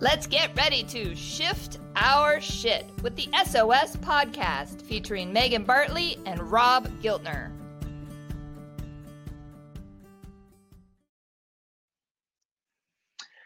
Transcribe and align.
Let's 0.00 0.26
get 0.26 0.54
ready 0.54 0.82
to 0.84 1.16
shift 1.16 1.78
our 1.96 2.38
shit 2.38 2.84
with 3.02 3.16
the 3.16 3.30
SOS 3.46 3.96
podcast 3.96 4.82
featuring 4.82 5.32
Megan 5.32 5.64
Bartley 5.64 6.18
and 6.26 6.38
Rob 6.52 6.86
Giltner. 7.00 7.50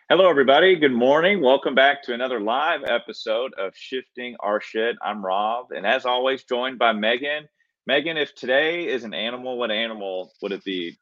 Hello, 0.09 0.29
everybody. 0.29 0.75
Good 0.75 0.91
morning. 0.91 1.41
Welcome 1.41 1.77
back 1.77 2.03
to 2.05 2.15
another 2.15 2.41
live 2.41 2.83
episode 2.83 3.55
of 3.55 3.77
Shifting 3.77 4.35
Our 4.41 4.61
Shit. 4.61 4.97
I'm 5.03 5.25
Rob, 5.25 5.71
and 5.71 5.87
as 5.87 6.05
always, 6.05 6.43
joined 6.43 6.81
by 6.81 6.93
Megan. 6.93 7.49
Megan, 7.87 8.17
if 8.17 8.35
today 8.35 8.89
is 8.89 9.05
an 9.05 9.15
animal, 9.15 9.57
what 9.57 9.71
animal 9.71 10.33
would 10.43 10.51
it 10.51 10.65
be? 10.65 10.99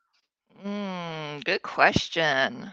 Mm, 0.62 1.42
good 1.42 1.62
question. 1.62 2.70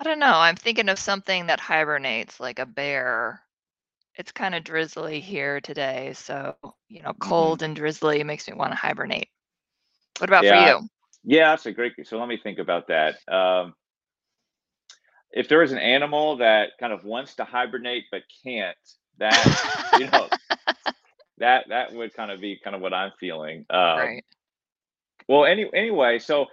I 0.00 0.04
don't 0.04 0.18
know. 0.18 0.34
I'm 0.34 0.56
thinking 0.56 0.88
of 0.88 0.98
something 0.98 1.46
that 1.46 1.60
hibernates, 1.60 2.40
like 2.40 2.58
a 2.58 2.66
bear. 2.66 3.42
It's 4.16 4.32
kind 4.32 4.54
of 4.54 4.64
drizzly 4.64 5.20
here 5.20 5.60
today, 5.60 6.14
so 6.14 6.56
you 6.88 7.02
know, 7.02 7.14
Mm-hmm. 7.18 7.20
cold 7.20 7.62
and 7.62 7.76
drizzly 7.76 8.24
makes 8.24 8.48
me 8.48 8.54
want 8.54 8.72
to 8.72 8.76
hibernate. 8.76 9.30
What 10.18 10.30
about 10.30 10.46
Yeah. 10.46 10.48
for 10.48 10.54
you? 10.56 10.88
Yeah, 11.24 11.50
that's 11.50 11.66
a 11.66 11.72
great. 11.72 11.94
So 12.06 12.18
let 12.18 12.28
me 12.28 12.38
think 12.42 12.58
about 12.58 12.88
that. 12.88 13.16
Um, 13.32 13.74
if 15.32 15.48
there 15.48 15.62
is 15.62 15.72
an 15.72 15.78
animal 15.78 16.36
that 16.38 16.70
kind 16.78 16.92
of 16.92 17.04
wants 17.04 17.34
to 17.36 17.44
hibernate 17.44 18.04
but 18.10 18.22
can't, 18.44 18.76
that 19.18 19.50
you 19.92 20.10
know, 20.10 20.30
that 21.38 21.66
that 21.68 21.92
would 21.94 22.14
kind 22.14 22.30
of 22.30 22.40
be 22.40 22.58
kind 22.62 22.76
of 22.76 22.82
what 22.82 22.94
I'm 22.94 23.12
feeling. 23.18 23.66
Um, 23.70 24.12
right. 24.12 24.24
Well, 25.28 25.44
any 25.44 25.68
anyway, 25.74 26.18
so 26.18 26.46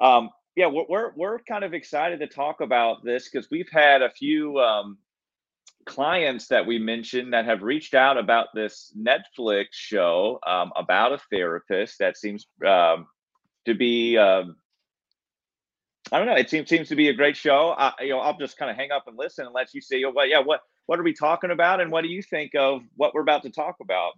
um, 0.00 0.30
yeah, 0.56 0.66
we're, 0.66 0.84
we're 0.88 1.12
we're 1.16 1.38
kind 1.40 1.64
of 1.64 1.74
excited 1.74 2.20
to 2.20 2.26
talk 2.26 2.60
about 2.60 3.04
this 3.04 3.28
because 3.28 3.50
we've 3.50 3.70
had 3.70 4.02
a 4.02 4.10
few 4.10 4.58
um, 4.58 4.98
clients 5.86 6.48
that 6.48 6.66
we 6.66 6.78
mentioned 6.78 7.32
that 7.32 7.44
have 7.44 7.62
reached 7.62 7.94
out 7.94 8.18
about 8.18 8.48
this 8.54 8.94
Netflix 8.96 9.66
show 9.72 10.38
um, 10.46 10.72
about 10.76 11.12
a 11.12 11.18
therapist 11.30 11.98
that 11.98 12.16
seems 12.16 12.46
um, 12.66 13.06
to 13.66 13.74
be. 13.74 14.16
Um, 14.18 14.56
I 16.10 16.18
don't 16.18 16.26
know. 16.26 16.36
It 16.36 16.50
seems 16.50 16.68
seems 16.68 16.88
to 16.88 16.96
be 16.96 17.08
a 17.08 17.14
great 17.14 17.36
show. 17.36 17.74
I, 17.78 17.92
you 18.00 18.10
know, 18.10 18.18
I'll 18.18 18.36
just 18.36 18.58
kind 18.58 18.70
of 18.70 18.76
hang 18.76 18.90
up 18.90 19.04
and 19.06 19.16
listen 19.16 19.46
and 19.46 19.54
let 19.54 19.72
you 19.72 19.80
say, 19.80 20.04
"Well, 20.04 20.26
yeah, 20.26 20.40
what 20.40 20.60
what 20.86 20.98
are 20.98 21.04
we 21.04 21.14
talking 21.14 21.50
about, 21.50 21.80
and 21.80 21.90
what 21.90 22.02
do 22.02 22.08
you 22.08 22.22
think 22.22 22.54
of 22.54 22.82
what 22.96 23.14
we're 23.14 23.22
about 23.22 23.42
to 23.44 23.50
talk 23.50 23.76
about?" 23.80 24.12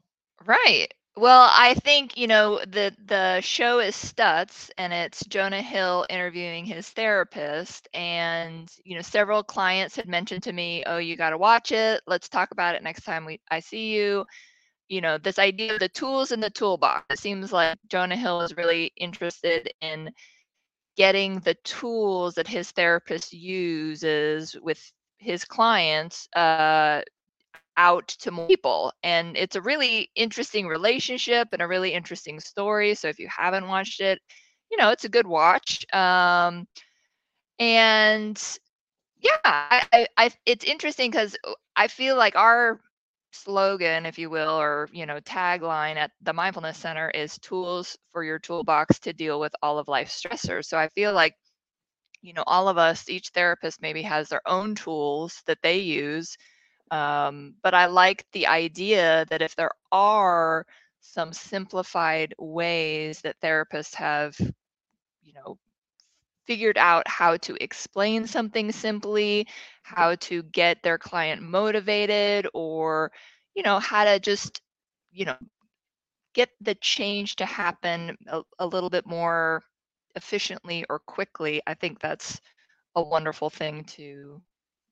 Right. 0.44 0.88
Well, 1.16 1.48
I 1.52 1.74
think, 1.74 2.16
you 2.16 2.26
know, 2.26 2.58
the 2.66 2.92
the 3.04 3.40
show 3.40 3.78
is 3.78 3.94
Stutz 3.94 4.70
and 4.76 4.92
it's 4.92 5.24
Jonah 5.26 5.62
Hill 5.62 6.04
interviewing 6.10 6.64
his 6.64 6.88
therapist 6.90 7.86
and, 7.94 8.68
you 8.84 8.96
know, 8.96 9.02
several 9.02 9.44
clients 9.44 9.94
had 9.94 10.08
mentioned 10.08 10.42
to 10.44 10.52
me, 10.52 10.82
"Oh, 10.86 10.98
you 10.98 11.16
got 11.16 11.30
to 11.30 11.38
watch 11.38 11.70
it. 11.70 12.02
Let's 12.08 12.28
talk 12.28 12.50
about 12.50 12.74
it 12.74 12.82
next 12.82 13.04
time 13.04 13.24
we 13.24 13.40
I 13.48 13.60
see 13.60 13.94
you." 13.94 14.26
You 14.88 15.00
know, 15.02 15.18
this 15.18 15.38
idea 15.38 15.74
of 15.74 15.80
the 15.80 15.88
tools 15.90 16.32
in 16.32 16.40
the 16.40 16.50
toolbox. 16.50 17.06
It 17.10 17.20
seems 17.20 17.52
like 17.52 17.78
Jonah 17.88 18.16
Hill 18.16 18.42
is 18.42 18.56
really 18.56 18.92
interested 18.96 19.72
in 19.82 20.10
getting 20.96 21.40
the 21.40 21.54
tools 21.64 22.34
that 22.34 22.48
his 22.48 22.70
therapist 22.72 23.32
uses 23.32 24.56
with 24.62 24.80
his 25.18 25.44
clients 25.46 26.28
uh 26.36 27.02
out 27.76 28.08
to 28.08 28.30
more 28.30 28.46
people. 28.46 28.92
And 29.02 29.36
it's 29.36 29.56
a 29.56 29.60
really 29.62 30.10
interesting 30.14 30.66
relationship 30.66 31.48
and 31.52 31.62
a 31.62 31.68
really 31.68 31.92
interesting 31.92 32.40
story. 32.40 32.94
So 32.94 33.08
if 33.08 33.18
you 33.18 33.28
haven't 33.28 33.68
watched 33.68 34.00
it, 34.00 34.20
you 34.70 34.76
know, 34.76 34.90
it's 34.90 35.04
a 35.04 35.08
good 35.08 35.26
watch. 35.26 35.84
Um, 35.92 36.66
and 37.58 38.40
yeah, 39.20 39.36
I, 39.44 40.06
I, 40.16 40.30
it's 40.46 40.64
interesting 40.64 41.10
because 41.10 41.36
I 41.76 41.88
feel 41.88 42.16
like 42.16 42.36
our 42.36 42.80
slogan, 43.32 44.06
if 44.06 44.18
you 44.18 44.30
will, 44.30 44.60
or 44.60 44.88
you 44.92 45.06
know, 45.06 45.20
tagline 45.20 45.96
at 45.96 46.12
the 46.22 46.32
Mindfulness 46.32 46.78
Center 46.78 47.10
is 47.10 47.38
tools 47.38 47.96
for 48.10 48.22
your 48.22 48.38
toolbox 48.38 48.98
to 49.00 49.12
deal 49.12 49.40
with 49.40 49.54
all 49.62 49.78
of 49.78 49.88
life's 49.88 50.22
stressors. 50.22 50.66
So 50.66 50.78
I 50.78 50.88
feel 50.88 51.12
like 51.12 51.34
you 52.22 52.32
know 52.32 52.44
all 52.46 52.68
of 52.68 52.78
us 52.78 53.08
each 53.08 53.28
therapist 53.28 53.82
maybe 53.82 54.02
has 54.02 54.28
their 54.28 54.42
own 54.46 54.74
tools 54.74 55.42
that 55.46 55.58
they 55.62 55.78
use 55.78 56.36
um, 56.94 57.54
but 57.62 57.74
I 57.74 57.86
like 57.86 58.24
the 58.32 58.46
idea 58.46 59.26
that 59.30 59.42
if 59.42 59.56
there 59.56 59.72
are 59.92 60.66
some 61.00 61.32
simplified 61.32 62.34
ways 62.38 63.20
that 63.22 63.40
therapists 63.40 63.94
have, 63.96 64.36
you 65.22 65.32
know, 65.34 65.58
figured 66.46 66.78
out 66.78 67.08
how 67.08 67.36
to 67.38 67.56
explain 67.62 68.26
something 68.26 68.72
simply, 68.72 69.46
how 69.82 70.14
to 70.16 70.42
get 70.44 70.82
their 70.82 70.98
client 70.98 71.42
motivated, 71.42 72.48
or, 72.54 73.12
you 73.54 73.62
know, 73.62 73.78
how 73.80 74.04
to 74.04 74.18
just, 74.20 74.60
you 75.12 75.24
know, 75.26 75.36
get 76.34 76.50
the 76.60 76.74
change 76.76 77.36
to 77.36 77.46
happen 77.46 78.16
a, 78.28 78.42
a 78.60 78.66
little 78.66 78.90
bit 78.90 79.06
more 79.06 79.62
efficiently 80.16 80.84
or 80.90 80.98
quickly, 81.00 81.62
I 81.66 81.74
think 81.74 82.00
that's 82.00 82.40
a 82.96 83.02
wonderful 83.02 83.50
thing 83.50 83.84
to 83.96 84.42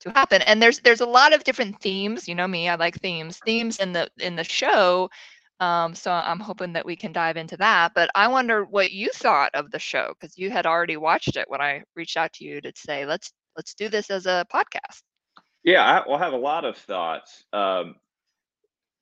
to 0.03 0.11
happen 0.11 0.43
and 0.43 0.63
there's 0.63 0.81
there's 0.81 1.01
a 1.01 1.07
lot 1.07 1.33
of 1.33 1.45
different 1.45 1.81
themes 1.81 2.29
you 2.29 2.35
know 2.35 2.49
me 2.49 2.69
i 2.69 2.75
like 2.75 2.97
themes 3.01 3.39
themes 3.45 3.79
in 3.79 3.93
the 3.93 4.09
in 4.19 4.37
the 4.37 4.45
show 4.45 5.09
um, 5.61 5.95
so 5.95 6.11
i'm 6.13 6.41
hoping 6.41 6.73
that 6.73 6.85
we 6.87 6.97
can 6.97 7.13
dive 7.13 7.37
into 7.37 7.57
that 7.57 7.93
but 7.95 8.11
i 8.15 8.29
wonder 8.29 8.65
what 8.65 8.93
you 8.93 9.11
thought 9.15 9.51
of 9.55 9.71
the 9.71 9.79
show 9.79 10.15
because 10.19 10.37
you 10.37 10.51
had 10.51 10.67
already 10.67 10.97
watched 10.97 11.37
it 11.37 11.49
when 11.49 11.61
i 11.61 11.83
reached 11.97 12.17
out 12.17 12.33
to 12.33 12.45
you 12.45 12.61
to 12.61 12.73
say 12.77 13.07
let's 13.07 13.33
let's 13.57 13.75
do 13.75 13.89
this 13.89 14.11
as 14.11 14.27
a 14.27 14.47
podcast 14.53 15.03
Yeah, 15.65 15.85
I 15.85 16.09
will 16.09 16.19
have 16.19 16.33
a 16.33 16.37
lot 16.37 16.65
of 16.65 16.77
thoughts. 16.77 17.45
Um, 17.53 17.97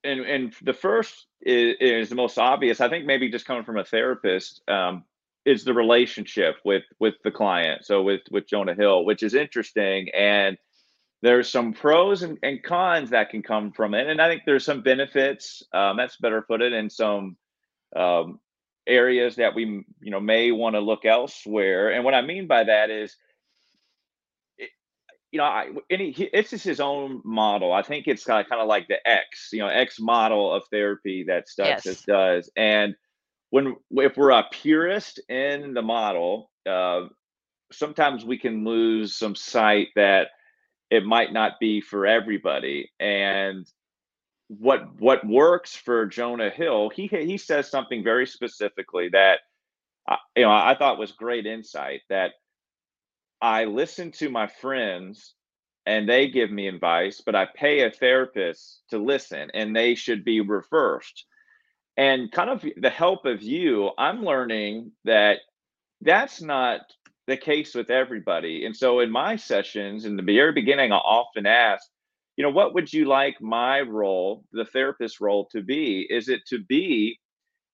and 0.05 0.21
and 0.21 0.55
the 0.63 0.73
first 0.73 1.27
is, 1.41 1.77
is 1.81 2.09
the 2.09 2.15
most 2.15 2.39
obvious. 2.39 2.81
I 2.81 2.89
think 2.89 3.07
maybe 3.07 3.31
just 3.31 3.47
coming 3.47 3.65
from 3.65 3.79
a 3.79 3.85
therapist 3.85 4.63
um, 4.69 5.05
is 5.45 5.65
the 5.65 5.75
relationship 5.75 6.57
with 6.65 6.85
with 6.99 7.15
the 7.25 7.31
client. 7.31 7.85
So 7.85 8.03
with 8.03 8.23
with 8.31 8.49
Jonah 8.49 8.75
Hill, 8.75 9.05
which 9.05 9.23
is 9.23 9.35
interesting, 9.35 10.11
and 10.11 10.59
there's 11.23 11.51
some 11.51 11.73
pros 11.73 12.23
and, 12.23 12.39
and 12.43 12.63
cons 12.63 13.11
that 13.11 13.31
can 13.31 13.43
come 13.43 13.73
from 13.73 13.95
it, 13.95 14.09
and 14.09 14.21
I 14.21 14.29
think 14.29 14.43
there's 14.47 14.65
some 14.65 14.83
benefits. 14.83 15.63
Um, 15.73 15.97
that's 15.97 16.17
better 16.17 16.43
put 16.43 16.63
it, 16.63 16.73
and 16.73 16.91
some 16.91 17.37
um, 17.95 18.41
areas 18.87 19.37
that 19.37 19.55
we 19.55 19.85
you 20.01 20.11
know 20.11 20.21
may 20.21 20.51
want 20.53 20.77
to 20.77 20.81
look 20.81 21.05
elsewhere. 21.05 21.91
And 21.91 22.05
what 22.05 22.15
I 22.15 22.23
mean 22.23 22.47
by 22.47 22.65
that 22.65 22.91
is 22.91 23.17
you 25.33 25.39
know, 25.39 25.45
I, 25.45 25.69
any 25.89 26.11
he, 26.11 26.25
it's 26.33 26.51
just 26.51 26.65
his 26.65 26.81
own 26.81 27.23
model. 27.25 27.73
I 27.73 27.83
think 27.83 28.09
it's 28.09 28.25
kind 28.25 28.45
of 28.45 28.51
kind 28.51 28.61
of 28.61 28.69
like 28.69 28.89
the 28.89 29.07
X, 29.09 29.51
you 29.53 29.61
know, 29.61 29.69
X 29.69 30.01
model 30.01 30.53
of 30.53 30.65
therapy 30.71 31.25
that 31.29 31.47
Stutz 31.47 31.85
Yes. 31.85 32.03
does. 32.03 32.51
And 32.57 32.97
when 33.51 33.77
if 33.93 34.17
we're 34.17 34.31
a 34.31 34.45
purist 34.51 35.21
in 35.29 35.75
the 35.75 35.83
model, 35.83 36.51
uh, 36.69 37.03
sometimes 37.71 38.25
we 38.25 38.39
can 38.39 38.65
lose 38.65 39.15
some 39.15 39.37
sight 39.37 39.89
that 39.95 40.29
it 40.91 41.05
might 41.05 41.33
not 41.33 41.61
be 41.61 41.81
for 41.81 42.07
everybody. 42.07 42.91
And 43.01 43.67
what 44.49 45.01
what 45.01 45.27
works 45.27 45.77
for 45.77 46.07
Jonah 46.07 46.51
Hill, 46.51 46.91
he 46.91 47.07
he 47.07 47.39
says 47.39 47.71
something 47.71 48.05
very 48.05 48.27
specifically 48.27 49.11
that 49.11 49.41
you 50.37 50.45
know 50.45 50.51
I 50.51 50.77
thought 50.79 50.99
was 50.99 51.13
great 51.13 51.47
insight 51.47 52.03
that 52.11 52.33
I 53.41 53.65
listen 53.67 54.13
to 54.13 54.29
my 54.31 54.49
friends 54.49 55.35
and 55.87 56.09
they 56.09 56.29
give 56.29 56.51
me 56.51 56.69
advice, 56.69 57.23
but 57.25 57.35
I 57.35 57.47
pay 57.47 57.83
a 57.83 57.91
therapist 57.91 58.83
to 58.91 58.99
listen 58.99 59.51
and 59.55 59.75
they 59.75 59.95
should 59.95 60.25
be 60.25 60.41
reversed. 60.41 61.25
And 61.97 62.33
kind 62.33 62.51
of 62.51 62.65
the 62.77 62.91
help 62.91 63.27
of 63.27 63.43
you, 63.43 63.91
I'm 63.99 64.25
learning 64.25 64.93
that 65.05 65.39
that's 66.01 66.43
not 66.43 66.83
the 67.31 67.37
case 67.37 67.75
with 67.75 67.91
everybody. 67.91 68.67
And 68.67 68.77
so 68.77 69.01
in 69.01 69.11
my 69.11 69.37
sessions, 69.37 70.05
in 70.05 70.17
the 70.17 70.23
very 70.23 70.53
beginning, 70.53 70.93
I 70.93 70.97
often 70.97 71.47
ask, 71.47 71.87
you 72.37 72.45
know, 72.45 72.51
what 72.51 72.75
would 72.75 72.93
you 72.93 73.07
like 73.07 73.41
my 73.41 73.81
role, 73.81 74.45
the 74.53 74.65
therapist 74.65 75.21
role, 75.21 75.47
to 75.53 75.63
be? 75.63 76.07
Is 76.11 76.29
it 76.29 76.41
to 76.49 76.59
be 76.59 77.19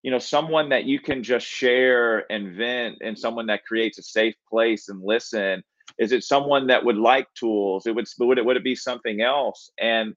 you 0.02 0.12
know 0.12 0.18
someone 0.20 0.68
that 0.68 0.84
you 0.84 1.00
can 1.00 1.22
just 1.22 1.46
share 1.46 2.30
and 2.30 2.54
vent 2.56 2.98
and 3.02 3.18
someone 3.18 3.46
that 3.46 3.64
creates 3.64 3.98
a 3.98 4.02
safe 4.02 4.34
place 4.48 4.88
and 4.88 5.02
listen? 5.02 5.62
Is 5.98 6.12
it 6.12 6.22
someone 6.22 6.66
that 6.68 6.84
would 6.84 6.98
like 6.98 7.26
tools? 7.34 7.86
It 7.86 7.94
would 7.94 8.06
would 8.20 8.38
it 8.38 8.44
would 8.44 8.56
it 8.56 8.64
be 8.64 8.76
something 8.76 9.20
else? 9.20 9.70
And 9.80 10.14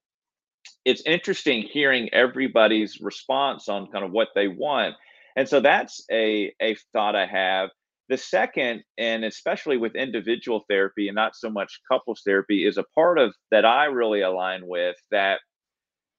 it's 0.86 1.02
interesting 1.06 1.62
hearing 1.63 2.10
everybody's 2.13 3.00
response 3.02 3.69
on 3.69 3.88
kind 3.88 4.04
of 4.04 4.12
what 4.12 4.30
they 4.36 4.48
want. 4.48 4.96
And 5.36 5.48
so 5.48 5.60
that's 5.60 6.04
a 6.12 6.54
a 6.62 6.75
thought 6.94 7.16
i 7.16 7.25
have 7.25 7.69
the 8.10 8.18
second 8.18 8.84
and 8.98 9.24
especially 9.24 9.78
with 9.78 9.96
individual 9.96 10.66
therapy 10.70 11.08
and 11.08 11.16
not 11.16 11.36
so 11.36 11.50
much 11.50 11.80
couples 11.90 12.22
therapy 12.26 12.66
is 12.66 12.78
a 12.78 12.86
part 12.96 13.18
of 13.18 13.34
that 13.52 13.66
i 13.66 13.86
really 13.86 14.22
align 14.22 14.66
with 14.66 14.96
that 15.12 15.40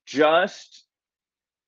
just 0.05 0.85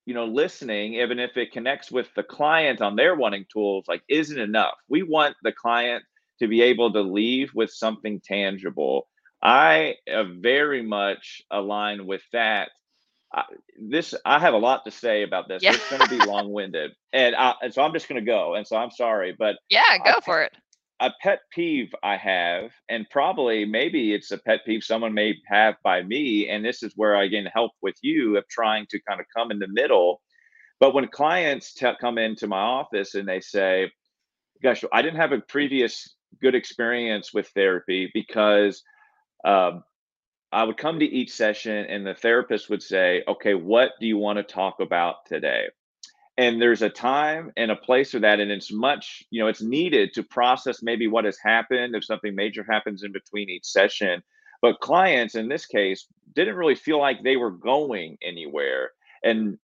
you 0.05 0.13
know 0.13 0.25
listening 0.25 0.95
even 0.95 1.19
if 1.19 1.37
it 1.37 1.51
connects 1.51 1.91
with 1.91 2.07
the 2.15 2.23
client 2.23 2.81
on 2.81 2.95
their 2.95 3.15
wanting 3.15 3.45
tools 3.51 3.85
like 3.87 4.01
isn't 4.09 4.39
enough 4.39 4.75
we 4.89 5.03
want 5.03 5.35
the 5.43 5.51
client 5.51 6.03
to 6.39 6.47
be 6.47 6.61
able 6.61 6.91
to 6.91 7.01
leave 7.01 7.51
with 7.53 7.69
something 7.69 8.19
tangible 8.25 9.07
I 9.43 9.95
uh, 10.09 10.23
very 10.23 10.81
much 10.81 11.41
align 11.51 12.07
with 12.07 12.21
that. 12.31 12.69
I, 13.33 13.43
this 13.79 14.13
I 14.25 14.39
have 14.39 14.53
a 14.53 14.57
lot 14.57 14.85
to 14.85 14.91
say 14.91 15.23
about 15.23 15.47
this. 15.47 15.63
Yeah. 15.63 15.73
It's 15.73 15.89
going 15.89 16.01
to 16.01 16.09
be 16.09 16.23
long-winded, 16.27 16.91
and, 17.11 17.35
I, 17.35 17.55
and 17.61 17.73
so 17.73 17.81
I'm 17.81 17.93
just 17.93 18.07
going 18.07 18.23
to 18.23 18.25
go. 18.25 18.55
And 18.55 18.67
so 18.67 18.77
I'm 18.77 18.91
sorry, 18.91 19.35
but 19.37 19.55
yeah, 19.69 19.97
go 20.03 20.13
I, 20.17 20.21
for 20.23 20.41
it. 20.43 20.53
A 20.99 21.11
pet 21.21 21.39
peeve 21.51 21.93
I 22.03 22.15
have, 22.17 22.71
and 22.89 23.05
probably 23.09 23.65
maybe 23.65 24.13
it's 24.13 24.31
a 24.31 24.37
pet 24.37 24.61
peeve 24.65 24.83
someone 24.83 25.13
may 25.13 25.35
have 25.47 25.75
by 25.83 26.03
me, 26.03 26.47
and 26.49 26.63
this 26.63 26.83
is 26.83 26.93
where 26.95 27.15
I 27.15 27.27
can 27.29 27.45
help 27.47 27.71
with 27.81 27.95
you 28.01 28.37
of 28.37 28.47
trying 28.47 28.85
to 28.91 28.99
kind 29.07 29.19
of 29.19 29.25
come 29.35 29.51
in 29.51 29.59
the 29.59 29.67
middle. 29.67 30.21
But 30.79 30.93
when 30.93 31.07
clients 31.07 31.73
t- 31.73 31.89
come 31.99 32.17
into 32.17 32.47
my 32.47 32.59
office 32.59 33.15
and 33.15 33.27
they 33.27 33.39
say, 33.39 33.91
"Gosh, 34.61 34.83
I 34.93 35.01
didn't 35.01 35.19
have 35.19 35.31
a 35.31 35.39
previous 35.39 36.15
good 36.41 36.55
experience 36.55 37.33
with 37.33 37.47
therapy 37.49 38.11
because." 38.13 38.83
Um, 39.45 39.83
I 40.53 40.63
would 40.63 40.77
come 40.77 40.99
to 40.99 41.05
each 41.05 41.31
session 41.31 41.85
and 41.87 42.05
the 42.05 42.13
therapist 42.13 42.69
would 42.69 42.83
say, 42.83 43.23
okay, 43.27 43.55
what 43.55 43.93
do 43.99 44.05
you 44.05 44.17
want 44.17 44.37
to 44.37 44.43
talk 44.43 44.79
about 44.79 45.25
today? 45.25 45.65
And 46.37 46.61
there's 46.61 46.83
a 46.83 46.89
time 46.89 47.51
and 47.57 47.71
a 47.71 47.75
place 47.75 48.11
for 48.11 48.19
that. 48.19 48.39
And 48.39 48.51
it's 48.51 48.71
much, 48.71 49.23
you 49.31 49.41
know, 49.41 49.47
it's 49.47 49.61
needed 49.61 50.13
to 50.13 50.23
process 50.23 50.83
maybe 50.83 51.07
what 51.07 51.25
has 51.25 51.37
happened 51.43 51.95
if 51.95 52.05
something 52.05 52.35
major 52.35 52.65
happens 52.67 53.03
in 53.03 53.11
between 53.11 53.49
each 53.49 53.65
session. 53.65 54.21
But 54.61 54.79
clients 54.79 55.35
in 55.35 55.49
this 55.49 55.65
case 55.65 56.07
didn't 56.35 56.55
really 56.55 56.75
feel 56.75 56.99
like 56.99 57.23
they 57.23 57.35
were 57.35 57.51
going 57.51 58.17
anywhere. 58.23 58.91
And 59.23 59.57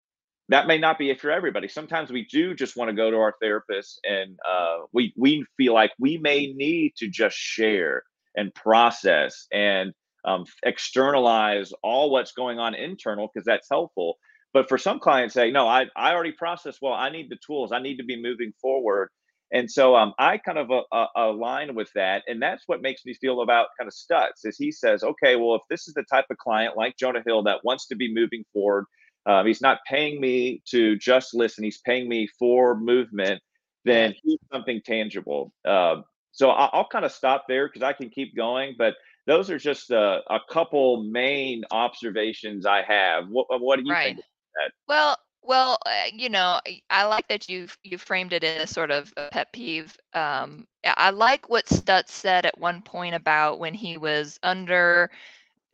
that 0.49 0.69
may 0.69 0.79
not 0.79 0.99
be 0.99 1.11
it 1.11 1.21
for 1.21 1.31
everybody. 1.31 1.67
Sometimes 1.67 2.11
we 2.11 2.27
do 2.27 2.55
just 2.55 2.77
want 2.77 2.89
to 2.89 2.97
go 2.97 3.11
to 3.11 3.17
our 3.17 3.35
therapist 3.41 4.01
and 4.05 4.39
uh, 4.49 4.79
we 4.93 5.13
we 5.17 5.45
feel 5.57 5.75
like 5.75 5.91
we 5.99 6.19
may 6.19 6.53
need 6.53 6.95
to 6.99 7.09
just 7.09 7.37
share 7.37 8.05
and 8.37 8.55
process 8.55 9.47
and 9.53 9.93
um, 10.27 10.45
externalize 10.65 11.73
all 11.83 12.11
what's 12.11 12.33
going 12.33 12.59
on 12.59 12.75
internal 12.75 13.31
because 13.33 13.47
that's 13.47 13.69
helpful. 13.71 14.17
But 14.53 14.69
for 14.69 14.79
some 14.79 14.99
clients, 14.99 15.35
say, 15.35 15.51
no, 15.51 15.69
I, 15.69 15.87
I 15.97 16.13
already 16.13 16.33
processed 16.33 16.79
well. 16.83 16.95
I 16.95 17.11
need 17.11 17.31
the 17.31 17.39
tools. 17.47 17.73
I 17.73 17.79
need 17.79 17.97
to 17.99 18.05
be 18.05 18.21
moving 18.21 18.53
forward. 18.61 19.11
And 19.53 19.71
so 19.71 19.95
um, 19.95 20.13
I 20.19 20.39
kind 20.39 20.59
of 20.59 20.71
uh, 20.71 20.83
uh, 20.93 21.07
align 21.15 21.75
with 21.75 21.91
that, 21.95 22.25
and 22.27 22.43
that's 22.43 22.65
what 22.67 22.83
makes 22.83 23.05
me 23.07 23.15
feel 23.15 23.43
about 23.43 23.69
kind 23.79 23.87
of 23.87 23.95
Stutz. 23.95 24.45
Is 24.45 24.57
he 24.59 24.73
says, 24.73 25.05
okay, 25.05 25.37
well, 25.37 25.55
if 25.55 25.63
this 25.71 25.87
is 25.87 25.95
the 25.95 26.05
type 26.11 26.25
of 26.31 26.37
client 26.39 26.77
like 26.77 26.97
Jonah 26.97 27.23
Hill 27.25 27.45
that 27.45 27.65
wants 27.65 27.87
to 27.89 27.97
be 27.97 28.13
moving 28.13 28.45
forward, 28.53 28.87
um, 29.25 29.47
he's 29.47 29.61
not 29.61 29.79
paying 29.89 30.21
me 30.21 30.63
to 30.71 30.97
just 30.97 31.35
listen. 31.35 31.63
He's 31.63 31.81
paying 31.81 32.09
me 32.09 32.29
for 32.39 32.77
movement. 32.77 33.41
Then 33.85 34.15
he's 34.25 34.39
something 34.53 34.81
tangible. 34.85 35.53
Uh, 35.65 35.97
so 36.33 36.51
I'll, 36.51 36.71
I'll 36.73 36.89
kind 36.89 37.05
of 37.05 37.13
stop 37.13 37.45
there 37.49 37.69
because 37.69 37.83
I 37.83 37.93
can 37.93 38.11
keep 38.11 38.35
going, 38.37 38.75
but 38.77 38.95
those 39.27 39.51
are 39.51 39.59
just 39.59 39.91
a, 39.91 40.21
a 40.31 40.39
couple 40.51 41.03
main 41.03 41.65
observations 41.71 42.65
I 42.67 42.83
have. 42.83 43.29
What, 43.29 43.47
what 43.61 43.79
do 43.79 43.85
you 43.85 43.93
right. 43.93 44.17
think? 44.17 44.19
that? 44.19 44.73
Well, 44.89 45.17
well, 45.43 45.79
uh, 45.87 46.11
you 46.13 46.29
know, 46.29 46.61
I 46.91 47.05
like 47.05 47.29
that 47.29 47.49
you 47.49 47.69
you 47.85 47.99
framed 47.99 48.33
it 48.33 48.43
in 48.43 48.61
a 48.61 48.67
sort 48.67 48.91
of 48.91 49.13
a 49.17 49.29
pet 49.31 49.53
peeve. 49.53 49.97
Um, 50.13 50.67
I 50.85 51.11
like 51.11 51.49
what 51.49 51.67
Stutz 51.67 52.11
said 52.11 52.47
at 52.47 52.59
one 52.59 52.83
point 52.83 53.15
about 53.15 53.61
when 53.61 53.73
he 53.73 53.97
was 53.97 54.39
under 54.43 55.11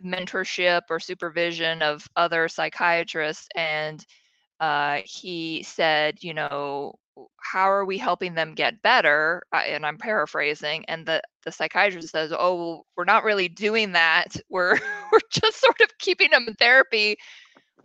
mentorship 0.05 0.83
or 0.91 1.01
supervision 1.01 1.81
of 1.81 2.07
other 2.17 2.49
psychiatrists, 2.49 3.49
and 3.55 4.05
uh, 4.61 5.01
he 5.05 5.63
said, 5.63 6.23
you 6.23 6.35
know, 6.35 6.95
how 7.39 7.71
are 7.71 7.85
we 7.85 7.99
helping 7.99 8.35
them 8.35 8.55
get 8.55 8.83
better? 8.83 9.43
And 9.53 9.85
I'm 9.85 9.99
paraphrasing. 9.99 10.85
And 10.89 11.07
the, 11.07 11.23
the 11.45 11.53
psychiatrist 11.53 12.11
says, 12.11 12.33
oh, 12.37 12.57
well, 12.57 12.87
we're 12.97 13.05
not 13.05 13.25
really 13.25 13.49
doing 13.49 13.93
that. 13.93 14.37
We're, 14.49 14.75
we're 15.13 15.21
just 15.31 15.61
sort 15.61 15.81
of 15.81 15.89
keeping 15.99 16.31
them 16.31 16.47
in 16.49 16.55
therapy 16.55 17.17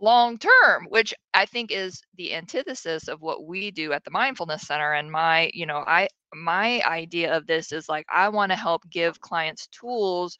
long 0.00 0.38
term, 0.38 0.86
which 0.88 1.12
I 1.34 1.44
think 1.44 1.70
is 1.70 2.00
the 2.16 2.34
antithesis 2.34 3.08
of 3.08 3.20
what 3.20 3.46
we 3.46 3.70
do 3.70 3.92
at 3.92 4.04
the 4.04 4.10
Mindfulness 4.10 4.62
Center. 4.62 4.92
And 4.92 5.10
my, 5.10 5.50
you 5.52 5.66
know, 5.66 5.84
I, 5.86 6.08
my 6.34 6.82
idea 6.82 7.36
of 7.36 7.46
this 7.46 7.72
is 7.72 7.88
like, 7.88 8.06
I 8.08 8.28
want 8.28 8.52
to 8.52 8.56
help 8.56 8.88
give 8.90 9.20
clients 9.20 9.66
tools 9.68 10.38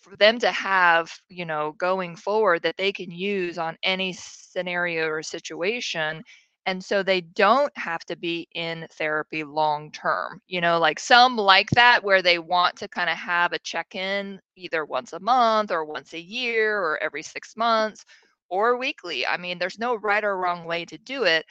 for 0.00 0.16
them 0.16 0.38
to 0.38 0.52
have, 0.52 1.10
you 1.28 1.46
know, 1.46 1.72
going 1.78 2.14
forward 2.14 2.62
that 2.62 2.76
they 2.76 2.92
can 2.92 3.10
use 3.10 3.56
on 3.56 3.76
any 3.82 4.12
scenario 4.12 5.06
or 5.06 5.22
situation 5.22 6.22
and 6.66 6.82
so 6.82 7.02
they 7.02 7.20
don't 7.20 7.76
have 7.76 8.04
to 8.04 8.16
be 8.16 8.48
in 8.54 8.86
therapy 8.92 9.44
long 9.44 9.90
term 9.90 10.40
you 10.48 10.60
know 10.60 10.78
like 10.78 10.98
some 10.98 11.36
like 11.36 11.70
that 11.70 12.02
where 12.02 12.22
they 12.22 12.38
want 12.38 12.76
to 12.76 12.88
kind 12.88 13.10
of 13.10 13.16
have 13.16 13.52
a 13.52 13.58
check-in 13.60 14.40
either 14.56 14.84
once 14.84 15.12
a 15.12 15.20
month 15.20 15.70
or 15.70 15.84
once 15.84 16.12
a 16.14 16.20
year 16.20 16.78
or 16.78 17.02
every 17.02 17.22
six 17.22 17.56
months 17.56 18.04
or 18.48 18.76
weekly 18.76 19.26
i 19.26 19.36
mean 19.36 19.58
there's 19.58 19.78
no 19.78 19.94
right 19.96 20.24
or 20.24 20.36
wrong 20.38 20.64
way 20.64 20.84
to 20.84 20.98
do 20.98 21.24
it 21.24 21.44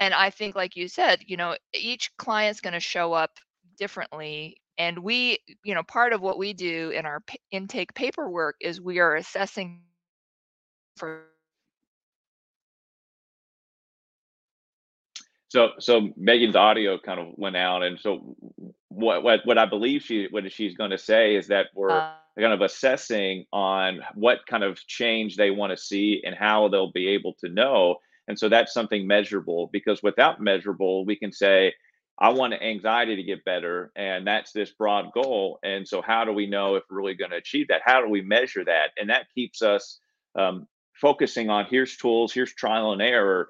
and 0.00 0.14
i 0.14 0.30
think 0.30 0.54
like 0.54 0.76
you 0.76 0.88
said 0.88 1.20
you 1.26 1.36
know 1.36 1.56
each 1.72 2.10
client's 2.18 2.60
going 2.60 2.74
to 2.74 2.80
show 2.80 3.12
up 3.12 3.30
differently 3.78 4.56
and 4.78 4.98
we 4.98 5.38
you 5.64 5.74
know 5.74 5.82
part 5.82 6.12
of 6.12 6.20
what 6.20 6.38
we 6.38 6.52
do 6.52 6.90
in 6.90 7.06
our 7.06 7.22
intake 7.50 7.94
paperwork 7.94 8.56
is 8.60 8.80
we 8.80 8.98
are 8.98 9.16
assessing 9.16 9.82
for 10.96 11.22
So 15.54 15.70
so 15.78 16.08
Megan's 16.16 16.56
audio 16.56 16.98
kind 16.98 17.20
of 17.20 17.28
went 17.36 17.56
out, 17.56 17.84
and 17.84 17.96
so 18.00 18.34
what 18.88 19.22
what 19.22 19.42
what 19.44 19.56
I 19.56 19.66
believe 19.66 20.02
she 20.02 20.26
what 20.32 20.50
she's 20.50 20.76
going 20.76 20.90
to 20.90 20.98
say 20.98 21.36
is 21.36 21.46
that 21.46 21.66
we're 21.76 21.92
uh, 21.92 22.10
kind 22.36 22.52
of 22.52 22.60
assessing 22.60 23.44
on 23.52 24.00
what 24.16 24.40
kind 24.48 24.64
of 24.64 24.84
change 24.88 25.36
they 25.36 25.52
want 25.52 25.70
to 25.70 25.76
see 25.76 26.20
and 26.26 26.34
how 26.34 26.66
they'll 26.66 26.90
be 26.90 27.06
able 27.06 27.34
to 27.34 27.48
know. 27.48 27.98
And 28.26 28.36
so 28.36 28.48
that's 28.48 28.74
something 28.74 29.06
measurable 29.06 29.70
because 29.72 30.02
without 30.02 30.40
measurable, 30.40 31.06
we 31.06 31.14
can 31.14 31.30
say, 31.30 31.72
I 32.18 32.30
want 32.30 32.54
anxiety 32.54 33.14
to 33.14 33.22
get 33.22 33.44
better, 33.44 33.92
and 33.94 34.26
that's 34.26 34.50
this 34.50 34.72
broad 34.72 35.12
goal. 35.14 35.60
And 35.62 35.86
so, 35.86 36.02
how 36.02 36.24
do 36.24 36.32
we 36.32 36.48
know 36.48 36.74
if 36.74 36.82
we're 36.90 36.96
really 36.96 37.14
going 37.14 37.30
to 37.30 37.36
achieve 37.36 37.68
that? 37.68 37.82
How 37.84 38.00
do 38.00 38.08
we 38.08 38.22
measure 38.22 38.64
that? 38.64 38.88
And 38.98 39.08
that 39.08 39.26
keeps 39.32 39.62
us 39.62 40.00
um, 40.34 40.66
focusing 41.00 41.48
on 41.48 41.66
here's 41.70 41.96
tools, 41.96 42.32
here's 42.32 42.52
trial 42.52 42.90
and 42.90 43.00
error 43.00 43.46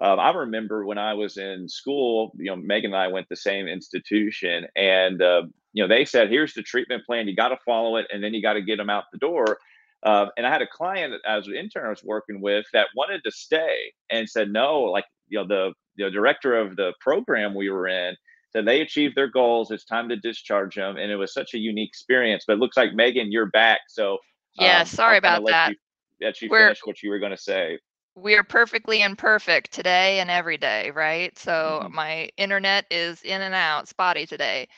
um, 0.00 0.20
I 0.20 0.30
remember 0.30 0.84
when 0.84 0.98
I 0.98 1.14
was 1.14 1.36
in 1.38 1.68
school, 1.68 2.32
you 2.36 2.46
know, 2.46 2.56
Megan 2.56 2.92
and 2.92 3.02
I 3.02 3.08
went 3.08 3.28
the 3.28 3.36
same 3.36 3.66
institution, 3.66 4.66
and 4.76 5.20
uh, 5.20 5.42
you 5.72 5.82
know, 5.82 5.88
they 5.88 6.04
said, 6.04 6.30
"Here's 6.30 6.54
the 6.54 6.62
treatment 6.62 7.04
plan. 7.04 7.26
You 7.26 7.34
got 7.34 7.48
to 7.48 7.58
follow 7.64 7.96
it, 7.96 8.06
and 8.12 8.22
then 8.22 8.32
you 8.32 8.40
got 8.40 8.52
to 8.52 8.62
get 8.62 8.76
them 8.76 8.90
out 8.90 9.04
the 9.12 9.18
door." 9.18 9.58
Uh, 10.04 10.26
and 10.36 10.46
I 10.46 10.50
had 10.50 10.62
a 10.62 10.68
client 10.68 11.14
as 11.26 11.48
an 11.48 11.56
intern 11.56 11.86
I 11.86 11.90
was 11.90 12.04
working 12.04 12.40
with 12.40 12.64
that 12.72 12.86
wanted 12.94 13.24
to 13.24 13.32
stay 13.32 13.92
and 14.10 14.28
said 14.28 14.52
no. 14.52 14.82
Like 14.82 15.04
you 15.28 15.38
know, 15.38 15.46
the 15.46 15.72
the 15.96 16.10
director 16.10 16.56
of 16.56 16.76
the 16.76 16.92
program 17.00 17.54
we 17.54 17.68
were 17.68 17.88
in 17.88 18.14
said 18.52 18.66
they 18.66 18.80
achieved 18.82 19.16
their 19.16 19.26
goals. 19.26 19.72
It's 19.72 19.84
time 19.84 20.08
to 20.10 20.16
discharge 20.16 20.76
them, 20.76 20.96
and 20.96 21.10
it 21.10 21.16
was 21.16 21.34
such 21.34 21.54
a 21.54 21.58
unique 21.58 21.88
experience. 21.88 22.44
But 22.46 22.54
it 22.54 22.58
looks 22.60 22.76
like 22.76 22.94
Megan, 22.94 23.32
you're 23.32 23.46
back. 23.46 23.80
So 23.88 24.18
yeah, 24.54 24.82
um, 24.82 24.86
sorry 24.86 25.18
about 25.18 25.44
that. 25.46 25.70
You, 25.70 25.76
let 26.20 26.40
you 26.40 26.48
finish 26.48 26.80
what 26.84 27.02
you 27.02 27.10
were 27.10 27.18
going 27.18 27.32
to 27.32 27.36
say 27.36 27.78
we're 28.18 28.44
perfectly 28.44 29.02
imperfect 29.02 29.72
today 29.72 30.20
and 30.20 30.30
every 30.30 30.58
day, 30.58 30.90
right? 30.90 31.36
So 31.38 31.86
Mhm. 31.86 31.90
my 31.90 32.30
internet 32.36 32.86
is 32.90 33.22
in 33.22 33.40
and 33.42 33.54
out, 33.54 33.88
spotty 33.88 34.26
today. 34.26 34.68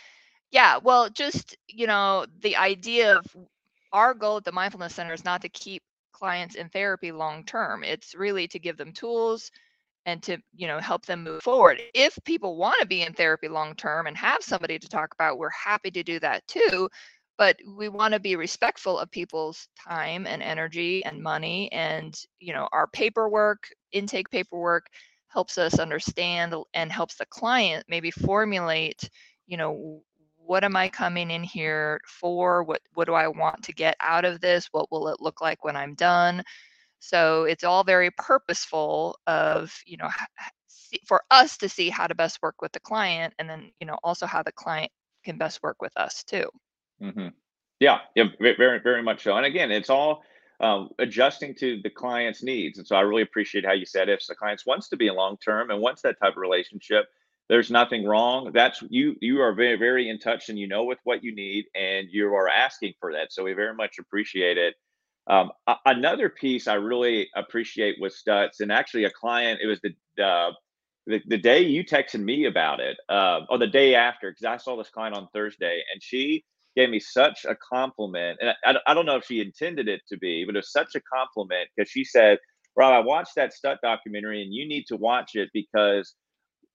Yeah, 0.51 0.79
well, 0.79 1.09
just, 1.11 1.57
you 1.69 1.87
know, 1.87 2.27
the 2.41 2.57
idea 2.57 3.17
of 3.19 3.27
our 3.93 4.15
goal 4.15 4.39
at 4.39 4.45
the 4.45 4.53
Mindfulness 4.53 4.95
Center 4.95 5.15
is 5.15 5.25
not 5.25 5.43
to 5.43 5.49
keep 5.49 5.83
clients 6.13 6.55
in 6.57 6.69
therapy 6.71 7.13
long 7.13 7.45
term. 7.45 7.85
It's 7.85 8.15
really 8.15 8.49
to 8.49 8.59
give 8.59 8.77
them 8.77 8.93
tools 8.93 9.51
and 10.07 10.23
to, 10.25 10.39
you 10.57 10.67
know, 10.69 10.79
help 10.81 11.07
them 11.07 11.25
move 11.25 11.43
forward. 11.43 11.81
If 11.95 12.19
people 12.25 12.57
want 12.57 12.81
to 12.81 12.87
be 12.87 13.03
in 13.03 13.13
therapy 13.13 13.49
long 13.49 13.75
term 13.75 14.07
and 14.07 14.17
have 14.17 14.43
somebody 14.43 14.79
to 14.79 14.89
talk 14.89 15.13
about, 15.15 15.39
we're 15.39 15.51
happy 15.51 15.91
to 15.91 16.03
do 16.03 16.19
that 16.21 16.47
too 16.49 16.89
but 17.41 17.57
we 17.75 17.89
want 17.89 18.13
to 18.13 18.21
be 18.21 18.37
respectful 18.37 18.99
of 18.99 19.11
people's 19.11 19.67
time 19.89 20.27
and 20.27 20.43
energy 20.43 21.03
and 21.07 21.23
money 21.23 21.73
and 21.73 22.23
you 22.39 22.53
know 22.53 22.69
our 22.73 22.87
paperwork 22.89 23.65
intake 23.93 24.31
paperwork 24.31 24.87
helps 25.29 25.57
us 25.59 25.79
understand 25.79 26.55
and 26.75 26.93
helps 26.93 27.17
the 27.17 27.27
client 27.27 27.85
maybe 27.89 28.11
formulate 28.11 29.09
you 29.47 29.57
know 29.57 30.03
what 30.37 30.65
am 30.65 30.77
i 30.77 30.89
coming 30.89 31.31
in 31.31 31.45
here 31.45 32.01
for? 32.07 32.65
What 32.65 32.83
what 32.95 33.07
do 33.07 33.15
i 33.15 33.29
want 33.29 33.63
to 33.65 33.73
get 33.73 33.97
out 34.01 34.25
of 34.27 34.41
this? 34.41 34.69
What 34.73 34.91
will 34.91 35.09
it 35.09 35.21
look 35.21 35.41
like 35.41 35.65
when 35.65 35.77
i'm 35.77 35.95
done? 35.95 36.43
So 37.01 37.45
it's 37.45 37.65
all 37.65 37.85
very 37.85 38.11
purposeful 38.19 39.19
of 39.27 39.75
you 39.87 39.97
know 39.97 40.11
for 41.07 41.23
us 41.31 41.57
to 41.59 41.69
see 41.69 41.89
how 41.89 42.07
to 42.07 42.15
best 42.15 42.43
work 42.43 42.57
with 42.63 42.73
the 42.73 42.81
client 42.81 43.33
and 43.39 43.49
then 43.49 43.73
you 43.81 43.87
know 43.87 43.99
also 44.05 44.27
how 44.27 44.43
the 44.43 44.53
client 44.53 44.91
can 45.25 45.39
best 45.39 45.63
work 45.63 45.77
with 45.81 45.97
us 45.97 46.25
too 46.25 46.49
Mm-hmm. 47.03 47.29
Yeah, 47.81 47.99
yeah, 48.15 48.25
very, 48.41 48.81
very 48.81 49.03
much 49.03 49.23
so. 49.23 49.37
And 49.37 49.47
again, 49.47 49.71
it's 49.71 49.91
all 49.91 50.23
um, 50.61 50.91
adjusting 50.99 51.55
to 51.57 51.81
the 51.83 51.91
client's 51.91 52.43
needs. 52.43 52.79
And 52.79 52.87
so 52.87 52.97
I 52.97 53.03
really 53.03 53.23
appreciate 53.23 53.67
how 53.67 53.73
you 53.73 53.87
said 53.87 54.09
if 54.09 54.27
the 54.27 54.35
client 54.35 54.63
wants 54.67 54.89
to 54.91 54.97
be 54.97 55.09
in 55.09 55.15
long 55.15 55.37
term 55.39 55.71
and 55.71 55.81
wants 55.81 56.03
that 56.03 56.19
type 56.21 56.33
of 56.33 56.39
relationship, 56.39 57.07
there's 57.49 57.71
nothing 57.71 58.07
wrong. 58.07 58.53
That's 58.55 58.83
you 58.91 59.17
you 59.21 59.41
are 59.43 59.55
very 59.55 59.77
very 59.77 60.09
in 60.09 60.19
touch 60.19 60.49
and 60.49 60.59
you 60.59 60.69
know 60.69 60.85
with 60.85 60.99
what 61.05 61.23
you 61.25 61.35
need 61.35 61.67
and 61.75 62.09
you 62.11 62.35
are 62.35 62.49
asking 62.49 62.95
for 63.01 63.13
that. 63.13 63.33
So 63.33 63.45
we 63.45 63.53
very 63.55 63.75
much 63.75 63.99
appreciate 63.99 64.59
it. 64.59 64.75
Um, 65.29 65.51
a- 65.67 65.77
another 65.87 66.29
piece 66.31 66.69
I 66.69 66.75
really 66.75 67.29
appreciate 67.37 67.97
with 68.01 68.15
Stutz 68.15 68.61
and 68.61 68.73
actually 68.73 69.05
a 69.05 69.11
client. 69.11 69.61
It 69.63 69.67
was 69.67 69.81
the 69.81 70.25
uh, 70.25 70.53
the, 71.07 71.23
the 71.27 71.39
day 71.39 71.63
you 71.63 71.85
texted 71.85 72.21
me 72.21 72.47
about 72.47 72.81
it, 72.81 72.97
uh, 73.09 73.41
or 73.51 73.59
the 73.59 73.67
day 73.67 73.95
after, 73.95 74.31
because 74.31 74.45
I 74.45 74.57
saw 74.59 74.77
this 74.77 74.91
client 74.91 75.17
on 75.17 75.29
Thursday, 75.35 75.83
and 75.93 76.03
she 76.03 76.45
gave 76.77 76.91
me 76.91 77.01
such 77.01 77.45
a 77.45 77.57
compliment. 77.57 78.39
And 78.41 78.55
I, 78.65 78.77
I 78.87 78.95
don't 78.95 79.07
know 79.07 79.17
if 79.17 79.25
she 79.25 79.41
intended 79.41 79.89
it 79.89 80.03
to 80.09 80.19
be, 80.19 80.45
but 80.45 80.55
it 80.55 80.59
was 80.59 80.73
such 80.73 80.95
a 80.95 81.01
compliment 81.01 81.69
because 81.75 81.91
she 81.91 82.05
said, 82.05 82.39
Rob, 82.77 82.93
I 82.93 83.01
watched 83.01 83.35
that 83.37 83.53
Stutz 83.53 83.79
documentary, 83.83 84.43
and 84.43 84.55
you 84.55 84.67
need 84.67 84.87
to 84.87 84.97
watch 84.97 85.35
it 85.35 85.51
because 85.53 86.15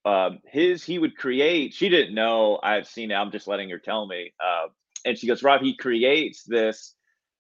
um, 0.04 0.40
his 0.46 0.84
he 0.84 1.00
would 1.00 1.18
create. 1.18 1.74
She 1.74 1.90
didn't 1.90 2.14
know 2.14 2.60
I 2.62 2.74
had 2.74 2.88
seen 2.88 3.12
it. 3.12 3.16
I'm 3.16 3.32
just 3.32 3.48
letting 3.48 3.70
her 3.70 3.80
tell 3.80 4.06
me. 4.06 4.34
Uh, 4.44 4.68
and 5.06 5.18
she 5.18 5.28
goes, 5.28 5.44
Rob, 5.44 5.62
he 5.62 5.76
creates 5.76 6.44
this 6.44 6.96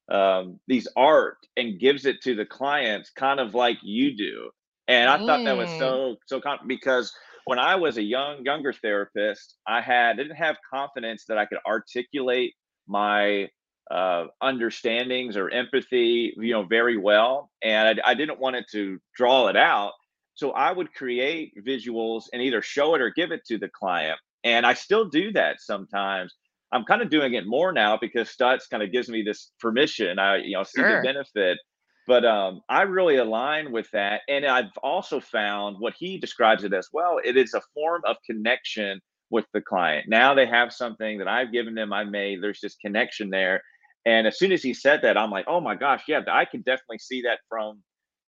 um, 0.09 0.59
these 0.67 0.88
art 0.95 1.38
and 1.57 1.79
gives 1.79 2.05
it 2.05 2.21
to 2.24 2.35
the 2.35 2.45
clients, 2.45 3.09
kind 3.09 3.39
of 3.39 3.55
like 3.55 3.77
you 3.81 4.15
do. 4.15 4.50
And 4.88 5.09
I 5.09 5.17
mm. 5.17 5.25
thought 5.25 5.43
that 5.43 5.57
was 5.57 5.69
mm. 5.69 5.79
so 5.79 6.15
so 6.27 6.41
because 6.67 7.13
when 7.46 7.60
I 7.60 7.75
was 7.75 7.98
a 7.98 8.04
young 8.04 8.44
younger 8.44 8.74
therapist, 8.74 9.56
I 9.68 9.82
had 9.82 10.18
didn't 10.18 10.36
have 10.36 10.58
confidence 10.72 11.25
that 11.28 11.38
I 11.38 11.46
could 11.46 11.60
articulate 11.66 12.54
my 12.88 13.50
uh, 13.90 14.25
understandings 14.42 15.38
or 15.38 15.50
empathy, 15.50 16.34
you 16.38 16.54
know, 16.54 16.64
very 16.64 16.98
well, 16.98 17.52
and 17.64 18.00
I, 18.04 18.12
I 18.12 18.14
didn't 18.16 18.40
want 18.40 18.56
it 18.56 18.66
to 18.72 19.00
draw 19.16 19.48
it 19.48 19.56
out. 19.56 19.94
So 20.34 20.52
I 20.52 20.72
would 20.72 20.94
create 20.94 21.54
visuals 21.66 22.24
and 22.34 22.42
either 22.42 22.62
show 22.62 22.96
it 22.96 23.02
or 23.02 23.10
give 23.12 23.32
it 23.32 23.46
to 23.48 23.58
the 23.58 23.70
client. 23.70 24.20
And 24.44 24.66
I 24.66 24.74
still 24.74 25.06
do 25.06 25.32
that 25.32 25.62
sometimes. 25.62 26.36
I'm 26.72 26.84
kind 26.84 27.02
of 27.02 27.10
doing 27.10 27.36
it 27.36 27.48
more 27.48 27.72
now 27.72 27.98
because 27.98 28.30
Stutz 28.30 28.70
kind 28.70 28.84
of 28.84 28.92
gives 28.92 29.08
me 29.08 29.22
this 29.22 29.52
permission. 29.60 30.20
I, 30.20 30.38
you 30.38 30.58
know, 30.58 30.64
see 30.64 30.82
sure. 30.82 31.02
the 31.02 31.08
benefit. 31.08 31.58
But 32.07 32.25
um, 32.25 32.62
I 32.69 32.83
really 32.83 33.17
align 33.17 33.71
with 33.71 33.89
that. 33.91 34.21
And 34.29 34.45
I've 34.45 34.77
also 34.83 35.19
found 35.19 35.77
what 35.79 35.95
he 35.97 36.19
describes 36.19 36.63
it 36.63 36.74
as 36.74 36.89
well. 36.93 37.19
It 37.24 37.35
is 37.35 37.53
a 37.53 37.62
form 37.74 38.01
of 38.05 38.17
connection 38.25 39.01
with 39.31 39.45
the 39.53 39.62
client. 39.62 40.07
Now 40.07 40.35
they 40.35 40.45
have 40.45 40.71
something 40.71 41.17
that 41.17 41.27
I've 41.27 41.51
given 41.51 41.74
them, 41.74 41.91
I 41.91 42.03
made. 42.03 42.43
There's 42.43 42.62
this 42.62 42.75
connection 42.75 43.29
there. 43.31 43.62
And 44.05 44.27
as 44.27 44.38
soon 44.38 44.51
as 44.51 44.62
he 44.62 44.74
said 44.74 45.01
that, 45.01 45.17
I'm 45.17 45.31
like, 45.31 45.45
oh 45.47 45.59
my 45.59 45.75
gosh, 45.75 46.03
yeah, 46.07 46.21
I 46.29 46.45
can 46.45 46.62
definitely 46.62 47.00
see 47.00 47.24
that 47.24 47.39
from 47.50 47.81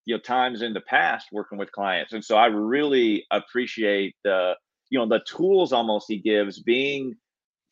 you 0.07 0.15
know 0.15 0.21
times 0.21 0.61
in 0.61 0.73
the 0.73 0.81
past 0.81 1.27
working 1.33 1.57
with 1.57 1.71
clients 1.71 2.13
and 2.13 2.23
so 2.23 2.37
i 2.37 2.45
really 2.47 3.25
appreciate 3.29 4.15
the 4.23 4.55
you 4.89 4.97
know 4.97 5.05
the 5.05 5.19
tools 5.27 5.73
almost 5.73 6.05
he 6.07 6.17
gives 6.17 6.59
being 6.63 7.13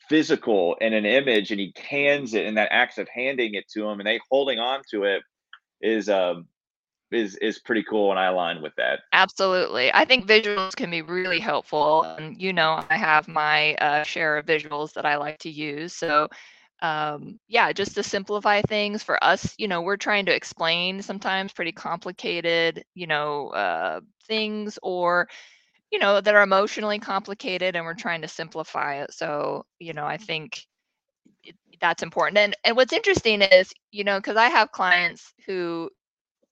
physical 0.09 0.75
in 0.81 0.93
an 0.93 1.05
image 1.05 1.49
and 1.49 1.59
he 1.59 1.71
cans 1.71 2.33
it 2.33 2.45
and 2.45 2.57
that 2.57 2.67
act 2.71 2.99
of 2.99 3.07
handing 3.07 3.55
it 3.55 3.63
to 3.69 3.81
them 3.81 3.99
and 3.99 4.05
they 4.05 4.19
holding 4.29 4.59
on 4.59 4.81
to 4.91 5.03
it 5.03 5.21
is 5.81 6.09
um 6.09 6.47
is 7.11 7.35
is 7.37 7.59
pretty 7.59 7.83
cool 7.83 8.11
and 8.11 8.19
I 8.19 8.25
align 8.27 8.61
with 8.61 8.73
that. 8.77 8.99
Absolutely. 9.13 9.91
I 9.93 10.05
think 10.05 10.27
visuals 10.27 10.75
can 10.75 10.89
be 10.91 11.01
really 11.01 11.39
helpful 11.39 12.03
and 12.03 12.39
you 12.41 12.53
know 12.53 12.77
I 12.79 12.97
have 12.97 13.27
my 13.27 13.75
uh, 13.75 14.03
share 14.03 14.37
of 14.37 14.45
visuals 14.45 14.93
that 14.93 15.05
I 15.05 15.15
like 15.17 15.37
to 15.39 15.49
use. 15.49 15.93
So 15.93 16.27
um, 16.81 17.39
yeah, 17.47 17.71
just 17.71 17.95
to 17.95 18.03
simplify 18.03 18.61
things 18.61 19.03
for 19.03 19.23
us, 19.23 19.55
you 19.57 19.67
know, 19.67 19.81
we're 19.81 19.97
trying 19.97 20.25
to 20.25 20.35
explain 20.35 21.01
sometimes 21.01 21.53
pretty 21.53 21.71
complicated, 21.71 22.83
you 22.95 23.07
know, 23.07 23.49
uh, 23.49 24.01
things 24.27 24.77
or, 24.83 25.27
you 25.91 25.99
know, 25.99 26.19
that 26.21 26.35
are 26.35 26.43
emotionally 26.43 26.99
complicated 26.99 27.75
and 27.75 27.85
we're 27.85 27.93
trying 27.95 28.21
to 28.21 28.27
simplify 28.27 28.95
it. 29.01 29.13
So, 29.13 29.65
you 29.79 29.93
know, 29.93 30.05
I 30.05 30.17
think 30.17 30.65
that's 31.81 32.03
important. 32.03 32.37
And, 32.37 32.55
and 32.63 32.75
what's 32.75 32.93
interesting 32.93 33.41
is, 33.41 33.73
you 33.91 34.03
know, 34.03 34.17
because 34.19 34.37
I 34.37 34.49
have 34.49 34.71
clients 34.71 35.33
who, 35.45 35.89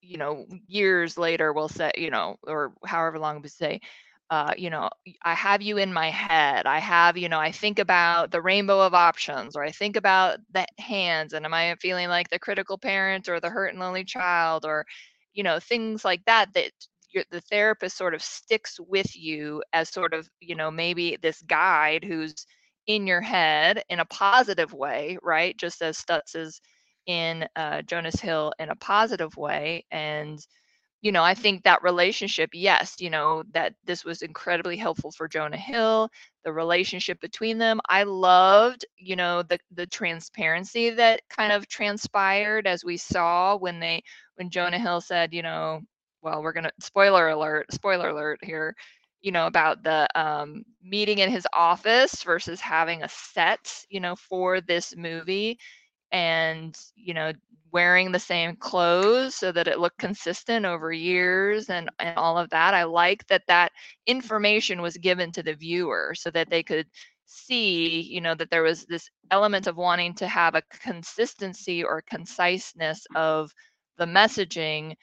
you 0.02 0.18
know, 0.18 0.46
years 0.68 1.18
later 1.18 1.54
will 1.54 1.70
say, 1.70 1.92
you 1.96 2.10
know, 2.10 2.38
or 2.44 2.74
however 2.86 3.20
long 3.20 3.42
we 3.42 3.50
say, 3.50 3.82
uh, 4.30 4.54
you 4.58 4.70
know, 4.70 4.90
I 5.24 5.34
have 5.36 5.62
you 5.62 5.78
in 5.78 5.94
my 5.94 6.10
head. 6.10 6.66
I 6.66 6.80
have, 6.80 7.18
you 7.18 7.30
know, 7.30 7.40
I 7.40 7.52
think 7.52 7.78
about 7.80 8.32
the 8.32 8.42
rainbow 8.42 8.82
of 8.82 8.94
options, 8.94 9.56
or 9.56 9.64
I 9.64 9.72
think 9.72 9.96
about 9.96 10.40
the 10.52 10.66
hands, 10.80 11.34
and 11.34 11.46
am 11.46 11.54
I 11.54 11.76
feeling 11.80 12.10
like 12.10 12.30
the 12.30 12.40
critical 12.40 12.78
parent 12.78 13.30
or 13.30 13.40
the 13.40 13.50
hurt 13.50 13.68
and 13.68 13.80
lonely 13.80 14.04
child, 14.04 14.66
or, 14.66 14.86
you 15.34 15.44
know, 15.44 15.60
things 15.60 16.04
like 16.04 16.24
that. 16.26 16.54
That 16.54 16.72
the 17.30 17.42
therapist 17.42 17.96
sort 17.96 18.16
of 18.16 18.24
sticks 18.24 18.80
with 18.80 19.16
you 19.16 19.62
as 19.72 19.90
sort 19.90 20.16
of, 20.16 20.28
you 20.40 20.56
know, 20.56 20.72
maybe 20.72 21.16
this 21.22 21.44
guide 21.44 22.04
who's 22.04 22.34
in 22.88 23.08
your 23.08 23.22
head 23.22 23.84
in 23.90 24.00
a 24.00 24.06
positive 24.06 24.74
way, 24.74 25.18
right? 25.24 25.58
Just 25.58 25.82
as 25.82 25.98
Stutz 25.98 26.36
is 26.36 26.62
in 27.06 27.48
uh, 27.56 27.82
Jonas 27.84 28.20
Hill 28.20 28.54
in 28.60 28.70
a 28.70 28.76
positive 28.76 29.36
way, 29.38 29.86
and 29.92 30.40
you 31.02 31.12
know, 31.12 31.24
I 31.24 31.34
think 31.34 31.64
that 31.64 31.84
relationship, 31.84 32.52
yes, 32.54 32.96
you 33.00 33.10
know, 33.10 33.44
that 33.52 33.74
this 33.84 34.06
was 34.06 34.22
incredibly 34.22 34.78
helpful 34.78 35.12
for 35.12 35.28
Jonah 35.28 35.58
Hill, 35.58 36.10
the 36.46 36.54
relationship 36.54 37.20
between 37.20 37.58
them. 37.58 37.82
I 37.90 38.04
loved, 38.04 38.86
you 38.98 39.18
know, 39.18 39.44
the 39.44 39.60
the 39.74 39.86
transparency 39.86 40.92
that 40.92 41.22
kind 41.30 41.52
of 41.52 41.68
transpired 41.68 42.68
as 42.68 42.86
we 42.86 42.96
saw 42.98 43.58
when 43.58 43.82
they 43.82 44.02
when 44.36 44.50
Jonah 44.50 44.80
Hill 44.80 45.02
said, 45.02 45.34
you 45.34 45.42
know, 45.42 45.82
well, 46.22 46.42
we're 46.42 46.54
gonna 46.54 46.72
spoiler 46.80 47.30
alert, 47.30 47.72
spoiler 47.74 48.10
alert 48.10 48.40
here, 48.42 48.74
you 49.24 49.32
know, 49.32 49.48
about 49.48 49.84
the 49.84 50.08
um, 50.16 50.66
meeting 50.84 51.20
in 51.20 51.32
his 51.32 51.48
office 51.54 52.24
versus 52.24 52.62
having 52.62 53.04
a 53.04 53.10
set, 53.10 53.86
you 53.90 54.02
know, 54.02 54.16
for 54.16 54.62
this 54.62 54.96
movie 54.98 55.60
and 56.12 56.78
you 56.96 57.14
know 57.14 57.34
wearing 57.74 58.12
the 58.12 58.20
same 58.20 58.56
clothes 58.56 59.36
so 59.36 59.52
that 59.52 59.68
it 59.68 59.80
looked 59.80 59.98
consistent 59.98 60.66
over 60.66 60.94
years 60.94 61.70
and, 61.72 61.90
and 62.00 62.18
all 62.18 62.38
of 62.38 62.50
that. 62.52 62.76
I 62.76 62.84
like 62.84 63.26
that 63.28 63.48
that 63.48 63.72
information 64.06 64.82
was 64.82 64.98
given 64.98 65.32
to 65.34 65.44
the 65.44 65.56
viewer 65.56 66.14
so 66.16 66.30
that 66.32 66.52
they 66.52 66.62
could 66.64 66.88
see, 67.26 68.02
you 68.02 68.22
know, 68.22 68.36
that 68.36 68.52
there 68.52 68.64
was 68.64 68.86
this 68.86 69.10
element 69.32 69.68
of 69.68 69.76
wanting 69.78 70.14
to 70.16 70.28
have 70.28 70.56
a 70.56 70.62
consistency 70.82 71.84
or 71.84 72.04
conciseness 72.04 73.08
of 73.16 73.52
the 73.98 74.06
messaging 74.06 74.96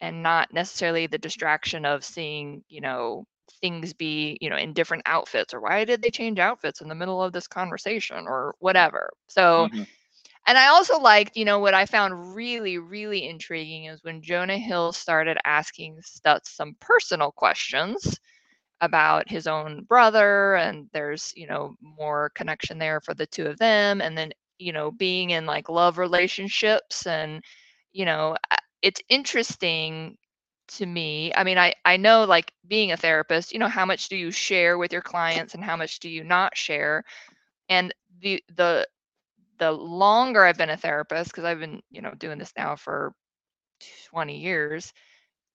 and 0.00 0.22
not 0.22 0.52
necessarily 0.52 1.06
the 1.06 1.18
distraction 1.18 1.84
of 1.84 2.04
seeing, 2.04 2.64
you 2.68 2.80
know, 2.80 3.24
things 3.60 3.92
be, 3.92 4.36
you 4.40 4.50
know, 4.50 4.56
in 4.56 4.72
different 4.72 5.02
outfits 5.06 5.54
or 5.54 5.60
why 5.60 5.84
did 5.84 6.02
they 6.02 6.10
change 6.10 6.38
outfits 6.38 6.80
in 6.80 6.88
the 6.88 6.94
middle 6.94 7.22
of 7.22 7.32
this 7.32 7.46
conversation 7.46 8.26
or 8.26 8.54
whatever. 8.58 9.10
So 9.28 9.68
mm-hmm 9.68 9.82
and 10.46 10.56
I 10.56 10.68
also 10.68 10.98
liked, 11.00 11.36
you 11.36 11.44
know, 11.44 11.58
what 11.58 11.74
I 11.74 11.86
found 11.86 12.34
really, 12.34 12.78
really 12.78 13.28
intriguing 13.28 13.86
is 13.86 14.04
when 14.04 14.22
Jonah 14.22 14.58
Hill 14.58 14.92
started 14.92 15.38
asking 15.44 15.98
Stutz 16.02 16.48
some 16.48 16.76
personal 16.80 17.32
questions 17.32 18.20
about 18.80 19.28
his 19.28 19.48
own 19.48 19.82
brother, 19.84 20.54
and 20.54 20.88
there's, 20.92 21.32
you 21.34 21.48
know, 21.48 21.76
more 21.80 22.30
connection 22.34 22.78
there 22.78 23.00
for 23.00 23.14
the 23.14 23.26
two 23.26 23.46
of 23.46 23.58
them. 23.58 24.00
And 24.00 24.16
then, 24.16 24.30
you 24.58 24.72
know, 24.72 24.92
being 24.92 25.30
in 25.30 25.46
like 25.46 25.68
love 25.68 25.98
relationships 25.98 27.06
and, 27.06 27.42
you 27.92 28.04
know, 28.04 28.36
it's 28.82 29.00
interesting 29.08 30.16
to 30.68 30.86
me. 30.86 31.32
I 31.34 31.44
mean, 31.44 31.58
I 31.58 31.74
I 31.84 31.96
know 31.96 32.24
like 32.24 32.52
being 32.66 32.92
a 32.92 32.96
therapist, 32.96 33.52
you 33.52 33.58
know, 33.58 33.68
how 33.68 33.86
much 33.86 34.08
do 34.08 34.16
you 34.16 34.30
share 34.30 34.78
with 34.78 34.92
your 34.92 35.02
clients 35.02 35.54
and 35.54 35.64
how 35.64 35.76
much 35.76 36.00
do 36.00 36.08
you 36.08 36.24
not 36.24 36.56
share? 36.56 37.04
And 37.68 37.94
the 38.20 38.42
the 38.56 38.86
the 39.58 39.72
longer 39.72 40.44
I've 40.44 40.58
been 40.58 40.70
a 40.70 40.76
therapist, 40.76 41.30
because 41.30 41.44
I've 41.44 41.60
been, 41.60 41.82
you 41.90 42.02
know, 42.02 42.12
doing 42.12 42.38
this 42.38 42.52
now 42.56 42.76
for 42.76 43.12
20 44.10 44.38
years, 44.38 44.92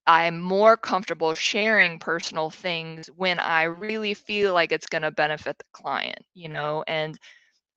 I'm 0.08 0.40
more 0.42 0.78
comfortable 0.78 1.36
sharing 1.36 2.00
personal 2.00 2.50
things 2.50 3.08
when 3.16 3.40
I 3.40 3.64
really 3.64 4.14
feel 4.14 4.54
like 4.54 4.72
it's 4.72 4.88
going 4.88 5.04
to 5.04 5.12
benefit 5.12 5.58
the 5.58 5.66
client, 5.74 6.20
you 6.34 6.50
know, 6.50 6.84
and 6.88 7.18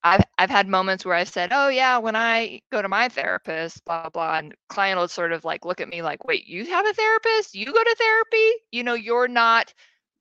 I've 0.04 0.24
I've 0.38 0.50
had 0.50 0.68
moments 0.68 1.04
where 1.04 1.16
I 1.16 1.24
said, 1.24 1.50
"Oh 1.52 1.68
yeah, 1.68 1.98
when 1.98 2.14
I 2.16 2.60
go 2.70 2.82
to 2.82 2.88
my 2.88 3.08
therapist, 3.08 3.84
blah 3.84 4.08
blah," 4.10 4.38
and 4.38 4.54
client 4.68 5.00
will 5.00 5.08
sort 5.08 5.32
of 5.32 5.44
like 5.44 5.64
look 5.64 5.80
at 5.80 5.88
me 5.88 6.02
like, 6.02 6.24
"Wait, 6.24 6.46
you 6.46 6.66
have 6.66 6.86
a 6.86 6.92
therapist? 6.94 7.54
You 7.54 7.66
go 7.66 7.72
to 7.84 7.96
therapy? 7.98 8.52
You 8.70 8.84
know, 8.84 8.94
you're 8.94 9.28
not 9.28 9.72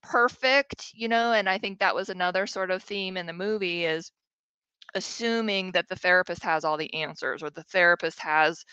perfect, 0.03 0.91
you 0.95 1.07
know." 1.09 1.33
And 1.33 1.49
I 1.49 1.57
think 1.59 1.79
that 1.79 1.95
was 1.95 2.09
another 2.09 2.47
sort 2.47 2.71
of 2.71 2.83
theme 2.83 3.17
in 3.17 3.25
the 3.27 3.33
movie 3.33 3.85
is 3.85 4.11
assuming 4.95 5.71
that 5.73 5.87
the 5.89 5.95
therapist 5.95 6.43
has 6.43 6.63
all 6.63 6.77
the 6.77 6.93
answers 6.93 7.43
or 7.43 7.49
the 7.49 7.63
therapist 7.63 8.19
has 8.19 8.63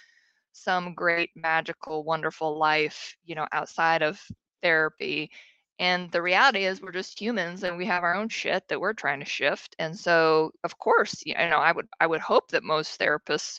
some 0.53 0.95
great 0.95 1.31
magical 1.37 2.05
wonderful 2.05 2.59
life 2.59 3.17
you 3.25 3.35
know 3.35 3.47
outside 3.53 4.03
of 4.03 4.21
therapy 4.63 5.31
and 5.81 6.11
the 6.13 6.21
reality 6.21 6.67
is 6.67 6.83
we're 6.83 6.93
just 6.93 7.19
humans 7.19 7.65
and 7.65 7.79
we 7.79 7.87
have 7.87 8.05
our 8.05 8.15
own 8.15 8.29
shit 8.29 8.63
that 8.69 8.79
we're 8.79 8.93
trying 8.93 9.19
to 9.21 9.25
shift. 9.27 9.75
And 9.79 9.99
so 9.99 10.53
of 10.63 10.79
course 10.79 11.23
you 11.25 11.35
know 11.35 11.57
i 11.57 11.73
would 11.73 11.89
i 12.01 12.07
would 12.07 12.21
hope 12.21 12.49
that 12.51 12.63
most 12.63 13.01
therapists 13.01 13.59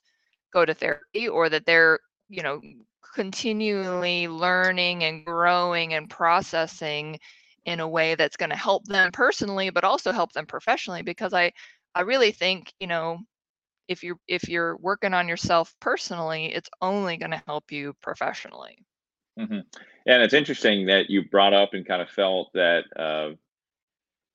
go 0.54 0.64
to 0.64 0.74
therapy 0.74 1.28
or 1.28 1.50
that 1.50 1.66
they're 1.66 2.00
you 2.30 2.44
know 2.44 2.62
continually 3.16 4.28
learning 4.28 5.04
and 5.04 5.26
growing 5.26 5.96
and 5.96 6.10
processing 6.10 7.20
in 7.66 7.80
a 7.80 7.88
way 7.88 8.16
that's 8.16 8.38
going 8.38 8.50
to 8.50 8.56
help 8.56 8.86
them 8.86 9.12
personally 9.12 9.70
but 9.72 9.84
also 9.84 10.12
help 10.12 10.32
them 10.32 10.46
professionally. 10.46 11.02
Because 11.02 11.34
i 11.34 11.52
i 11.96 12.02
really 12.02 12.32
think 12.32 12.72
you 12.80 12.88
know 12.88 13.20
if 13.88 14.04
you're 14.04 14.18
if 14.28 14.48
you're 14.48 14.78
working 14.78 15.14
on 15.16 15.28
yourself 15.28 15.74
personally 15.82 16.54
it's 16.54 16.70
only 16.82 17.18
going 17.18 17.32
to 17.32 17.44
help 17.48 17.72
you 17.72 17.94
professionally. 18.02 18.78
Hmm 19.38 19.62
And 20.06 20.24
it's 20.24 20.34
interesting 20.34 20.88
that 20.88 21.10
you 21.10 21.24
brought 21.30 21.54
up 21.54 21.74
and 21.74 21.86
kind 21.86 22.02
of 22.02 22.10
felt 22.10 22.52
that 22.54 22.86
uh, 22.96 23.36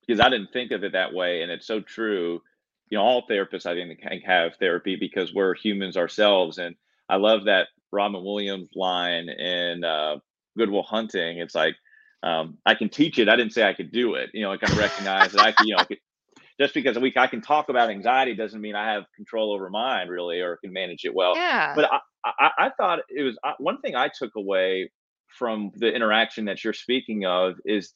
because 0.05 0.19
I 0.19 0.29
didn't 0.29 0.53
think 0.53 0.71
of 0.71 0.83
it 0.83 0.93
that 0.93 1.13
way, 1.13 1.41
and 1.41 1.51
it's 1.51 1.67
so 1.67 1.81
true. 1.81 2.41
You 2.89 2.97
know, 2.97 3.03
all 3.03 3.27
therapists 3.27 3.65
I 3.65 3.73
think 3.73 3.99
can 3.99 4.19
have 4.21 4.55
therapy 4.55 4.95
because 4.95 5.33
we're 5.33 5.55
humans 5.55 5.97
ourselves, 5.97 6.57
and 6.57 6.75
I 7.09 7.17
love 7.17 7.45
that 7.45 7.67
Robin 7.91 8.23
Williams 8.23 8.69
line 8.75 9.29
in 9.29 9.83
uh, 9.83 10.17
Good 10.57 10.69
Will 10.69 10.83
Hunting. 10.83 11.39
It's 11.39 11.55
like 11.55 11.75
um, 12.23 12.57
I 12.65 12.75
can 12.75 12.89
teach 12.89 13.19
it. 13.19 13.27
I 13.27 13.35
didn't 13.35 13.53
say 13.53 13.67
I 13.67 13.73
could 13.73 13.91
do 13.91 14.15
it. 14.15 14.29
You 14.33 14.43
know, 14.43 14.53
I 14.53 14.57
can 14.57 14.77
recognize 14.77 15.33
that 15.33 15.41
I 15.41 15.51
can. 15.51 15.67
You 15.67 15.75
know, 15.75 15.83
just 16.59 16.73
because 16.73 16.97
we 16.97 17.13
I 17.15 17.27
can 17.27 17.41
talk 17.41 17.69
about 17.69 17.89
anxiety 17.89 18.33
doesn't 18.33 18.61
mean 18.61 18.75
I 18.75 18.91
have 18.93 19.03
control 19.15 19.53
over 19.53 19.69
mine 19.69 20.07
really 20.07 20.39
or 20.39 20.57
can 20.57 20.73
manage 20.73 21.05
it 21.05 21.13
well. 21.13 21.35
yeah 21.35 21.73
But 21.75 21.91
I 21.91 21.99
I, 22.25 22.51
I 22.57 22.69
thought 22.77 22.99
it 23.09 23.23
was 23.23 23.37
uh, 23.43 23.53
one 23.59 23.79
thing 23.81 23.95
I 23.95 24.09
took 24.09 24.35
away 24.35 24.91
from 25.37 25.71
the 25.75 25.93
interaction 25.93 26.45
that 26.45 26.63
you're 26.63 26.73
speaking 26.73 27.25
of 27.25 27.55
is 27.65 27.93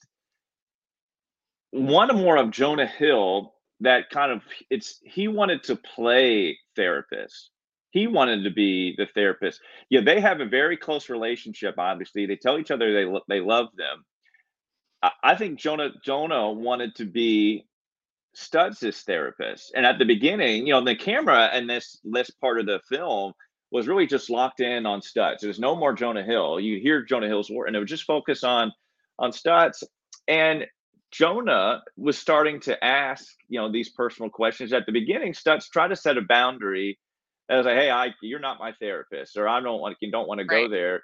one 1.72 2.16
more 2.16 2.38
of 2.38 2.52
Jonah 2.52 2.88
Hill 2.88 3.54
that 3.82 4.10
kind 4.10 4.32
of 4.32 4.42
it's 4.70 5.00
he 5.04 5.28
wanted 5.28 5.64
to 5.64 5.76
play 5.76 6.58
therapist. 6.76 7.50
He 7.90 8.08
wanted 8.08 8.44
to 8.44 8.52
be 8.52 8.96
the 8.98 9.08
therapist. 9.14 9.60
Yeah, 9.90 10.02
they 10.02 10.22
have 10.22 10.40
a 10.40 10.46
very 10.46 10.78
close 10.78 11.10
relationship. 11.10 11.76
Obviously, 11.78 12.26
they 12.26 12.38
tell 12.38 12.58
each 12.58 12.72
other 12.72 12.94
they 12.94 13.20
they 13.28 13.42
love 13.42 13.68
them. 13.76 14.06
I, 15.02 15.12
I 15.24 15.36
think 15.36 15.60
Jonah 15.60 15.90
Jonah 16.04 16.52
wanted 16.52 16.96
to 16.96 17.06
be 17.06 17.66
Stutz' 18.36 19.04
therapist, 19.04 19.74
and 19.76 19.86
at 19.86 20.00
the 20.00 20.06
beginning, 20.06 20.68
you 20.68 20.74
know, 20.74 20.84
the 20.84 20.96
camera 20.96 21.50
and 21.52 21.70
this 21.70 22.00
this 22.04 22.30
part 22.30 22.60
of 22.60 22.66
the 22.66 22.80
film 22.88 23.34
was 23.72 23.88
really 23.88 24.08
just 24.08 24.30
locked 24.30 24.60
in 24.60 24.86
on 24.86 25.01
Stutz. 25.01 25.40
There's 25.40 25.60
no 25.60 25.75
more 25.75 25.94
Jonah 25.94 26.24
Hill. 26.24 26.60
You 26.60 26.80
hear 26.80 27.04
Jonah 27.04 27.28
Hill's 27.28 27.50
work, 27.50 27.68
and 27.68 27.75
it 27.75 27.80
would 27.80 27.88
just 27.88 28.04
focus 28.06 28.44
on 28.44 28.72
on 29.20 29.32
Stutz. 29.32 29.84
And 30.28 30.66
Jonah 31.12 31.84
was 31.98 32.18
starting 32.18 32.60
to 32.62 32.84
ask, 32.84 33.25
you 33.50 33.60
know, 33.60 33.72
these 33.72 33.90
personal 33.90 34.30
questions 34.30 34.74
at 34.74 34.86
the 34.86 34.92
beginning. 34.92 35.34
Stutz 35.34 35.70
tried 35.70 35.90
to 35.90 35.96
set 35.96 36.18
a 36.18 36.22
boundary. 36.22 37.00
as 37.50 37.66
like, 37.66 37.78
hey, 37.78 37.92
I 37.92 38.13
you're 38.22 38.40
not 38.40 38.60
my 38.60 38.74
therapist, 38.80 39.38
or 39.38 39.48
I 39.48 39.60
don't 39.62 39.82
want 39.82 39.98
you 40.01 40.12
don't 40.12 40.28
want 40.28 40.40
to 40.40 40.46
go 40.46 40.70
there. 40.70 41.04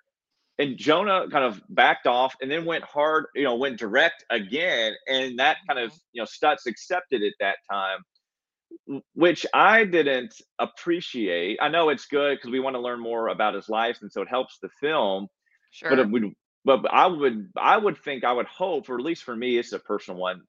And 0.59 0.77
Jonah 0.77 1.27
kind 1.29 1.45
of 1.45 1.61
backed 1.69 2.07
off 2.07 2.35
and 2.41 2.49
then 2.49 2.65
went 2.65 2.83
hard, 2.83 3.25
you 3.35 3.43
know, 3.43 3.55
went 3.55 3.77
direct 3.77 4.25
again. 4.29 4.93
And 5.07 5.39
that 5.39 5.57
kind 5.67 5.79
of, 5.79 5.91
Mhm. 5.91 5.99
you 6.13 6.21
know, 6.21 6.25
Stutz 6.25 6.65
accepted 6.67 7.21
it 7.21 7.35
that 7.39 7.57
time, 7.71 7.99
which 9.13 9.45
I 9.53 9.83
didn't 9.85 10.33
appreciate. 10.59 11.59
I 11.61 11.69
know 11.69 11.89
it's 11.89 12.05
good 12.05 12.37
because 12.37 12.51
we 12.51 12.59
want 12.59 12.75
to 12.75 12.81
learn 12.81 12.99
more 12.99 13.27
about 13.29 13.53
his 13.55 13.69
life, 13.69 13.99
and 14.01 14.11
so 14.11 14.21
it 14.21 14.29
helps 14.29 14.59
the 14.59 14.69
film 14.79 15.27
but 15.89 15.99
it 15.99 16.09
sure 16.09 16.09
would 16.09 16.33
but 16.65 16.85
I 16.91 17.07
would 17.07 17.51
I 17.57 17.77
would 17.77 17.97
think 17.97 18.23
I 18.23 18.33
would 18.33 18.47
hope, 18.47 18.89
or 18.89 18.95
at 18.95 19.03
least 19.03 19.23
for 19.23 19.35
me, 19.35 19.57
it's 19.57 19.73
a 19.73 19.79
personal 19.79 20.19
one, 20.19 20.41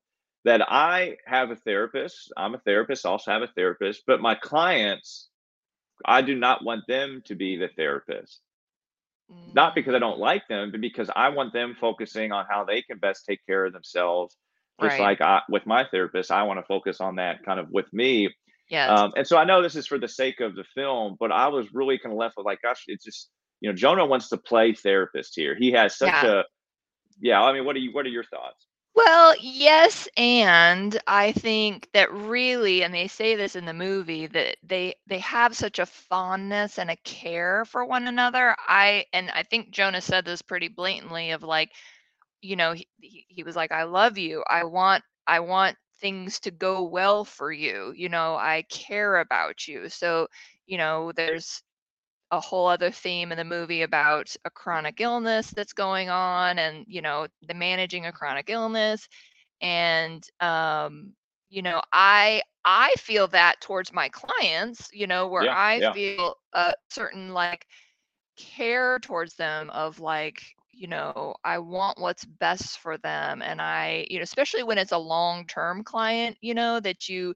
that 0.44 0.62
I 0.70 1.16
have 1.26 1.50
a 1.50 1.56
therapist. 1.56 2.32
I'm 2.36 2.54
a 2.54 2.58
therapist, 2.60 3.06
I 3.06 3.10
also 3.10 3.30
have 3.32 3.42
a 3.42 3.48
therapist, 3.48 4.02
but 4.06 4.20
my 4.20 4.34
clients, 4.34 5.28
I 6.04 6.22
do 6.22 6.34
not 6.36 6.64
want 6.64 6.86
them 6.88 7.22
to 7.26 7.34
be 7.34 7.56
the 7.56 7.68
therapist. 7.68 8.40
Not 9.52 9.74
because 9.74 9.94
I 9.94 9.98
mm, 9.98 9.98
don't 9.98 10.18
like 10.18 10.46
them, 10.48 10.70
but 10.70 10.80
because 10.80 11.10
I 11.14 11.28
want 11.30 11.52
them 11.52 11.74
focusing 11.74 12.32
on 12.32 12.46
how 12.50 12.64
they 12.64 12.82
can 12.82 12.98
best 12.98 13.24
take 13.26 13.44
care 13.46 13.64
of 13.64 13.72
themselves. 13.72 14.36
Just 14.80 14.98
right 14.98 15.00
like 15.00 15.20
I, 15.20 15.42
with 15.48 15.66
my 15.66 15.84
therapist, 15.90 16.30
I 16.30 16.42
want 16.44 16.60
to 16.60 16.66
focus 16.66 17.00
on 17.00 17.16
that 17.16 17.44
kind 17.44 17.58
of 17.58 17.68
with 17.70 17.92
me. 17.92 18.28
yes 18.70 18.88
Um, 18.90 19.12
and 19.16 19.26
so 19.26 19.36
I 19.36 19.44
know 19.44 19.62
this 19.62 19.76
is 19.76 19.86
for 19.86 19.98
the 19.98 20.08
sake 20.08 20.40
of 20.40 20.54
the 20.54 20.64
film, 20.74 21.16
but 21.18 21.32
I 21.32 21.48
was 21.48 21.66
really 21.72 21.98
kind 21.98 22.12
of 22.12 22.18
left 22.18 22.36
with 22.36 22.46
like, 22.46 22.62
gosh, 22.62 22.84
it's 22.86 23.04
just 23.04 23.30
you 23.60 23.68
know, 23.68 23.74
Jonah 23.74 24.06
wants 24.06 24.28
to 24.28 24.36
play 24.36 24.72
therapist 24.72 25.34
here. 25.34 25.56
He 25.56 25.72
has 25.72 25.96
such 25.96 26.08
yeah 26.08 26.26
a 26.26 26.44
yeah. 27.20 27.42
I 27.42 27.52
mean, 27.52 27.64
what 27.64 27.76
are 27.76 27.80
you? 27.80 27.92
What 27.92 28.06
are 28.06 28.10
your 28.10 28.24
thoughts? 28.24 28.66
Well, 28.94 29.34
yes, 29.40 30.08
and 30.16 31.00
I 31.06 31.30
think 31.30 31.88
that 31.92 32.12
really, 32.12 32.82
and 32.82 32.92
they 32.92 33.06
say 33.06 33.36
this 33.36 33.54
in 33.54 33.64
the 33.64 33.72
movie, 33.72 34.26
that 34.26 34.56
they 34.62 34.94
they 35.06 35.18
have 35.20 35.54
such 35.54 35.78
a 35.78 35.86
fondness 35.86 36.78
and 36.78 36.90
a 36.90 36.96
care 36.96 37.64
for 37.64 37.84
one 37.84 38.08
another. 38.08 38.56
I 38.66 39.04
and 39.12 39.30
I 39.30 39.44
think 39.44 39.70
Jonah 39.70 40.00
said 40.00 40.24
this 40.24 40.42
pretty 40.42 40.68
blatantly 40.68 41.30
of 41.30 41.42
like, 41.42 41.70
you 42.42 42.56
know, 42.56 42.72
he, 42.72 42.88
he, 43.28 43.42
was 43.42 43.56
like, 43.56 43.72
I 43.72 43.84
love 43.84 44.18
you. 44.18 44.44
I 44.48 44.64
want 44.64 45.04
I 45.26 45.40
want 45.40 45.76
things 46.00 46.40
to 46.40 46.50
go 46.50 46.84
well 46.84 47.24
for 47.24 47.50
you. 47.52 47.92
You 47.96 48.08
know, 48.08 48.34
I 48.36 48.64
care 48.70 49.18
about 49.18 49.66
you. 49.68 49.88
So, 49.88 50.28
you 50.66 50.78
know, 50.78 51.12
there's 51.12 51.62
a 52.30 52.40
whole 52.40 52.66
other 52.66 52.90
theme 52.90 53.32
in 53.32 53.38
the 53.38 53.44
movie 53.44 53.82
about 53.82 54.34
a 54.44 54.50
chronic 54.50 55.00
illness 55.00 55.50
that's 55.50 55.72
going 55.72 56.10
on 56.10 56.58
and, 56.58 56.84
you 56.88 57.00
know, 57.02 57.26
the 57.46 57.54
managing 57.54 58.06
a 58.06 58.12
chronic 58.12 58.50
illness 58.50 59.08
and 59.60 60.24
um 60.40 61.12
you 61.50 61.62
know 61.62 61.80
i 61.92 62.42
i 62.64 62.92
feel 62.98 63.26
that 63.28 63.60
towards 63.60 63.92
my 63.92 64.08
clients 64.10 64.88
you 64.92 65.06
know 65.06 65.28
where 65.28 65.48
Yeah, 65.48 65.54
i 65.54 65.80
yeah. 65.80 65.94
feel 65.94 66.36
a 66.54 66.72
certain 66.90 67.32
like 67.32 67.66
care 68.36 68.98
towards 69.00 69.34
them 69.36 69.70
of 69.70 70.00
like 70.00 70.42
you 70.78 70.88
know 70.88 71.34
i 71.44 71.58
want 71.58 72.00
what's 72.00 72.24
best 72.24 72.78
for 72.78 72.98
them 72.98 73.42
and 73.42 73.60
i 73.60 74.06
you 74.10 74.18
know 74.18 74.22
especially 74.22 74.62
when 74.62 74.78
it's 74.78 74.92
a 74.92 74.98
long 74.98 75.46
term 75.46 75.82
client 75.84 76.36
you 76.40 76.54
know 76.54 76.80
that 76.80 77.08
you 77.08 77.34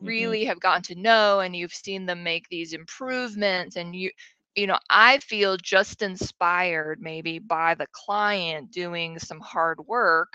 hmm 0.00 0.34
really 0.34 0.44
have 0.44 0.60
gotten 0.60 0.82
to 0.82 1.00
know 1.00 1.40
and 1.40 1.56
you've 1.56 1.72
seen 1.74 2.06
them 2.06 2.22
make 2.24 2.48
these 2.48 2.72
improvements 2.72 3.76
and 3.76 3.94
you 3.96 4.10
you 4.56 4.66
know 4.66 4.78
i 4.90 5.18
feel 5.18 5.56
just 5.56 6.02
inspired 6.02 6.98
maybe 7.00 7.38
by 7.38 7.74
the 7.74 7.86
client 7.92 8.70
doing 8.70 9.18
some 9.18 9.40
hard 9.40 9.78
work 9.86 10.34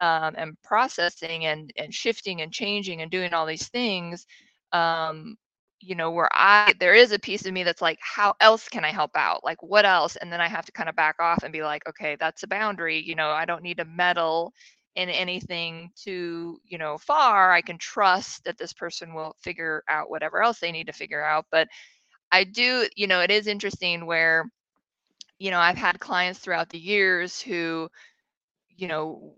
um, 0.00 0.34
and 0.36 0.56
processing 0.62 1.44
and 1.46 1.72
and 1.76 1.94
shifting 1.94 2.40
and 2.42 2.52
changing 2.52 3.02
and 3.02 3.10
doing 3.10 3.32
all 3.32 3.46
these 3.46 3.68
things 3.68 4.26
um, 4.72 5.36
you 5.84 5.94
know 5.94 6.10
where 6.10 6.30
i 6.32 6.72
there 6.80 6.94
is 6.94 7.12
a 7.12 7.18
piece 7.18 7.46
of 7.46 7.52
me 7.52 7.62
that's 7.64 7.82
like 7.82 7.98
how 8.00 8.34
else 8.40 8.68
can 8.68 8.84
i 8.84 8.90
help 8.90 9.10
out? 9.16 9.44
Like 9.44 9.62
what 9.62 9.84
else? 9.84 10.16
And 10.16 10.32
then 10.32 10.40
i 10.40 10.48
have 10.48 10.64
to 10.66 10.72
kind 10.72 10.88
of 10.88 10.96
back 10.96 11.16
off 11.20 11.42
and 11.42 11.52
be 11.52 11.62
like 11.62 11.86
okay 11.88 12.16
that's 12.18 12.42
a 12.42 12.48
boundary 12.48 13.00
you 13.00 13.14
know 13.14 13.30
i 13.30 13.44
don't 13.44 13.62
need 13.62 13.78
to 13.78 13.84
meddle 13.84 14.52
in 14.96 15.08
anything 15.10 15.90
too 15.96 16.58
you 16.64 16.78
know 16.78 16.98
far. 16.98 17.52
I 17.52 17.60
can 17.62 17.78
trust 17.78 18.44
that 18.44 18.58
this 18.58 18.72
person 18.72 19.14
will 19.14 19.36
figure 19.42 19.82
out 19.88 20.10
whatever 20.10 20.42
else 20.42 20.60
they 20.60 20.72
need 20.72 20.86
to 20.86 20.92
figure 20.92 21.24
out. 21.24 21.46
But 21.50 21.68
i 22.32 22.44
do 22.44 22.88
you 22.96 23.06
know 23.06 23.20
it 23.20 23.30
is 23.30 23.46
interesting 23.46 24.06
where 24.06 24.46
you 25.38 25.50
know 25.50 25.58
i've 25.58 25.76
had 25.76 26.00
clients 26.00 26.38
throughout 26.40 26.70
the 26.70 26.78
years 26.78 27.40
who 27.40 27.88
you 28.76 28.88
know 28.88 29.34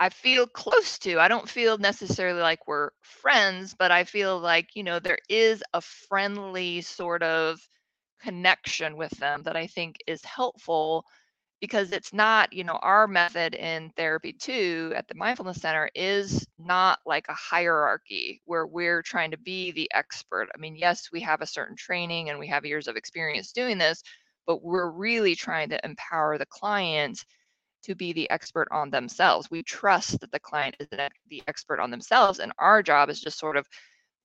I 0.00 0.08
feel 0.08 0.46
close 0.48 0.98
to. 1.00 1.20
I 1.20 1.28
don't 1.28 1.48
feel 1.48 1.78
necessarily 1.78 2.40
like 2.42 2.66
we're 2.66 2.90
friends, 3.02 3.74
but 3.78 3.92
I 3.92 4.04
feel 4.04 4.40
like, 4.40 4.74
you 4.74 4.82
know, 4.82 4.98
there 4.98 5.18
is 5.28 5.62
a 5.74 5.80
friendly 5.82 6.80
sort 6.80 7.22
of 7.22 7.60
connection 8.22 8.96
with 8.96 9.12
them 9.12 9.42
that 9.44 9.56
I 9.56 9.66
think 9.68 9.96
is 10.06 10.24
helpful 10.24 11.06
because 11.60 11.92
it's 11.92 12.12
not, 12.14 12.52
you 12.52 12.64
know, 12.64 12.78
our 12.82 13.06
method 13.08 13.54
in 13.54 13.90
therapy 13.96 14.32
too 14.32 14.92
at 14.96 15.08
the 15.08 15.14
mindfulness 15.14 15.60
center 15.62 15.90
is 15.94 16.46
not 16.58 17.00
like 17.06 17.26
a 17.28 17.34
hierarchy 17.34 18.42
where 18.46 18.66
we're 18.66 19.02
trying 19.02 19.32
to 19.32 19.38
be 19.38 19.72
the 19.72 19.90
expert. 19.94 20.48
I 20.54 20.58
mean, 20.58 20.76
yes, 20.76 21.10
we 21.12 21.20
have 21.22 21.42
a 21.42 21.46
certain 21.46 21.76
training 21.76 22.30
and 22.30 22.38
we 22.38 22.48
have 22.48 22.66
years 22.66 22.88
of 22.88 22.96
experience 22.96 23.52
doing 23.52 23.78
this, 23.78 24.02
but 24.46 24.64
we're 24.64 24.90
really 24.90 25.36
trying 25.36 25.70
to 25.70 25.84
empower 25.84 26.38
the 26.38 26.46
client 26.46 27.24
to 27.84 27.94
be 27.94 28.12
the 28.12 28.30
expert 28.30 28.68
on 28.70 28.90
themselves. 28.90 29.50
We 29.50 29.62
trust 29.62 30.20
that 30.20 30.32
the 30.32 30.40
client 30.40 30.76
is 30.80 30.88
the 31.28 31.42
expert 31.48 31.80
on 31.80 31.90
themselves, 31.90 32.38
and 32.40 32.52
our 32.58 32.82
job 32.82 33.10
is 33.10 33.20
just 33.20 33.38
sort 33.38 33.56
of, 33.56 33.66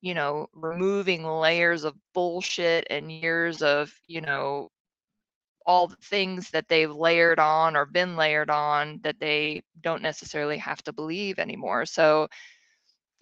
you 0.00 0.14
know, 0.14 0.48
removing 0.54 1.24
layers 1.24 1.84
of 1.84 1.94
bullshit 2.14 2.86
and 2.90 3.10
years 3.12 3.62
of, 3.62 3.92
you 4.06 4.20
know, 4.20 4.70
all 5.66 5.88
the 5.88 5.96
things 5.96 6.50
that 6.50 6.68
they've 6.68 6.90
layered 6.90 7.38
on 7.38 7.76
or 7.76 7.84
been 7.86 8.16
layered 8.16 8.50
on 8.50 9.00
that 9.02 9.18
they 9.20 9.62
don't 9.82 10.02
necessarily 10.02 10.58
have 10.58 10.82
to 10.82 10.92
believe 10.92 11.38
anymore. 11.38 11.84
So 11.86 12.28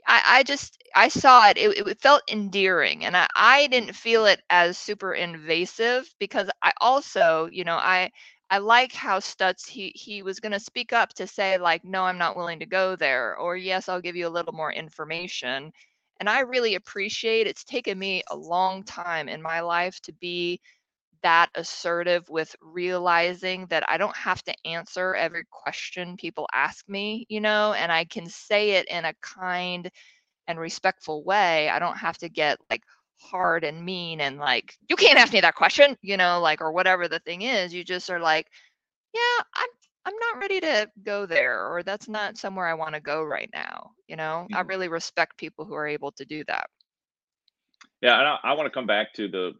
I, 0.06 0.22
I 0.38 0.42
just 0.42 0.82
I 0.94 1.08
saw 1.08 1.48
it. 1.48 1.58
it. 1.58 1.86
It 1.86 2.00
felt 2.00 2.22
endearing, 2.30 3.04
and 3.04 3.16
I, 3.16 3.26
I 3.36 3.66
didn't 3.68 3.94
feel 3.94 4.26
it 4.26 4.40
as 4.50 4.76
super 4.78 5.12
invasive 5.14 6.08
because 6.18 6.50
I 6.62 6.72
also, 6.80 7.48
you 7.50 7.64
know, 7.64 7.76
I 7.76 8.10
I 8.50 8.59
like 8.59 8.92
how 8.92 9.18
Stutz 9.20 9.66
he 9.68 9.92
he 9.94 10.22
was 10.22 10.40
going 10.40 10.52
to 10.52 10.61
speak 10.61 10.92
up 10.92 11.12
to 11.14 11.26
say 11.26 11.59
like, 11.59 11.85
no, 11.85 12.04
I'm 12.04 12.18
not 12.18 12.37
willing 12.37 12.61
to 12.61 12.66
go 12.66 12.96
there, 12.96 13.37
or 13.37 13.57
yes, 13.57 13.88
I'll 13.88 14.00
give 14.00 14.16
you 14.16 14.26
a 14.28 14.30
little 14.37 14.52
more 14.54 14.72
information. 14.72 15.72
And 16.20 16.28
I 16.28 16.40
really 16.40 16.74
appreciate 16.76 17.46
it's 17.46 17.64
taken 17.64 17.98
me 17.98 18.22
a 18.30 18.37
long 18.37 18.85
time 18.85 19.28
in 19.28 19.42
my 19.42 19.61
life 19.61 20.00
to 20.02 20.12
be 20.12 20.61
that 21.22 21.50
assertive 21.54 22.28
with 22.28 22.54
realizing 22.61 23.66
that 23.68 23.88
I 23.88 23.96
don't 23.98 24.16
have 24.16 24.42
to 24.44 24.54
answer 24.66 25.14
every 25.14 25.44
question 25.50 26.16
people 26.16 26.46
ask 26.52 26.88
me, 26.88 27.26
you 27.30 27.40
know, 27.40 27.72
and 27.72 27.90
I 27.92 28.04
can 28.04 28.28
say 28.28 28.72
it 28.72 28.87
in 28.88 29.04
a 29.07 29.14
kind 29.22 29.90
and 30.48 30.59
respectful 30.61 31.24
way. 31.24 31.68
I 31.70 31.78
don't 31.78 31.98
have 31.98 32.18
to 32.18 32.28
get 32.28 32.59
like 32.70 32.83
hard 33.24 33.64
and 33.64 33.84
mean 33.84 34.20
and 34.20 34.38
like, 34.38 34.76
you 34.88 34.96
can't 34.96 35.18
ask 35.18 35.32
me 35.32 35.40
that 35.40 35.56
question, 35.56 35.96
you 36.02 36.16
know, 36.16 36.40
like, 36.40 36.60
or 36.60 36.72
whatever 36.72 37.08
the 37.08 37.20
thing 37.20 37.42
is. 37.42 37.74
You 37.74 37.84
just 37.84 38.10
are 38.10 38.20
like, 38.20 38.46
yeah, 39.14 39.42
I'm 39.54 39.68
I'm 40.06 40.14
not 40.18 40.40
ready 40.40 40.60
to 40.60 40.90
go 41.04 41.26
there, 41.26 41.66
or 41.68 41.82
that's 41.82 42.08
not 42.08 42.37
somewhere 42.38 42.66
I 42.66 42.74
want 42.74 42.94
to 42.94 43.00
go 43.00 43.22
right 43.24 43.50
now. 43.54 43.92
You 44.08 44.16
know, 44.16 44.48
I 44.52 44.60
Mhm. 44.60 44.62
really 44.62 44.88
respect 44.88 45.38
people 45.38 45.64
who 45.64 45.74
are 45.74 45.87
able 45.87 46.12
to 46.12 46.24
do 46.26 46.44
that. 46.46 46.68
Yeah, 48.02 48.18
and 48.18 48.28
I, 48.28 48.38
I 48.44 48.52
want 48.54 48.66
to 48.66 48.74
come 48.74 48.87
back 48.87 49.12
to 49.14 49.28
the 49.28 49.52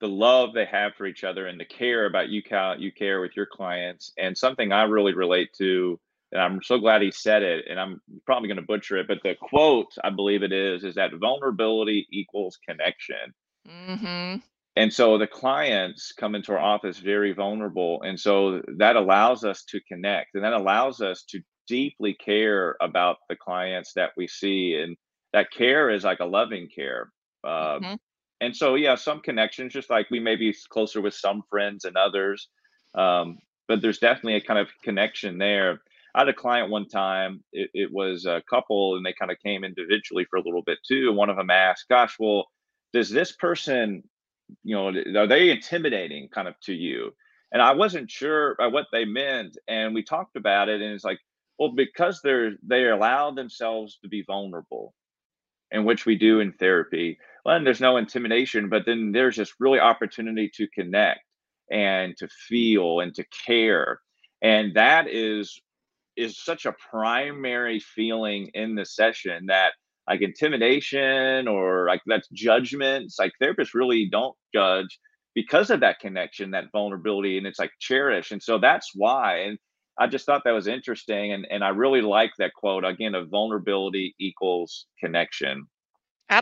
the 0.00 0.08
love 0.08 0.54
they 0.54 0.64
have 0.66 0.94
for 0.96 1.06
each 1.06 1.24
other 1.24 1.46
and 1.46 1.60
the 1.60 1.64
care 1.64 2.06
about 2.06 2.28
you 2.30 2.42
you 2.78 2.92
care 2.92 3.20
with 3.20 3.36
your 3.36 3.46
clients. 3.46 4.12
And 4.18 4.36
something 4.36 4.72
I 4.72 4.82
really 4.84 5.14
relate 5.14 5.52
to, 5.54 6.00
and 6.32 6.40
I'm 6.40 6.62
so 6.62 6.78
glad 6.78 7.02
he 7.02 7.10
said 7.10 7.42
it, 7.42 7.66
and 7.68 7.80
I'm 7.80 8.00
probably 8.26 8.48
going 8.48 8.56
to 8.56 8.62
butcher 8.62 8.96
it, 8.98 9.08
but 9.08 9.18
the 9.22 9.34
quote 9.40 9.92
I 10.04 10.10
believe 10.10 10.42
it 10.42 10.52
is 10.52 10.84
is 10.84 10.94
that 10.96 11.14
vulnerability 11.14 12.06
equals 12.10 12.58
connection. 12.68 13.34
Mhm. 13.66 14.42
And 14.76 14.92
so 14.92 15.18
the 15.18 15.26
clients 15.26 16.12
come 16.12 16.34
into 16.34 16.52
our 16.52 16.58
office 16.58 16.98
very 16.98 17.32
vulnerable, 17.32 18.02
and 18.02 18.18
so 18.18 18.62
that 18.78 18.96
allows 18.96 19.44
us 19.44 19.64
to 19.64 19.80
connect, 19.82 20.34
and 20.34 20.44
that 20.44 20.52
allows 20.52 21.00
us 21.00 21.24
to 21.30 21.40
deeply 21.66 22.14
care 22.14 22.76
about 22.80 23.18
the 23.28 23.36
clients 23.36 23.92
that 23.94 24.12
we 24.16 24.26
see, 24.28 24.76
and 24.76 24.96
that 25.32 25.50
care 25.50 25.90
is 25.90 26.04
like 26.04 26.20
a 26.20 26.24
loving 26.24 26.68
care. 26.68 27.12
Uh, 27.44 27.80
Mhm. 27.80 27.98
and 28.40 28.56
so, 28.56 28.74
yeah, 28.74 28.94
some 28.94 29.20
connections, 29.20 29.72
just 29.72 29.90
like 29.90 30.10
we 30.10 30.20
may 30.20 30.36
be 30.36 30.54
closer 30.70 31.00
with 31.00 31.14
some 31.14 31.42
friends 31.50 31.84
and 31.84 31.96
others, 31.96 32.48
um, 32.94 33.38
but 33.68 33.82
there's 33.82 33.98
definitely 33.98 34.36
a 34.36 34.40
kind 34.40 34.58
of 34.58 34.68
connection 34.82 35.38
there. 35.38 35.80
I 36.14 36.20
had 36.20 36.28
a 36.28 36.34
client 36.34 36.70
one 36.70 36.88
time. 36.88 37.42
It, 37.52 37.70
it 37.74 37.92
was 37.92 38.26
a 38.26 38.42
couple, 38.48 38.96
and 38.96 39.04
they 39.06 39.14
kind 39.18 39.30
of 39.30 39.38
came 39.44 39.64
individually 39.64 40.26
for 40.28 40.36
a 40.36 40.42
little 40.42 40.62
bit 40.62 40.78
too. 40.86 41.12
One 41.12 41.30
of 41.30 41.36
them 41.36 41.50
asked, 41.50 41.88
"Gosh, 41.88 42.16
well, 42.18 42.46
does 42.92 43.10
this 43.10 43.32
person 43.32 44.02
you 44.64 44.74
know, 44.74 45.20
are 45.20 45.26
they 45.26 45.50
intimidating 45.50 46.28
kind 46.28 46.48
of 46.48 46.58
to 46.60 46.74
you? 46.74 47.12
And 47.52 47.62
I 47.62 47.72
wasn't 47.72 48.10
sure 48.10 48.56
what 48.58 48.86
they 48.92 49.04
meant. 49.04 49.56
And 49.68 49.94
we 49.94 50.02
talked 50.02 50.36
about 50.36 50.68
it, 50.68 50.80
and 50.80 50.94
it's 50.94 51.04
like, 51.04 51.18
well, 51.58 51.72
because 51.72 52.20
they're 52.22 52.52
they 52.66 52.88
allow 52.88 53.30
themselves 53.32 53.98
to 54.02 54.08
be 54.08 54.22
vulnerable, 54.26 54.94
and 55.72 55.84
which 55.84 56.06
we 56.06 56.16
do 56.16 56.40
in 56.40 56.52
therapy. 56.54 57.18
Well, 57.44 57.56
and 57.56 57.66
there's 57.66 57.80
no 57.80 57.96
intimidation, 57.96 58.68
but 58.68 58.86
then 58.86 59.12
there's 59.12 59.36
this 59.36 59.54
really 59.60 59.80
opportunity 59.80 60.50
to 60.54 60.68
connect 60.68 61.20
and 61.70 62.16
to 62.18 62.28
feel 62.28 63.00
and 63.00 63.14
to 63.14 63.24
care. 63.46 64.00
And 64.42 64.74
that 64.74 65.08
is 65.08 65.60
is 66.20 66.42
such 66.42 66.66
a 66.66 66.74
primary 66.90 67.80
feeling 67.80 68.50
in 68.54 68.74
the 68.74 68.84
session 68.84 69.46
that 69.46 69.72
like 70.08 70.22
intimidation 70.22 71.48
or 71.48 71.86
like 71.86 72.02
that's 72.06 72.28
judgments 72.30 73.16
like 73.18 73.32
therapists 73.42 73.74
really 73.74 74.08
don't 74.10 74.36
judge 74.54 74.98
because 75.34 75.70
of 75.70 75.80
that 75.80 76.00
connection 76.00 76.50
that 76.50 76.64
vulnerability 76.72 77.38
and 77.38 77.46
it's 77.46 77.58
like 77.58 77.72
cherished 77.80 78.32
and 78.32 78.42
so 78.42 78.58
that's 78.58 78.92
why 78.94 79.38
and 79.38 79.58
i 79.98 80.06
just 80.06 80.26
thought 80.26 80.42
that 80.44 80.52
was 80.52 80.66
interesting 80.66 81.32
and 81.32 81.46
and 81.50 81.64
i 81.64 81.68
really 81.68 82.02
like 82.02 82.32
that 82.38 82.52
quote 82.54 82.84
again 82.84 83.14
of 83.14 83.28
vulnerability 83.30 84.14
equals 84.20 84.86
connection 84.98 85.66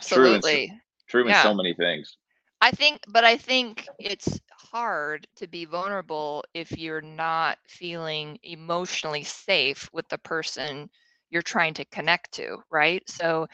true 0.06 0.34
in 0.34 0.42
Absolutely. 0.42 0.72
true 1.08 1.28
in 1.28 1.28
Yeah. 1.28 1.42
so 1.42 1.54
many 1.54 1.74
things 1.74 2.16
I 2.60 2.70
think 2.72 3.00
but 3.08 3.24
I 3.24 3.36
think 3.36 3.86
it's 3.98 4.40
hard 4.70 5.26
to 5.36 5.46
be 5.46 5.64
vulnerable 5.64 6.44
if 6.54 6.76
you're 6.78 7.00
not 7.02 7.58
feeling 7.66 8.38
emotionally 8.42 9.24
safe 9.24 9.88
with 9.92 10.08
the 10.08 10.18
person 10.18 10.88
you're 11.30 11.42
trying 11.42 11.74
to 11.74 11.84
connect 11.86 12.32
to, 12.32 12.58
right? 12.70 13.02
So, 13.08 13.46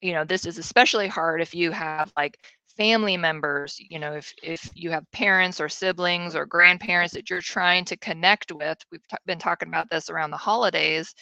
you 0.00 0.12
know, 0.12 0.24
this 0.24 0.46
is 0.46 0.58
especially 0.58 1.08
hard 1.08 1.40
if 1.42 1.54
you 1.54 1.70
have 1.72 2.12
like 2.16 2.38
family 2.76 3.16
members, 3.16 3.76
you 3.78 3.98
know, 3.98 4.12
if 4.14 4.32
if 4.42 4.68
you 4.74 4.90
have 4.90 5.10
parents 5.12 5.60
or 5.60 5.68
siblings 5.68 6.34
or 6.34 6.46
grandparents 6.46 7.14
that 7.14 7.30
you're 7.30 7.40
trying 7.40 7.84
to 7.86 7.96
connect 7.96 8.52
with. 8.52 8.78
We've 8.90 9.06
t- 9.08 9.16
been 9.26 9.38
talking 9.38 9.68
about 9.68 9.90
this 9.90 10.10
around 10.10 10.30
the 10.30 10.36
holidays 10.36 11.14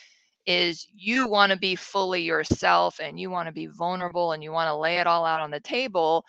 is 0.47 0.87
you 0.95 1.29
want 1.29 1.53
to 1.53 1.59
be 1.59 1.77
fully 1.77 2.23
yourself 2.23 2.99
and 3.01 3.19
you 3.19 3.31
want 3.31 3.47
to 3.47 3.53
be 3.53 3.67
vulnerable 3.67 4.33
and 4.33 4.43
you 4.43 4.53
want 4.53 4.69
to 4.69 4.75
lay 4.77 4.99
it 4.99 5.07
all 5.07 5.25
out 5.25 5.41
on 5.41 5.51
the 5.51 5.61
table 5.61 6.25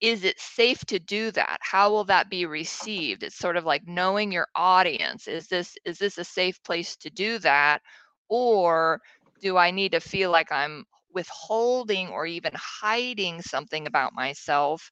is 0.00 0.24
it 0.24 0.40
safe 0.40 0.84
to 0.86 0.98
do 0.98 1.30
that? 1.32 1.58
How 1.60 1.90
will 1.90 2.04
that 2.04 2.30
be 2.30 2.46
received? 2.46 3.22
It's 3.22 3.36
sort 3.36 3.56
of 3.56 3.64
like 3.64 3.86
knowing 3.86 4.32
your 4.32 4.48
audience. 4.54 5.28
Is 5.28 5.48
this 5.48 5.76
is 5.84 5.98
this 5.98 6.18
a 6.18 6.24
safe 6.24 6.62
place 6.62 6.96
to 6.98 7.10
do 7.10 7.38
that? 7.40 7.82
Or 8.28 9.00
do 9.40 9.56
i 9.56 9.70
need 9.70 9.92
to 9.92 10.00
feel 10.00 10.30
like 10.30 10.52
i'm 10.52 10.84
withholding 11.14 12.08
or 12.08 12.26
even 12.26 12.52
hiding 12.56 13.42
something 13.42 13.86
about 13.86 14.14
myself? 14.14 14.90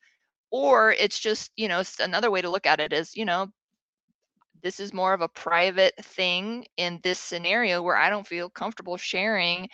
Or 0.51 0.93
it's 0.93 1.19
just 1.19 1.51
you 1.57 1.69
know 1.69 1.83
another 2.01 2.31
way 2.31 2.43
to 2.43 2.51
look 2.51 2.67
at 2.67 2.81
it 2.81 2.93
is 2.93 3.17
you 3.17 3.25
know 3.25 3.49
this 4.63 4.81
is 4.81 4.93
more 4.93 5.13
of 5.15 5.21
a 5.21 5.29
private 5.29 5.95
thing 6.03 6.67
in 6.77 7.01
this 7.03 7.19
scenario 7.19 7.83
where 7.83 7.97
i 7.97 8.11
don't 8.11 8.27
feel 8.27 8.51
comfortable 8.51 8.97
sharing 8.97 9.69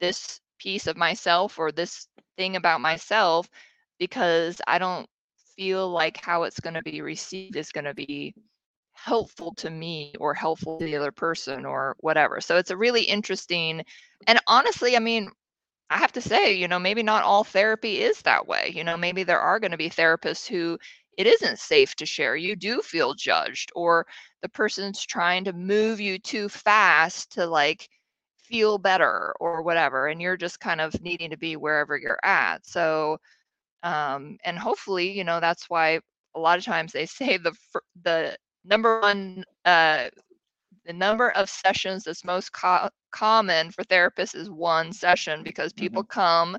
this 0.00 0.40
piece 0.58 0.86
of 0.86 0.96
myself 0.96 1.58
or 1.58 1.70
this 1.72 2.08
thing 2.36 2.56
about 2.56 2.80
myself 2.80 3.48
because 3.98 4.60
I 4.66 4.78
don't 4.78 5.08
feel 5.56 5.88
like 5.90 6.18
how 6.18 6.44
it's 6.44 6.60
going 6.60 6.74
to 6.74 6.82
be 6.82 7.00
received 7.00 7.56
is 7.56 7.72
going 7.72 7.84
to 7.84 7.94
be 7.94 8.34
helpful 8.92 9.54
to 9.56 9.70
me 9.70 10.14
or 10.20 10.34
helpful 10.34 10.78
to 10.78 10.84
the 10.84 10.96
other 10.96 11.12
person 11.12 11.64
or 11.64 11.96
whatever. 12.00 12.40
So 12.40 12.56
it's 12.56 12.70
a 12.70 12.76
really 12.76 13.02
interesting 13.02 13.84
and 14.26 14.40
honestly, 14.46 14.96
I 14.96 15.00
mean, 15.00 15.30
I 15.90 15.98
have 15.98 16.12
to 16.12 16.20
say, 16.20 16.54
you 16.54 16.68
know, 16.68 16.78
maybe 16.78 17.02
not 17.02 17.22
all 17.24 17.44
therapy 17.44 18.02
is 18.02 18.22
that 18.22 18.46
way. 18.46 18.72
You 18.74 18.84
know, 18.84 18.96
maybe 18.96 19.22
there 19.22 19.40
are 19.40 19.60
going 19.60 19.70
to 19.72 19.76
be 19.76 19.90
therapists 19.90 20.46
who 20.46 20.78
it 21.16 21.26
isn't 21.26 21.58
safe 21.58 21.94
to 21.96 22.06
share. 22.06 22.36
You 22.36 22.56
do 22.56 22.80
feel 22.82 23.14
judged, 23.14 23.70
or 23.74 24.06
the 24.42 24.48
person's 24.48 25.04
trying 25.04 25.44
to 25.44 25.52
move 25.52 26.00
you 26.00 26.18
too 26.18 26.48
fast 26.48 27.32
to 27.32 27.46
like 27.46 27.88
feel 28.42 28.78
better 28.78 29.34
or 29.40 29.62
whatever. 29.62 30.08
And 30.08 30.20
you're 30.20 30.36
just 30.36 30.60
kind 30.60 30.80
of 30.80 31.00
needing 31.02 31.30
to 31.30 31.36
be 31.36 31.56
wherever 31.56 31.96
you're 31.96 32.20
at. 32.24 32.66
So, 32.66 33.18
um, 33.84 34.38
and 34.44 34.58
hopefully, 34.58 35.12
you 35.12 35.24
know, 35.24 35.40
that's 35.40 35.70
why 35.70 36.00
a 36.36 36.40
lot 36.40 36.58
of 36.58 36.64
times 36.64 36.92
they 36.92 37.06
say 37.18 37.38
the 37.38 37.54
the 38.04 38.36
number 38.64 39.00
one 39.00 39.44
uh, 39.64 40.08
the 40.86 40.92
number 40.92 41.30
of 41.30 41.48
sessions 41.48 42.04
that's 42.04 42.24
most 42.24 42.52
co- 42.52 42.88
common 43.12 43.70
for 43.70 43.84
therapists 43.84 44.34
is 44.34 44.50
one 44.50 44.92
session 44.92 45.42
because 45.42 45.72
people 45.72 46.02
hmm 46.02 46.04
come 46.04 46.56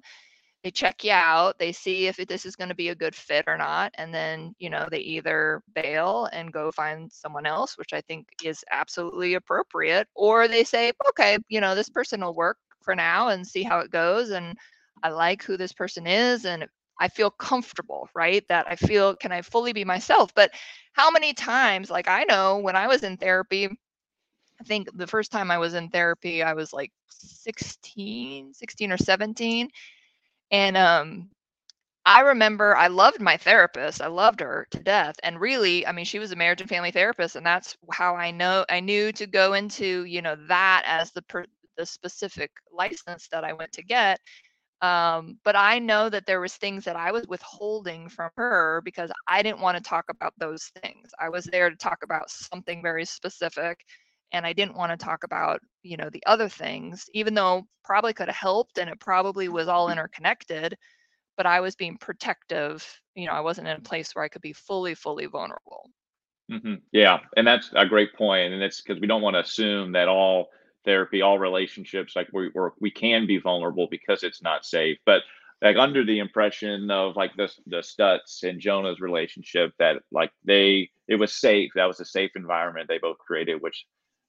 they 0.63 0.71
check 0.71 1.03
you 1.03 1.11
out 1.11 1.57
they 1.59 1.71
see 1.71 2.07
if 2.07 2.17
this 2.17 2.45
is 2.45 2.55
going 2.55 2.69
to 2.69 2.75
be 2.75 2.89
a 2.89 2.95
good 2.95 3.15
fit 3.15 3.45
or 3.47 3.57
not 3.57 3.91
and 3.97 4.13
then 4.13 4.55
you 4.59 4.69
know 4.69 4.87
they 4.91 4.99
either 4.99 5.61
bail 5.73 6.27
and 6.31 6.51
go 6.53 6.71
find 6.71 7.11
someone 7.11 7.45
else 7.45 7.77
which 7.77 7.93
i 7.93 8.01
think 8.01 8.27
is 8.43 8.63
absolutely 8.71 9.33
appropriate 9.35 10.07
or 10.15 10.47
they 10.47 10.63
say 10.63 10.91
okay 11.09 11.37
you 11.49 11.61
know 11.61 11.75
this 11.75 11.89
person 11.89 12.21
will 12.21 12.35
work 12.35 12.57
for 12.81 12.95
now 12.95 13.29
and 13.29 13.45
see 13.47 13.63
how 13.63 13.79
it 13.79 13.91
goes 13.91 14.31
and 14.31 14.55
i 15.03 15.09
like 15.09 15.43
who 15.43 15.57
this 15.57 15.73
person 15.73 16.07
is 16.07 16.45
and 16.45 16.65
i 16.99 17.07
feel 17.07 17.29
comfortable 17.31 18.09
right 18.15 18.47
that 18.49 18.65
i 18.69 18.75
feel 18.75 19.15
can 19.15 19.31
i 19.31 19.41
fully 19.41 19.73
be 19.73 19.85
myself 19.85 20.33
but 20.35 20.51
how 20.93 21.11
many 21.11 21.33
times 21.33 21.89
like 21.89 22.07
i 22.07 22.23
know 22.25 22.57
when 22.59 22.75
i 22.75 22.87
was 22.87 23.03
in 23.03 23.17
therapy 23.17 23.69
I 24.59 24.63
think 24.63 24.89
the 24.97 25.07
first 25.07 25.31
time 25.31 25.51
I 25.51 25.57
was 25.57 25.73
in 25.73 25.89
therapy, 25.89 26.41
I 26.43 26.53
was 26.53 26.73
like 26.73 26.91
16, 27.09 28.53
16 28.53 28.91
or 28.91 28.97
17. 28.97 29.69
And 30.51 30.77
um, 30.77 31.29
I 32.05 32.21
remember 32.21 32.75
I 32.75 32.87
loved 32.87 33.21
my 33.21 33.37
therapist. 33.37 34.01
I 34.01 34.07
loved 34.07 34.39
her 34.41 34.67
to 34.71 34.79
death. 34.79 35.15
And 35.23 35.39
really, 35.41 35.85
I 35.87 35.91
mean, 35.91 36.05
she 36.05 36.19
was 36.19 36.31
a 36.31 36.35
marriage 36.35 36.61
and 36.61 36.69
family 36.69 36.91
therapist. 36.91 37.35
And 37.35 37.45
that's 37.45 37.77
how 37.91 38.15
I 38.15 38.31
know 38.31 38.65
I 38.69 38.79
knew 38.79 39.11
to 39.13 39.27
go 39.27 39.53
into, 39.53 40.05
you 40.05 40.21
know, 40.21 40.35
that 40.47 40.83
as 40.85 41.11
the 41.11 41.23
per, 41.23 41.45
the 41.77 41.85
specific 41.85 42.51
license 42.71 43.27
that 43.29 43.43
I 43.43 43.53
went 43.53 43.73
to 43.73 43.83
get. 43.83 44.19
Um, 44.85 45.39
but 45.43 45.55
I 45.55 45.79
know 45.79 46.09
that 46.09 46.25
there 46.25 46.41
was 46.41 46.55
things 46.55 46.83
that 46.85 46.95
I 46.95 47.11
was 47.11 47.27
withholding 47.27 48.09
from 48.09 48.29
her 48.37 48.81
because 48.85 49.11
I 49.27 49.41
didn't 49.43 49.61
want 49.61 49.77
to 49.77 49.83
talk 49.83 50.05
about 50.09 50.33
those 50.37 50.65
things. 50.81 51.11
I 51.19 51.29
was 51.29 51.45
there 51.45 51.69
to 51.69 51.75
talk 51.77 52.03
about 52.03 52.29
something 52.29 52.81
very 52.83 53.05
specific 53.05 53.85
and 54.31 54.45
I 54.45 54.53
didn't 54.53 54.75
want 54.77 54.91
to 54.91 55.05
talk 55.05 55.23
about, 55.23 55.61
you 55.83 55.97
know, 55.97 56.09
the 56.09 56.23
other 56.27 56.49
things, 56.49 57.09
even 57.13 57.33
though 57.33 57.67
probably 57.83 58.13
could 58.13 58.27
have 58.27 58.35
helped 58.35 58.77
and 58.77 58.89
it 58.89 58.99
probably 58.99 59.49
was 59.49 59.67
all 59.67 59.89
interconnected, 59.89 60.77
but 61.37 61.45
I 61.47 61.61
was 61.61 61.75
being 61.75 61.97
protective. 61.97 62.85
You 63.15 63.27
know, 63.27 63.33
I 63.33 63.41
wasn't 63.41 63.67
in 63.69 63.77
a 63.77 63.81
place 63.81 64.15
where 64.15 64.25
I 64.25 64.29
could 64.29 64.41
be 64.41 64.53
fully, 64.53 64.95
fully 64.95 65.27
vulnerable. 65.27 65.89
hmm 66.49 66.75
Yeah, 66.91 67.19
and 67.37 67.47
that's 67.47 67.71
a 67.75 67.85
great 67.85 68.13
point, 68.15 68.53
and 68.53 68.61
it's 68.63 68.81
because 68.81 69.01
we 69.01 69.07
don't 69.07 69.21
want 69.21 69.35
to 69.35 69.39
assume 69.41 69.93
that 69.93 70.07
all 70.07 70.49
therapy, 70.85 71.21
all 71.21 71.39
relationships, 71.39 72.15
like 72.15 72.29
we 72.31 72.51
we're, 72.53 72.71
we 72.79 72.91
can 72.91 73.27
be 73.27 73.37
vulnerable 73.37 73.87
because 73.89 74.23
it's 74.23 74.41
not 74.41 74.65
safe. 74.65 74.97
But 75.05 75.23
like 75.61 75.77
under 75.77 76.05
the 76.05 76.19
impression 76.19 76.91
of 76.91 77.15
like 77.15 77.35
the 77.35 77.51
the 77.67 77.77
Stutz 77.77 78.43
and 78.43 78.59
Jonah's 78.61 78.99
relationship 78.99 79.73
that 79.79 80.01
like 80.11 80.31
they 80.43 80.89
it 81.07 81.15
was 81.15 81.33
safe. 81.33 81.71
That 81.75 81.85
was 81.85 81.99
a 81.99 82.05
safe 82.05 82.31
environment 82.35 82.87
they 82.87 82.99
both 82.99 83.17
created, 83.17 83.61
which 83.61 83.85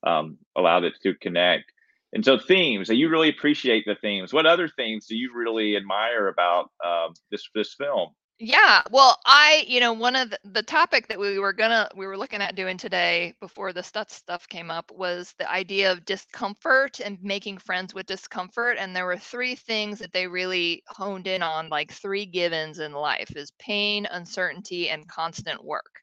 um, 0.07 0.39
allowed 0.57 0.85
it 0.85 0.95
to 1.03 1.15
connect. 1.15 1.73
And 2.13 2.25
so 2.25 2.39
themes, 2.39 2.89
you 2.89 3.09
really 3.09 3.29
appreciate 3.29 3.85
the 3.85 3.97
themes. 3.97 4.33
What 4.33 4.47
other 4.47 4.69
themes 4.69 5.07
do 5.07 5.17
you 5.17 5.33
really 5.35 5.77
admire 5.77 6.29
about 6.29 6.71
uh, 6.85 7.09
this 7.31 7.49
this 7.55 7.75
film? 7.75 8.11
Yeah, 8.39 8.83
well, 8.91 9.19
I, 9.25 9.65
you 9.67 9.81
know, 9.81 9.95
one 9.95 10.15
of 10.15 10.29
the, 10.31 10.39
the 10.45 10.63
topic 10.63 11.09
that 11.09 11.19
we 11.19 11.39
were 11.39 11.55
gonna 11.55 11.89
we 11.97 12.07
were 12.07 12.19
looking 12.19 12.43
at 12.43 12.55
doing 12.55 12.77
today 12.77 13.35
before 13.41 13.73
the 13.73 13.81
Stutz 13.83 14.13
stuff 14.13 14.47
came 14.49 14.71
up 14.71 14.91
was 14.91 15.35
the 15.39 15.51
idea 15.51 15.91
of 15.91 16.05
discomfort 16.05 17.01
and 17.01 17.19
making 17.23 17.57
friends 17.59 17.95
with 17.95 18.05
discomfort. 18.07 18.77
And 18.79 18.95
there 18.95 19.07
were 19.07 19.17
three 19.17 19.55
things 19.55 19.99
that 20.01 20.13
they 20.13 20.27
really 20.27 20.83
honed 20.87 21.27
in 21.27 21.43
on, 21.43 21.71
like 21.71 21.91
three 21.93 22.27
givens 22.27 22.79
in 22.79 22.93
life 22.93 23.35
is 23.37 23.53
pain, 23.59 24.07
uncertainty, 24.11 24.91
and 24.91 25.09
constant 25.09 25.65
work. 25.65 26.03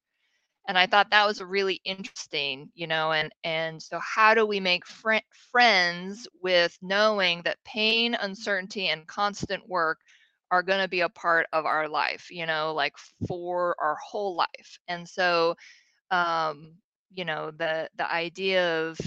And 0.67 0.78
I 0.78 0.88
thought 0.88 1.10
that 1.12 1.26
was 1.26 1.41
really 1.41 1.80
interesting, 1.86 2.69
you 2.74 2.88
know, 2.88 3.12
and 3.13 3.32
and 3.46 3.82
so 3.82 4.00
how 4.00 4.34
do 4.34 4.46
we 4.46 4.60
make 4.60 4.86
fr- 4.86 5.17
friends 5.52 6.28
with 6.41 6.78
knowing 6.82 7.41
that 7.43 7.63
pain, 7.65 8.13
uncertainty, 8.15 8.88
and 8.89 9.08
constant 9.08 9.67
work 9.69 10.00
are 10.54 10.62
going 10.62 10.82
to 10.82 10.88
be 10.88 11.02
a 11.02 11.10
part 11.10 11.48
of 11.52 11.66
our 11.66 11.89
life, 11.89 12.28
you 12.30 12.46
know, 12.46 12.74
like 12.76 12.94
for 13.28 13.76
our 13.82 13.98
whole 14.08 14.36
life. 14.36 14.78
And 14.88 15.10
so, 15.10 15.56
um, 16.12 16.76
you 17.12 17.26
know, 17.26 17.50
the 17.52 17.89
the 17.98 18.12
idea 18.12 18.84
of 18.84 19.00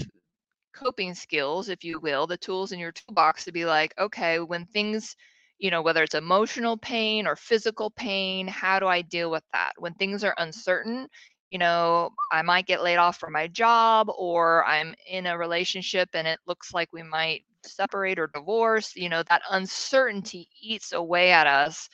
coping 0.74 1.14
skills, 1.14 1.68
if 1.68 1.84
you 1.84 2.00
will, 2.00 2.26
the 2.26 2.36
tools 2.36 2.72
in 2.72 2.80
your 2.80 2.90
toolbox 2.90 3.44
to 3.44 3.52
be 3.52 3.64
like, 3.64 3.94
okay, 3.96 4.40
when 4.40 4.66
things, 4.66 5.14
you 5.58 5.70
know, 5.70 5.82
whether 5.82 6.02
it's 6.02 6.16
emotional 6.16 6.76
pain 6.76 7.28
or 7.28 7.36
physical 7.36 7.90
pain, 7.90 8.48
how 8.48 8.80
do 8.80 8.88
I 8.88 9.02
deal 9.02 9.30
with 9.30 9.44
that? 9.52 9.72
When 9.78 9.94
things 9.94 10.24
are 10.24 10.34
uncertain, 10.38 11.06
you 11.52 11.60
know, 11.60 12.10
I 12.32 12.42
might 12.42 12.66
get 12.66 12.82
laid 12.82 12.96
off 12.96 13.18
from 13.18 13.32
my 13.32 13.46
job 13.46 14.10
or 14.18 14.64
I'm 14.66 14.96
in 15.08 15.26
a 15.26 15.38
relationship 15.38 16.08
and 16.12 16.26
it 16.26 16.40
looks 16.46 16.74
like 16.74 16.92
we 16.92 17.04
might 17.04 17.44
separate 17.66 18.18
or 18.18 18.28
divorce 18.34 18.94
you 18.96 19.08
know 19.08 19.22
that 19.24 19.42
uncertainty 19.50 20.48
eats 20.62 20.92
away 20.92 21.32
at 21.32 21.46
us 21.46 21.88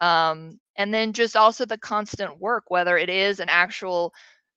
um, 0.00 0.58
and 0.76 0.92
then 0.94 1.12
just 1.12 1.36
also 1.36 1.64
the 1.66 1.78
constant 1.78 2.38
work 2.40 2.64
whether 2.68 2.98
it 2.98 3.10
is 3.10 3.40
an 3.40 3.48
actual 3.48 4.12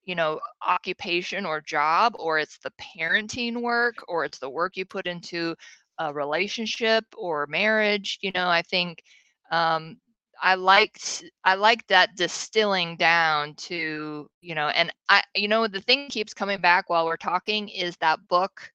you 0.06 0.16
know 0.16 0.40
occupation 0.68 1.46
or 1.46 1.62
job 1.62 2.14
or 2.20 2.40
it's 2.40 2.60
the 2.60 2.72
parenting 2.82 3.62
work 3.62 3.96
or 4.08 4.26
it's 4.26 4.40
the 4.40 4.50
work 4.50 4.78
you 4.78 4.86
put 4.86 5.08
into 5.08 5.56
a 6.00 6.14
relationship 6.14 7.06
or 7.18 7.48
marriage 7.48 8.20
you 8.22 8.32
know 8.34 8.50
i 8.50 8.62
think 8.64 9.04
um, 9.52 9.98
i 10.42 10.56
liked 10.56 11.24
i 11.46 11.56
like 11.56 11.86
that 11.88 12.16
distilling 12.18 12.98
down 12.98 13.54
to 13.56 14.28
you 14.42 14.56
know 14.56 14.70
and 14.70 14.92
i 15.10 15.24
you 15.36 15.48
know 15.48 15.68
the 15.68 15.82
thing 15.82 16.10
keeps 16.10 16.34
coming 16.34 16.60
back 16.62 16.90
while 16.90 17.06
we're 17.06 17.18
talking 17.18 17.70
is 17.70 17.96
that 17.98 18.20
book 18.28 18.73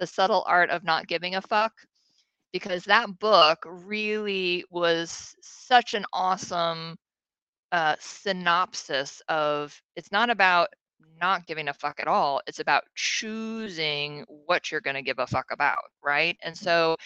the 0.00 0.06
Subtle 0.06 0.42
Art 0.48 0.70
of 0.70 0.82
Not 0.82 1.06
Giving 1.06 1.36
a 1.36 1.42
Fuck, 1.42 1.72
because 2.52 2.82
that 2.84 3.20
book 3.20 3.64
really 3.64 4.64
was 4.70 5.36
such 5.40 5.94
an 5.94 6.04
awesome 6.12 6.98
uh, 7.70 7.94
synopsis 8.00 9.22
of 9.28 9.80
it's 9.94 10.10
not 10.10 10.30
about 10.30 10.68
not 11.20 11.46
giving 11.46 11.68
a 11.68 11.74
fuck 11.74 12.00
at 12.00 12.08
all. 12.08 12.40
It's 12.46 12.60
about 12.60 12.84
choosing 12.94 14.24
what 14.46 14.70
you're 14.70 14.80
going 14.80 14.96
to 14.96 15.02
give 15.02 15.18
a 15.18 15.26
fuck 15.26 15.46
about, 15.52 15.84
right? 16.02 16.36
And 16.42 16.56
so 16.56 16.96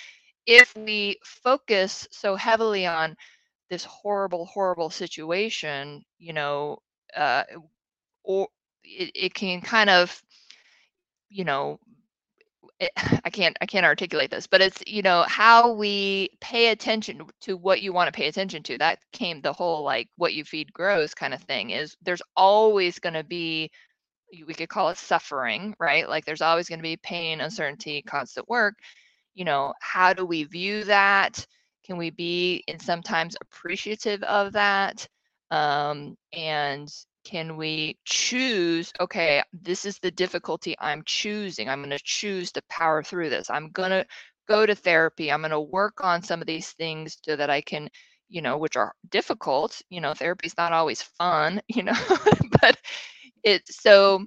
if 0.46 0.74
we 0.76 1.18
focus 1.24 2.06
so 2.10 2.36
heavily 2.36 2.86
on 2.86 3.16
this 3.70 3.84
horrible, 3.84 4.46
horrible 4.46 4.90
situation, 4.90 6.04
you 6.18 6.32
know, 6.32 6.78
uh, 7.16 7.44
or 8.22 8.48
it, 8.84 9.10
it 9.14 9.34
can 9.34 9.60
kind 9.60 9.90
of, 9.90 10.22
you 11.28 11.44
know, 11.44 11.78
I 13.24 13.30
can't 13.30 13.56
I 13.60 13.66
can't 13.66 13.86
articulate 13.86 14.30
this, 14.30 14.46
but 14.46 14.60
it's 14.60 14.82
you 14.86 15.02
know 15.02 15.24
how 15.28 15.72
we 15.72 16.30
pay 16.40 16.68
attention 16.68 17.22
to 17.42 17.56
what 17.56 17.82
you 17.82 17.92
want 17.92 18.08
to 18.08 18.16
pay 18.18 18.28
attention 18.28 18.62
to. 18.64 18.78
That 18.78 18.98
came 19.12 19.40
the 19.40 19.52
whole 19.52 19.82
like 19.84 20.08
what 20.16 20.34
you 20.34 20.44
feed 20.44 20.72
grows 20.72 21.14
kind 21.14 21.34
of 21.34 21.42
thing. 21.42 21.70
Is 21.70 21.96
there's 22.02 22.22
always 22.36 22.98
going 22.98 23.14
to 23.14 23.24
be 23.24 23.70
we 24.46 24.54
could 24.54 24.68
call 24.68 24.88
it 24.90 24.98
suffering, 24.98 25.74
right? 25.78 26.08
Like 26.08 26.24
there's 26.24 26.42
always 26.42 26.68
going 26.68 26.78
to 26.80 26.82
be 26.84 26.96
pain, 26.96 27.40
uncertainty, 27.40 28.02
constant 28.02 28.48
work. 28.48 28.74
You 29.34 29.44
know, 29.44 29.74
how 29.80 30.12
do 30.12 30.24
we 30.26 30.44
view 30.44 30.84
that? 30.84 31.46
Can 31.84 31.96
we 31.98 32.10
be 32.10 32.64
in 32.66 32.78
sometimes 32.80 33.36
appreciative 33.40 34.22
of 34.24 34.52
that? 34.54 35.06
Um, 35.50 36.16
and 36.32 36.88
can 37.24 37.56
we 37.56 37.98
choose 38.04 38.92
okay 39.00 39.42
this 39.52 39.84
is 39.84 39.98
the 39.98 40.10
difficulty 40.10 40.76
i'm 40.80 41.02
choosing. 41.06 41.68
I'm 41.68 41.80
going 41.80 41.90
to 41.90 42.00
choose 42.04 42.52
to 42.52 42.62
power 42.68 43.02
through 43.02 43.30
this. 43.30 43.50
I'm 43.50 43.70
going 43.70 43.90
to 43.90 44.06
go 44.48 44.66
to 44.66 44.74
therapy. 44.74 45.32
I'm 45.32 45.40
going 45.40 45.50
to 45.50 45.60
work 45.60 46.04
on 46.04 46.22
some 46.22 46.40
of 46.40 46.46
these 46.46 46.72
things 46.72 47.18
so 47.24 47.36
that 47.36 47.50
i 47.50 47.60
can 47.60 47.88
you 48.28 48.42
know 48.42 48.58
which 48.58 48.76
are 48.76 48.94
difficult. 49.10 49.80
You 49.90 50.00
know 50.00 50.14
therapy's 50.14 50.56
not 50.58 50.72
always 50.72 51.02
fun 51.02 51.60
you 51.68 51.82
know 51.82 51.94
but 52.60 52.78
it 53.44 53.62
so 53.68 54.24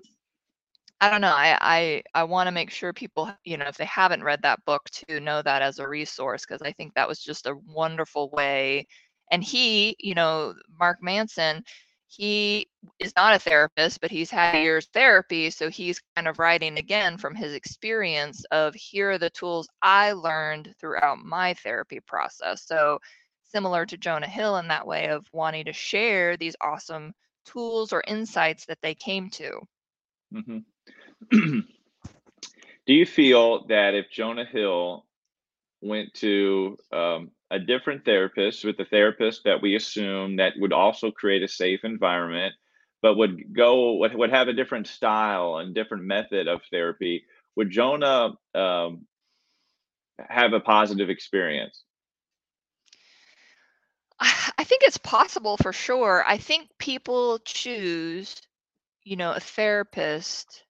i 1.02 1.10
don't 1.10 1.22
know. 1.22 1.34
I 1.36 1.58
i, 1.62 2.04
I 2.16 2.24
want 2.24 2.48
to 2.48 2.52
make 2.52 2.72
sure 2.72 2.94
people 2.94 3.32
you 3.44 3.58
know 3.58 3.66
if 3.68 3.78
they 3.78 3.86
haven't 3.86 4.24
read 4.24 4.42
that 4.44 4.64
book 4.66 4.84
to 5.08 5.20
know 5.20 5.42
that 5.42 5.62
as 5.62 5.80
a 5.80 5.88
resource 5.88 6.46
because 6.46 6.62
i 6.62 6.72
think 6.72 6.94
that 6.96 7.08
was 7.08 7.20
just 7.20 7.46
a 7.48 7.56
wonderful 7.68 8.30
way 8.32 8.88
and 9.32 9.44
he 9.44 9.96
you 10.00 10.16
know 10.16 10.54
mark 10.80 10.98
manson 11.02 11.64
he 12.08 12.70
is 13.00 13.14
not 13.16 13.36
a 13.36 13.40
therapist, 13.40 14.00
but 14.00 14.12
he's 14.12 14.32
had 14.32 14.62
years 14.62 14.88
therapy. 14.94 15.50
So 15.50 15.70
he's 15.70 16.02
kind 16.16 16.28
of 16.28 16.40
writing 16.40 16.78
again 16.78 17.18
from 17.18 17.36
his 17.36 17.54
experience 17.54 18.44
of 18.52 18.74
here 18.76 19.12
are 19.12 19.18
the 19.18 19.30
tools 19.30 19.68
I 19.82 20.14
learned 20.14 20.74
throughout 20.80 21.20
my 21.20 21.54
therapy 21.56 22.00
process. 22.00 22.66
So 22.66 23.00
similar 23.44 23.86
to 23.86 23.98
Jonah 23.98 24.28
Hill 24.28 24.58
in 24.58 24.70
that 24.70 24.88
way 24.88 25.08
of 25.08 25.26
wanting 25.34 25.66
to 25.66 25.74
share 25.74 26.38
these 26.38 26.56
awesome 26.62 27.14
tools 27.46 27.92
or 27.92 28.04
insights 28.08 28.66
that 28.66 28.80
they 28.82 28.96
came 28.96 29.30
to. 29.32 29.60
Mm-hmm. 30.34 30.60
Do 32.88 32.94
you 32.94 33.06
feel 33.06 33.66
that 33.68 33.96
if 33.96 34.10
Jonah 34.10 34.46
Hill 34.46 35.06
went 35.82 36.14
to 36.16 36.78
um, 36.92 37.32
a 37.50 37.60
different 37.60 38.04
therapist 38.06 38.66
with 38.66 38.80
a 38.80 38.86
therapist 38.86 39.44
that 39.46 39.62
we 39.62 39.76
assume 39.76 40.38
that 40.38 40.54
would 40.58 40.74
also 40.74 41.12
create 41.12 41.44
a 41.44 41.48
safe 41.48 41.82
environment 41.84 42.54
but 43.02 43.16
would 43.16 43.54
go 43.54 43.94
would, 43.96 44.16
would 44.16 44.32
have 44.32 44.48
a 44.48 44.54
different 44.54 44.88
style 44.88 45.58
and 45.58 45.76
different 45.76 46.04
method 46.04 46.48
of 46.48 46.62
therapy. 46.72 47.26
Would 47.56 47.72
jonah 47.72 48.34
um, 48.56 49.06
have 50.20 50.54
a 50.54 50.60
positive 50.60 51.10
experience? 51.10 51.84
I 54.20 54.64
think 54.64 54.82
it's 54.84 54.98
possible 54.98 55.58
for 55.58 55.72
sure. 55.72 56.24
I 56.28 56.38
think 56.38 56.70
people 56.80 57.40
choose 57.46 58.36
you 59.04 59.16
know 59.16 59.32
a 59.32 59.40
therapist 59.40 60.64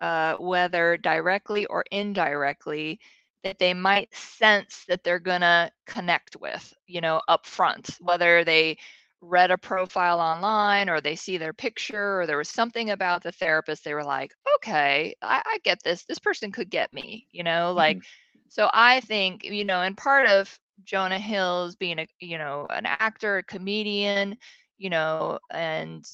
uh, 0.00 0.36
whether 0.36 0.96
directly 0.96 1.66
or 1.66 1.84
indirectly 1.90 3.00
that 3.44 3.58
they 3.58 3.74
might 3.74 4.14
sense 4.14 4.84
that 4.88 5.04
they're 5.04 5.18
going 5.18 5.40
to 5.40 5.70
connect 5.86 6.36
with, 6.36 6.74
you 6.86 7.00
know, 7.00 7.20
up 7.28 7.46
front, 7.46 7.96
whether 8.00 8.44
they 8.44 8.76
read 9.20 9.50
a 9.50 9.58
profile 9.58 10.20
online 10.20 10.88
or 10.88 11.00
they 11.00 11.16
see 11.16 11.38
their 11.38 11.52
picture 11.52 12.20
or 12.20 12.26
there 12.26 12.38
was 12.38 12.48
something 12.48 12.90
about 12.90 13.22
the 13.22 13.32
therapist 13.32 13.82
they 13.82 13.94
were 13.94 14.04
like 14.04 14.32
okay 14.54 15.14
i, 15.22 15.42
I 15.44 15.58
get 15.64 15.82
this 15.82 16.04
this 16.04 16.20
person 16.20 16.52
could 16.52 16.70
get 16.70 16.92
me 16.92 17.26
you 17.32 17.42
know 17.42 17.72
like 17.72 17.96
mm-hmm. 17.96 18.38
so 18.48 18.70
i 18.72 19.00
think 19.00 19.42
you 19.42 19.64
know 19.64 19.82
and 19.82 19.96
part 19.96 20.28
of 20.28 20.56
jonah 20.84 21.18
hill's 21.18 21.74
being 21.74 21.98
a 21.98 22.06
you 22.20 22.38
know 22.38 22.68
an 22.70 22.86
actor 22.86 23.38
a 23.38 23.42
comedian 23.42 24.36
you 24.76 24.90
know 24.90 25.40
and 25.50 26.04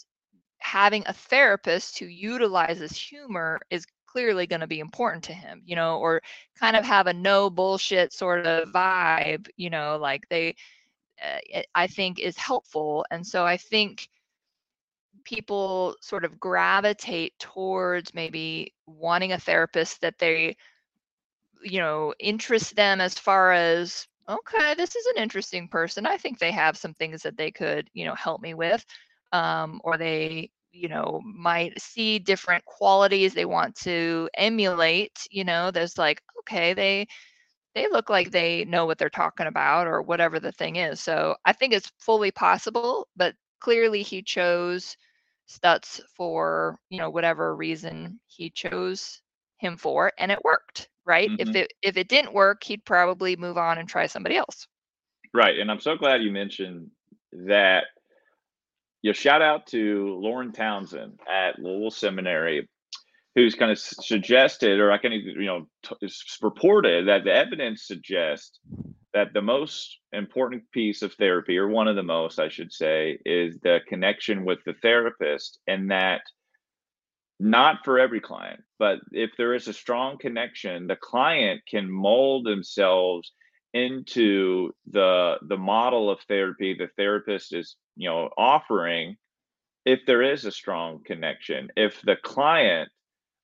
having 0.59 1.03
a 1.05 1.13
therapist 1.13 1.99
who 1.99 2.07
utilizes 2.07 2.97
humor 2.97 3.61
is 3.69 3.85
clearly 4.14 4.46
going 4.46 4.61
to 4.61 4.66
be 4.68 4.79
important 4.79 5.24
to 5.24 5.33
him, 5.33 5.61
you 5.66 5.74
know, 5.74 5.98
or 5.98 6.22
kind 6.57 6.77
of 6.77 6.85
have 6.85 7.09
a 7.09 7.12
no 7.12 7.50
bullshit 7.50 8.12
sort 8.12 8.46
of 8.46 8.68
vibe, 8.68 9.48
you 9.57 9.68
know, 9.68 9.98
like 10.00 10.24
they, 10.29 10.55
uh, 11.20 11.62
I 11.74 11.88
think 11.88 12.20
is 12.20 12.38
helpful. 12.38 13.05
And 13.11 13.27
so 13.27 13.44
I 13.44 13.57
think 13.57 14.09
people 15.24 15.96
sort 16.00 16.24
of 16.24 16.38
gravitate 16.38 17.37
towards 17.40 18.14
maybe 18.14 18.72
wanting 18.87 19.33
a 19.33 19.38
therapist 19.38 20.00
that 20.03 20.18
they, 20.18 20.57
you 21.62 21.81
know, 21.81 22.14
interest 22.20 22.77
them 22.77 23.00
as 23.00 23.14
far 23.14 23.50
as, 23.50 24.07
okay, 24.29 24.74
this 24.77 24.94
is 24.94 25.07
an 25.07 25.20
interesting 25.20 25.66
person. 25.66 26.07
I 26.07 26.18
think 26.18 26.38
they 26.38 26.53
have 26.53 26.77
some 26.77 26.94
things 26.94 27.22
that 27.22 27.37
they 27.37 27.50
could, 27.50 27.90
you 27.94 28.05
know, 28.05 28.14
help 28.14 28.40
me 28.40 28.55
with. 28.55 28.85
Um, 29.33 29.81
or 29.83 29.98
they 29.98 30.50
you 30.75 30.89
know 30.89 31.21
might 31.25 31.81
see 31.81 32.19
different 32.19 32.65
qualities 32.65 33.33
they 33.33 33.45
want 33.45 33.75
to 33.77 34.29
emulate 34.37 35.27
you 35.31 35.45
know 35.45 35.71
there's 35.71 35.97
like 35.97 36.21
okay 36.41 36.75
they 36.75 37.07
they 37.75 37.89
look 37.91 38.09
like 38.09 38.31
they 38.31 38.65
know 38.65 38.87
what 38.87 38.99
they're 38.99 39.11
talking 39.11 39.47
about 39.47 39.87
or 39.87 40.01
whatever 40.01 40.39
the 40.39 40.53
thing 40.53 40.77
is. 40.77 41.01
So 41.01 41.37
I 41.45 41.53
think 41.53 41.73
it's 41.73 41.91
fully 41.99 42.31
possible, 42.31 43.09
but 43.17 43.35
clearly 43.61 44.03
he 44.03 44.23
chose 44.23 44.97
Stutz 45.49 46.01
for, 46.17 46.79
you 46.89 46.99
know, 46.99 47.11
whatever 47.11 47.55
reason 47.57 48.21
he 48.27 48.51
chose 48.51 49.21
him 49.59 49.77
for 49.77 50.13
and 50.19 50.31
it 50.31 50.45
worked, 50.45 50.89
right? 51.05 51.29
Mm-hmm. 51.29 51.49
If 51.49 51.57
it 51.57 51.73
if 51.83 51.97
it 51.97 52.09
didn't 52.09 52.33
work, 52.33 52.63
he'd 52.65 52.85
probably 52.85 53.37
move 53.37 53.59
on 53.59 53.79
and 53.79 53.89
try 53.89 54.07
somebody 54.07 54.37
else. 54.37 54.67
Right. 55.33 55.59
And 55.59 55.71
I'm 55.71 55.81
so 55.81 55.97
glad 55.97 56.23
you 56.23 56.31
mentioned 56.31 56.91
that 57.33 57.85
you 59.05 59.11
know, 59.11 59.12
shout 59.12 59.43
out 59.43 59.67
to 59.67 60.19
Lauren 60.19 60.53
Townsend 60.53 61.21
at 61.31 61.59
Louisville 61.59 61.90
Seminary 61.90 62.69
who's 63.35 63.55
kind 63.55 63.71
of 63.73 63.79
suggested, 63.79 64.79
or 64.79 64.93
I 64.93 64.99
can, 64.99 65.12
even, 65.12 65.43
you 65.43 65.47
know, 65.47 65.67
t- 65.83 66.09
reported 66.40 67.09
that 67.09 67.25
the 67.25 67.33
evidence 67.33 67.87
suggests 67.87 68.61
that 69.12 69.33
the 69.33 69.43
most 69.43 69.99
important 70.12 70.62
piece 70.73 71.03
of 71.03 71.12
therapy, 71.14 71.59
or 71.59 71.69
one 71.69 71.88
of 71.88 71.97
the 71.97 72.03
most, 72.03 72.38
I 72.38 72.49
should 72.49 72.73
say, 72.73 73.19
is 73.25 73.59
the 73.62 73.81
connection 73.88 74.45
with 74.45 74.61
the 74.64 74.75
therapist, 74.83 75.59
and 75.67 75.90
that 75.90 76.23
not 77.40 77.85
for 77.85 77.99
every 77.99 78.21
client, 78.21 78.61
but 78.79 79.01
if 79.11 79.31
there 79.37 79.55
is 79.55 79.67
a 79.67 79.73
strong 79.73 80.17
connection, 80.19 80.87
the 80.87 80.97
client 80.97 81.62
can 81.69 81.90
mold 81.90 82.47
themselves 82.47 83.33
into 83.73 84.71
the 84.87 85.35
the 85.49 85.57
model 85.57 86.09
of 86.09 86.21
therapy. 86.29 86.77
The 86.79 86.88
therapist 86.97 87.53
is 87.53 87.75
you 87.96 88.09
know 88.09 88.28
offering 88.37 89.16
if 89.85 90.00
there 90.07 90.22
is 90.22 90.44
a 90.44 90.52
strong 90.52 91.00
connection 91.04 91.68
if 91.76 92.00
the 92.02 92.16
client 92.22 92.88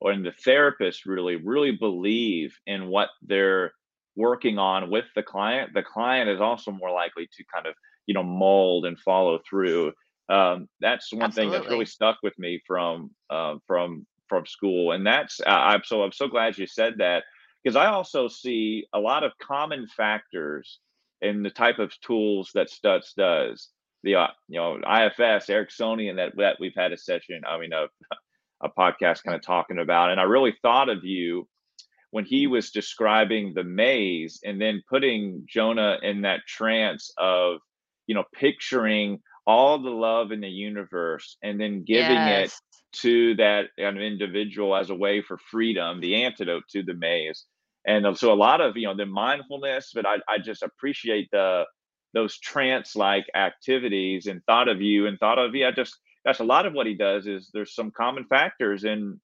or 0.01 0.17
the 0.17 0.33
therapist 0.45 1.07
really 1.07 1.37
really 1.37 1.73
believe 1.73 2.55
in 2.67 2.89
what 2.89 3.09
they're 3.23 3.73
working 4.17 4.59
on 4.59 4.91
with 4.91 5.05
the 5.15 5.23
client 5.23 5.73
the 5.75 5.83
client 5.83 6.29
is 6.29 6.41
also 6.41 6.71
more 6.71 6.91
likely 6.91 7.29
to 7.37 7.45
kind 7.53 7.67
of 7.67 7.75
you 8.07 8.15
know 8.15 8.23
mold 8.23 8.87
and 8.87 8.99
follow 8.99 9.39
through 9.49 9.93
um, 10.29 10.69
that's 10.81 11.13
one 11.13 11.25
Absolutely. 11.25 11.53
thing 11.53 11.61
that's 11.61 11.71
really 11.71 11.87
stuck 11.87 12.19
with 12.23 12.39
me 12.39 12.61
from 12.67 13.11
uh, 13.31 13.57
from 13.67 14.07
from 14.29 14.47
school 14.47 14.93
and 14.93 15.07
that's 15.07 15.41
uh, 15.41 15.51
i'm 15.51 15.83
so 15.85 16.03
i'm 16.03 16.13
so 16.13 16.29
glad 16.29 16.57
you 16.57 16.67
said 16.67 16.95
that 16.99 17.25
because 17.63 17.77
i 17.77 17.87
also 17.87 18.29
see 18.29 18.87
a 18.93 18.99
lot 18.99 19.25
of 19.25 19.33
common 19.43 19.87
factors 19.89 20.79
in 21.23 21.43
the 21.43 21.51
type 21.51 21.79
of 21.79 21.93
tools 22.01 22.51
that 22.55 22.71
Stutz 22.71 23.15
does 23.15 23.69
the 24.03 24.17
uh, 24.17 24.29
you 24.49 24.59
know 24.59 24.77
ifs 24.77 25.49
Ericksonian 25.49 26.17
that 26.17 26.37
that 26.37 26.57
we've 26.61 26.75
had 26.77 26.93
a 26.93 26.99
session 26.99 27.43
i 27.47 27.59
mean 27.59 27.73
a, 27.73 27.87
a 28.63 28.69
podcast 28.71 29.23
kind 29.23 29.37
of 29.37 29.43
talking 29.43 29.79
about 29.79 30.11
and 30.11 30.21
i 30.21 30.25
really 30.25 30.55
thought 30.63 30.89
of 30.89 31.05
you 31.05 31.47
when 32.11 32.25
he 32.25 32.47
was 32.47 32.71
describing 32.71 33.55
the 33.55 33.65
maze 33.65 34.41
and 34.45 34.61
then 34.61 34.83
putting 34.89 35.45
Jonah 35.49 35.99
in 36.03 36.23
that 36.23 36.41
trance 36.47 37.13
of, 37.19 37.59
you 38.07 38.15
know, 38.15 38.25
picturing 38.35 39.21
all 39.47 39.79
the 39.79 39.91
love 39.91 40.33
in 40.33 40.41
the 40.41 40.49
universe 40.49 41.37
and 41.43 41.61
then 41.61 41.85
giving 41.85 42.17
yes. 42.17 42.53
it 42.53 42.99
to 42.99 43.35
that 43.37 43.67
individual 43.79 44.75
as 44.75 44.91
a 44.91 44.95
way 44.95 45.23
for 45.23 45.39
freedom, 45.51 46.01
the 46.01 46.25
antidote 46.25 46.65
to 46.71 46.83
the 46.83 46.95
maze. 46.95 47.45
And 47.87 48.05
uh, 48.05 48.15
so 48.15 48.33
a 48.33 48.35
lot 48.35 48.61
of, 48.61 48.77
you 48.77 48.87
know, 48.87 48.97
the 48.97 49.07
mindfulness, 49.07 49.93
but 49.95 50.07
I, 50.07 50.17
I 50.29 50.39
just 50.39 50.63
appreciate 50.63 51.29
the 51.31 51.65
those 52.13 52.39
trance 52.39 52.97
like 52.97 53.27
activities 53.35 54.27
and 54.27 54.45
thought 54.45 54.69
of 54.69 54.81
you 54.81 55.07
and 55.07 55.19
thought 55.19 55.39
of, 55.39 55.55
yeah, 55.55 55.71
just 55.71 55.97
that's 56.25 56.41
a 56.41 56.45
lot 56.45 56.67
of 56.67 56.73
what 56.73 56.87
he 56.87 56.95
does 56.95 57.27
is 57.27 57.51
there's 57.53 57.75
some 57.75 57.91
common 57.91 58.25
factors 58.25 58.85
in, 58.85 59.21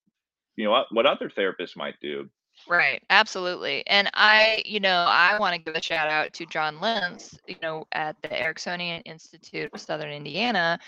you 0.57 0.65
know, 0.65 0.71
what, 0.71 0.87
what 0.91 1.07
other 1.07 1.29
therapists 1.29 1.77
might 1.77 1.97
do. 2.01 2.29
Right, 2.67 3.03
absolutely. 3.11 3.87
And 3.87 4.11
I, 4.15 4.63
you 4.65 4.81
know, 4.81 5.05
I 5.07 5.39
want 5.39 5.55
to 5.55 5.61
give 5.61 5.75
a 5.75 5.83
shout 5.83 6.09
out 6.09 6.33
to 6.35 6.47
John 6.47 6.81
Lentz, 6.81 7.39
you 7.47 7.57
know, 7.61 7.87
at 7.93 8.17
the 8.23 8.29
Ericksonian 8.29 9.03
Institute 9.05 9.71
of 9.75 9.81
Southern 9.81 10.11
Indiana. 10.11 10.79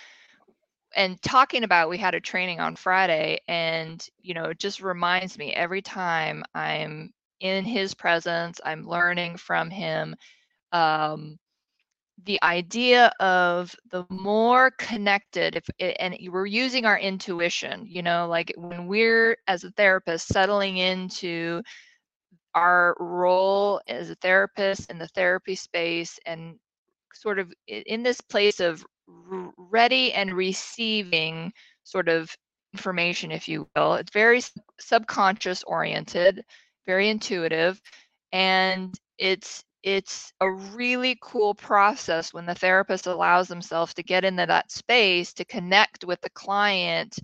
And 0.97 1.21
talking 1.21 1.65
about, 1.65 1.91
we 1.91 1.99
had 1.99 2.15
a 2.15 2.21
training 2.21 2.61
on 2.61 2.75
Friday, 2.75 3.41
and, 3.47 4.09
you 4.23 4.33
know, 4.33 4.45
it 4.45 4.59
just 4.59 4.81
reminds 4.81 5.37
me 5.37 5.53
every 5.53 5.83
time 5.83 6.43
I'm 6.55 7.13
in 7.41 7.67
his 7.67 7.93
presence, 7.93 8.59
I'm 8.65 8.89
learning 8.89 9.37
from 9.37 9.69
him. 9.69 10.17
Um, 10.73 11.39
the 12.25 12.43
idea 12.43 13.13
of 13.21 13.75
the 13.91 14.05
more 14.11 14.71
connected 14.73 15.57
if 15.57 15.97
and 15.99 16.17
we're 16.31 16.47
using 16.47 16.85
our 16.85 16.99
intuition 16.99 17.85
you 17.87 18.03
know 18.03 18.27
like 18.27 18.53
when 18.57 18.87
we're 18.87 19.37
as 19.47 19.65
a 19.65 19.71
therapist 19.73 20.27
settling 20.27 20.79
into 20.79 21.63
our 22.55 22.97
role 22.99 23.81
as 23.87 24.11
a 24.11 24.17
therapist 24.17 24.91
in 24.91 24.99
the 24.99 25.09
therapy 25.09 25.55
space 25.55 26.19
and 26.27 26.57
sort 27.15 27.39
of 27.39 27.53
in 27.67 28.03
this 28.03 28.21
place 28.21 28.59
of 28.59 28.85
ready 29.57 30.13
and 30.13 30.35
receiving 30.35 31.53
sort 31.85 32.09
of 32.09 32.35
information 32.75 33.31
if 33.31 33.49
you 33.49 33.67
will 33.77 33.95
it's 33.95 34.13
very 34.13 34.43
subconscious 34.81 35.63
oriented 35.65 36.45
very 36.87 37.09
intuitive 37.09 37.81
and 38.33 38.99
it's 39.19 39.65
it's 39.83 40.33
a 40.41 40.51
really 40.51 41.17
cool 41.23 41.55
process 41.55 42.35
when 42.35 42.47
the 42.47 42.55
therapist 42.55 43.07
allows 43.07 43.49
themselves 43.49 43.95
to 43.95 44.03
get 44.03 44.25
into 44.25 44.45
that 44.47 44.71
space 44.73 45.33
to 45.35 45.45
connect 45.45 46.05
with 46.05 46.21
the 46.21 46.31
client 46.31 47.19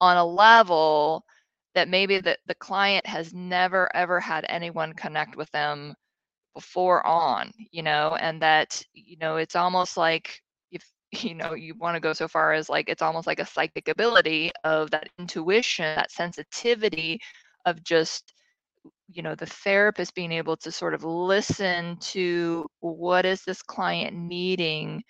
on 0.00 0.16
a 0.16 0.24
level 0.24 1.24
that 1.74 1.88
maybe 1.88 2.18
the, 2.18 2.36
the 2.46 2.54
client 2.56 3.06
has 3.06 3.32
never 3.34 3.94
ever 3.94 4.18
had 4.18 4.44
anyone 4.48 4.92
connect 4.94 5.36
with 5.36 5.50
them 5.50 5.94
before 6.54 7.06
on 7.06 7.52
you 7.70 7.82
know 7.82 8.16
and 8.20 8.42
that 8.42 8.82
you 8.92 9.16
know 9.18 9.36
it's 9.36 9.56
almost 9.56 9.96
like 9.96 10.40
if 10.72 10.84
you 11.12 11.34
know 11.34 11.54
you 11.54 11.74
want 11.74 11.94
to 11.94 12.00
go 12.00 12.12
so 12.12 12.26
far 12.26 12.52
as 12.52 12.68
like 12.68 12.88
it's 12.88 13.02
almost 13.02 13.26
like 13.26 13.40
a 13.40 13.46
psychic 13.46 13.88
ability 13.88 14.50
of 14.64 14.90
that 14.90 15.08
intuition 15.18 15.94
that 15.96 16.10
sensitivity 16.10 17.20
of 17.66 17.82
just 17.84 18.32
you 19.12 19.22
know 19.22 19.34
the 19.34 19.46
therapist 19.46 20.14
being 20.14 20.32
able 20.32 20.56
to 20.58 20.70
sort 20.72 20.94
of 20.94 21.04
listen 21.04 21.96
to 21.98 22.66
what 22.80 23.24
is 23.26 23.42
this 23.42 23.62
client 23.62 24.16
needing 24.16 25.02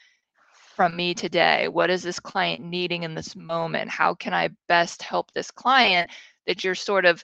from 0.75 0.97
me 0.97 1.15
today? 1.15 1.69
What 1.69 1.91
is 1.91 2.03
this 2.03 2.21
client 2.21 2.63
needing 2.63 3.03
in 3.03 3.15
this 3.15 3.37
moment? 3.37 3.91
How 3.91 4.15
can 4.15 4.33
i 4.35 4.49
best 4.69 5.03
help 5.03 5.33
this 5.33 5.51
client? 5.51 6.11
that 6.47 6.65
you're 6.65 6.75
sort 6.75 7.05
of 7.05 7.23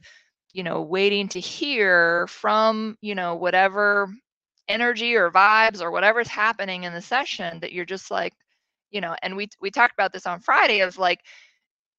you 0.52 0.62
know 0.62 0.82
waiting 0.82 1.28
to 1.28 1.40
hear 1.40 2.26
from 2.28 2.96
you 3.00 3.14
know 3.14 3.34
whatever 3.34 4.08
energy 4.68 5.16
or 5.16 5.30
vibes 5.30 5.82
or 5.82 5.90
whatever's 5.90 6.28
happening 6.28 6.84
in 6.84 6.92
the 6.92 7.02
session 7.02 7.58
that 7.60 7.72
you're 7.72 7.84
just 7.84 8.10
like 8.10 8.32
you 8.92 9.00
know 9.00 9.16
and 9.22 9.36
we 9.36 9.48
we 9.60 9.70
talked 9.70 9.94
about 9.94 10.12
this 10.12 10.26
on 10.26 10.40
friday 10.40 10.80
of 10.80 10.96
like 10.96 11.20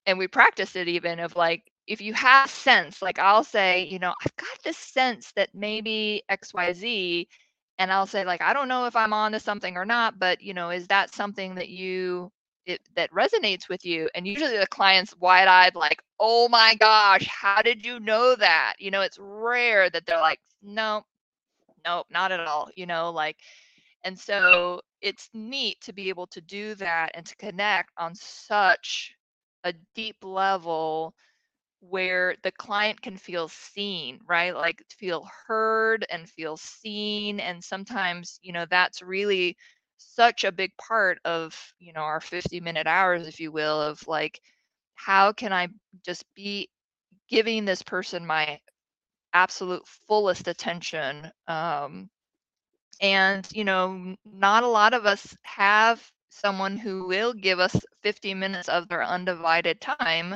and 0.06 0.18
we 0.18 0.28
practiced 0.28 0.78
it 0.78 0.88
even 0.88 1.20
of 1.20 1.36
like 1.36 1.64
if 1.88 2.02
you 2.02 2.14
have 2.14 2.50
sense, 2.50 3.02
like 3.02 3.20
I'll 3.20 3.44
say, 3.44 3.86
you 3.86 4.00
know, 4.00 4.14
I've 4.24 4.36
got 4.36 4.64
this 4.64 4.78
sense 4.78 5.32
that 5.36 5.50
maybe 5.54 6.24
XYZ, 6.30 7.28
and 7.80 7.92
I'll 7.92 8.08
say, 8.08 8.26
like, 8.26 8.42
I 8.42 8.54
don't 8.54 8.68
know 8.68 8.86
if 8.86 8.96
I'm 8.96 9.14
on 9.14 9.32
to 9.34 9.40
something 9.40 9.78
or 9.78 9.86
not, 9.86 10.20
but 10.20 10.42
you 10.42 10.54
know, 10.54 10.70
is 10.70 10.88
that 10.88 11.14
something 11.14 11.56
that 11.56 11.70
you 11.70 12.32
it, 12.66 12.82
that 12.96 13.12
resonates 13.12 13.70
with 13.70 13.86
you? 13.86 14.10
And 14.16 14.28
usually 14.28 14.58
the 14.58 14.68
client's 14.68 15.16
wide-eyed, 15.18 15.76
like, 15.76 16.02
oh 16.20 16.50
my 16.50 16.76
gosh, 16.76 17.26
how 17.28 17.62
did 17.62 17.86
you 17.86 18.00
know 18.02 18.36
that? 18.36 18.76
You 18.80 18.92
know, 18.92 19.02
it's 19.02 19.18
rare 19.20 19.90
that 19.90 20.06
they're 20.06 20.20
like, 20.22 20.40
no, 20.62 21.04
nope, 21.86 22.08
not 22.12 22.32
at 22.32 22.42
all, 22.42 22.70
you 22.76 22.86
know, 22.86 23.12
like, 23.12 23.38
and 24.04 24.20
so 24.20 24.82
it's 25.02 25.30
neat 25.34 25.80
to 25.82 25.94
be 25.94 26.10
able 26.10 26.28
to 26.28 26.42
do 26.42 26.76
that 26.76 27.12
and 27.14 27.26
to 27.26 27.36
connect 27.38 27.92
on 27.98 28.14
such 28.16 29.14
a 29.64 29.74
deep 29.96 30.18
level 30.24 31.14
where 31.82 32.36
the 32.44 32.52
client 32.52 33.02
can 33.02 33.18
feel 33.18 33.48
seen, 33.50 34.20
right? 34.28 34.56
Like 34.56 34.84
feel 34.90 35.28
heard 35.48 36.06
and 36.12 36.30
feel 36.30 36.58
seen. 36.58 37.40
And 37.40 37.64
sometimes, 37.64 38.40
you 38.44 38.54
know, 38.54 38.66
that's 38.70 39.02
really 39.02 39.58
such 39.98 40.44
a 40.44 40.52
big 40.52 40.72
part 40.78 41.20
of, 41.26 41.56
you 41.80 41.94
know, 41.94 42.02
our 42.02 42.22
50 42.22 42.60
minute 42.62 42.88
hours, 42.88 43.28
if 43.28 43.40
you 43.40 43.52
will, 43.52 43.82
of 43.82 44.06
like, 44.08 44.40
how 44.96 45.34
can 45.34 45.54
I 45.54 45.70
just 46.06 46.26
be 46.36 46.70
giving 47.30 47.66
this 47.66 47.84
person 47.84 48.26
my 48.26 48.60
absolute 49.34 49.88
fullest 50.08 50.48
attention? 50.48 51.32
Um, 51.48 52.10
and, 53.02 53.48
you 53.54 53.64
know, 53.64 54.16
not 54.26 54.64
a 54.64 54.68
lot 54.68 54.94
of 54.94 55.06
us 55.06 55.36
have 55.44 56.04
someone 56.30 56.78
who 56.78 57.08
will 57.08 57.34
give 57.34 57.60
us 57.60 57.76
50 58.04 58.34
minutes 58.34 58.70
of 58.70 58.88
their 58.88 59.04
undivided 59.04 59.82
time 59.82 60.36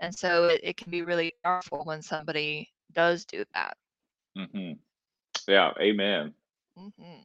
and 0.00 0.14
so 0.14 0.46
it, 0.46 0.60
it 0.62 0.76
can 0.76 0.90
be 0.90 1.02
really 1.02 1.34
powerful 1.44 1.84
when 1.84 2.02
somebody 2.02 2.70
does 2.92 3.24
do 3.24 3.44
that. 3.54 3.76
hmm 4.36 4.72
Yeah, 5.48 5.72
amen. 5.80 6.34
hmm 6.76 7.22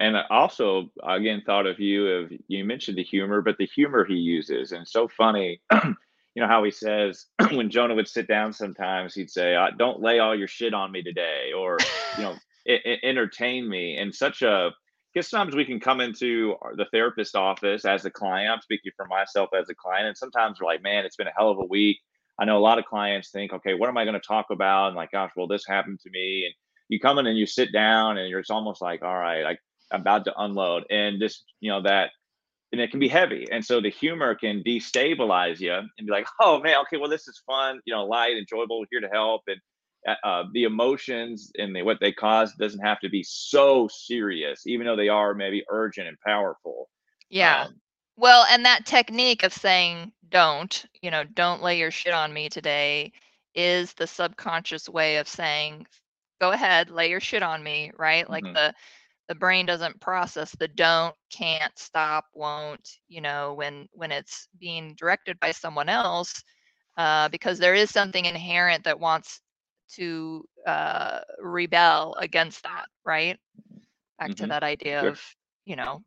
And 0.00 0.16
I 0.16 0.24
also, 0.30 0.90
again, 1.02 1.42
thought 1.44 1.66
of 1.66 1.80
you 1.80 2.08
of 2.08 2.32
you 2.48 2.64
mentioned 2.64 2.98
the 2.98 3.02
humor, 3.02 3.42
but 3.42 3.58
the 3.58 3.66
humor 3.66 4.04
he 4.04 4.14
uses, 4.14 4.72
and 4.72 4.86
so 4.86 5.08
funny. 5.08 5.60
you 5.84 6.42
know 6.42 6.46
how 6.46 6.62
he 6.64 6.70
says 6.70 7.26
when 7.52 7.70
Jonah 7.70 7.94
would 7.94 8.08
sit 8.08 8.28
down, 8.28 8.52
sometimes 8.52 9.14
he'd 9.14 9.30
say, 9.30 9.56
"Don't 9.78 10.00
lay 10.00 10.20
all 10.20 10.38
your 10.38 10.48
shit 10.48 10.74
on 10.74 10.92
me 10.92 11.02
today," 11.02 11.52
or 11.56 11.88
you 12.16 12.24
know, 12.24 12.36
it, 12.64 12.82
it 12.84 13.00
entertained 13.02 13.68
me 13.68 13.98
in 13.98 14.12
such 14.12 14.42
a 14.42 14.70
because 15.18 15.30
sometimes 15.30 15.56
we 15.56 15.64
can 15.64 15.80
come 15.80 16.00
into 16.00 16.54
the 16.76 16.86
therapist 16.92 17.34
office 17.34 17.84
as 17.84 18.04
a 18.04 18.10
client. 18.10 18.52
I'm 18.52 18.60
speaking 18.60 18.92
for 18.96 19.04
myself 19.06 19.50
as 19.58 19.68
a 19.68 19.74
client, 19.74 20.06
and 20.06 20.16
sometimes 20.16 20.60
we're 20.60 20.66
like, 20.66 20.80
man, 20.80 21.04
it's 21.04 21.16
been 21.16 21.26
a 21.26 21.32
hell 21.36 21.50
of 21.50 21.58
a 21.58 21.64
week. 21.64 21.98
I 22.38 22.44
know 22.44 22.56
a 22.56 22.60
lot 22.60 22.78
of 22.78 22.84
clients 22.84 23.30
think, 23.30 23.52
okay, 23.52 23.74
what 23.74 23.88
am 23.88 23.96
I 23.96 24.04
going 24.04 24.14
to 24.14 24.20
talk 24.20 24.46
about? 24.50 24.88
And 24.88 24.96
like, 24.96 25.10
gosh, 25.10 25.32
well, 25.36 25.48
this 25.48 25.66
happened 25.66 25.98
to 26.04 26.10
me. 26.10 26.44
And 26.44 26.54
you 26.88 27.00
come 27.00 27.18
in 27.18 27.26
and 27.26 27.36
you 27.36 27.46
sit 27.46 27.72
down, 27.72 28.16
and 28.16 28.30
you're 28.30 28.38
it's 28.38 28.48
almost 28.48 28.80
like, 28.80 29.02
all 29.02 29.18
right, 29.18 29.44
I, 29.44 29.56
I'm 29.92 30.02
about 30.02 30.24
to 30.26 30.34
unload, 30.38 30.84
and 30.88 31.20
this, 31.20 31.42
you 31.58 31.68
know, 31.68 31.82
that, 31.82 32.10
and 32.70 32.80
it 32.80 32.92
can 32.92 33.00
be 33.00 33.08
heavy, 33.08 33.48
and 33.50 33.64
so 33.64 33.80
the 33.80 33.90
humor 33.90 34.36
can 34.36 34.62
destabilize 34.62 35.58
you 35.58 35.72
and 35.72 36.06
be 36.06 36.12
like, 36.12 36.28
oh 36.40 36.60
man, 36.60 36.76
okay, 36.82 36.96
well, 36.96 37.10
this 37.10 37.26
is 37.26 37.42
fun, 37.44 37.80
you 37.86 37.94
know, 37.94 38.04
light, 38.04 38.36
enjoyable, 38.36 38.84
here 38.90 39.00
to 39.00 39.08
help, 39.08 39.42
and 39.48 39.58
uh, 40.06 40.14
uh, 40.24 40.44
the 40.52 40.64
emotions 40.64 41.50
and 41.58 41.74
the, 41.74 41.82
what 41.82 41.98
they 42.00 42.12
cause 42.12 42.54
doesn't 42.54 42.84
have 42.84 43.00
to 43.00 43.08
be 43.08 43.22
so 43.22 43.88
serious, 43.88 44.66
even 44.66 44.86
though 44.86 44.96
they 44.96 45.08
are 45.08 45.34
maybe 45.34 45.64
urgent 45.68 46.08
and 46.08 46.18
powerful. 46.20 46.88
Yeah. 47.30 47.64
Um, 47.64 47.80
well, 48.16 48.46
and 48.50 48.64
that 48.64 48.86
technique 48.86 49.42
of 49.42 49.52
saying 49.52 50.12
don't, 50.28 50.84
you 51.02 51.10
know, 51.10 51.24
don't 51.24 51.62
lay 51.62 51.78
your 51.78 51.90
shit 51.90 52.12
on 52.12 52.32
me 52.32 52.48
today 52.48 53.12
is 53.54 53.92
the 53.94 54.06
subconscious 54.06 54.88
way 54.88 55.16
of 55.16 55.28
saying 55.28 55.86
go 56.40 56.52
ahead, 56.52 56.90
lay 56.90 57.10
your 57.10 57.20
shit 57.20 57.42
on 57.42 57.62
me, 57.62 57.90
right? 57.98 58.28
Like 58.28 58.44
mm-hmm. 58.44 58.54
the 58.54 58.74
the 59.28 59.34
brain 59.34 59.66
doesn't 59.66 60.00
process 60.00 60.52
the 60.52 60.68
don't, 60.68 61.14
can't, 61.30 61.78
stop, 61.78 62.24
won't, 62.34 62.88
you 63.08 63.20
know, 63.20 63.52
when 63.54 63.88
when 63.92 64.10
it's 64.12 64.48
being 64.58 64.94
directed 64.94 65.38
by 65.40 65.52
someone 65.52 65.88
else 65.88 66.42
uh, 66.96 67.28
because 67.28 67.58
there 67.58 67.74
is 67.74 67.90
something 67.90 68.24
inherent 68.24 68.84
that 68.84 68.98
wants 68.98 69.40
to 69.96 70.46
uh, 70.66 71.20
rebel 71.40 72.16
against 72.20 72.62
that, 72.64 72.86
right? 73.04 73.38
Back 74.18 74.30
mm-hmm. 74.30 74.44
to 74.44 74.46
that 74.48 74.62
idea 74.62 75.00
sure. 75.00 75.10
of, 75.10 75.22
you 75.64 75.76
know, 75.76 76.02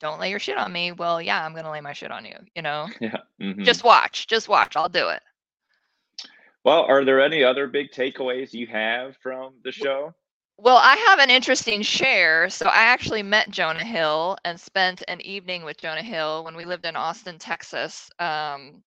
don't 0.00 0.20
lay 0.20 0.30
your 0.30 0.38
shit 0.38 0.58
on 0.58 0.72
me. 0.72 0.92
Well, 0.92 1.20
yeah, 1.22 1.44
I'm 1.44 1.52
going 1.52 1.64
to 1.64 1.70
lay 1.70 1.80
my 1.80 1.92
shit 1.92 2.10
on 2.10 2.24
you, 2.24 2.36
you 2.54 2.62
know? 2.62 2.88
Yeah. 3.00 3.16
Mm-hmm. 3.40 3.62
Just 3.62 3.84
watch, 3.84 4.26
just 4.26 4.48
watch. 4.48 4.76
I'll 4.76 4.88
do 4.88 5.08
it. 5.08 5.22
Well, 6.64 6.82
are 6.82 7.04
there 7.04 7.20
any 7.20 7.44
other 7.44 7.66
big 7.66 7.90
takeaways 7.90 8.52
you 8.52 8.66
have 8.68 9.16
from 9.22 9.54
the 9.64 9.72
show? 9.72 10.14
Well, 10.56 10.76
I 10.76 10.96
have 11.08 11.18
an 11.18 11.30
interesting 11.30 11.82
share. 11.82 12.48
So 12.48 12.66
I 12.66 12.84
actually 12.84 13.22
met 13.22 13.50
Jonah 13.50 13.84
Hill 13.84 14.36
and 14.44 14.58
spent 14.58 15.02
an 15.08 15.20
evening 15.20 15.64
with 15.64 15.78
Jonah 15.78 16.02
Hill 16.02 16.44
when 16.44 16.56
we 16.56 16.64
lived 16.64 16.86
in 16.86 16.96
Austin, 16.96 17.38
Texas. 17.38 18.10
Um, 18.18 18.82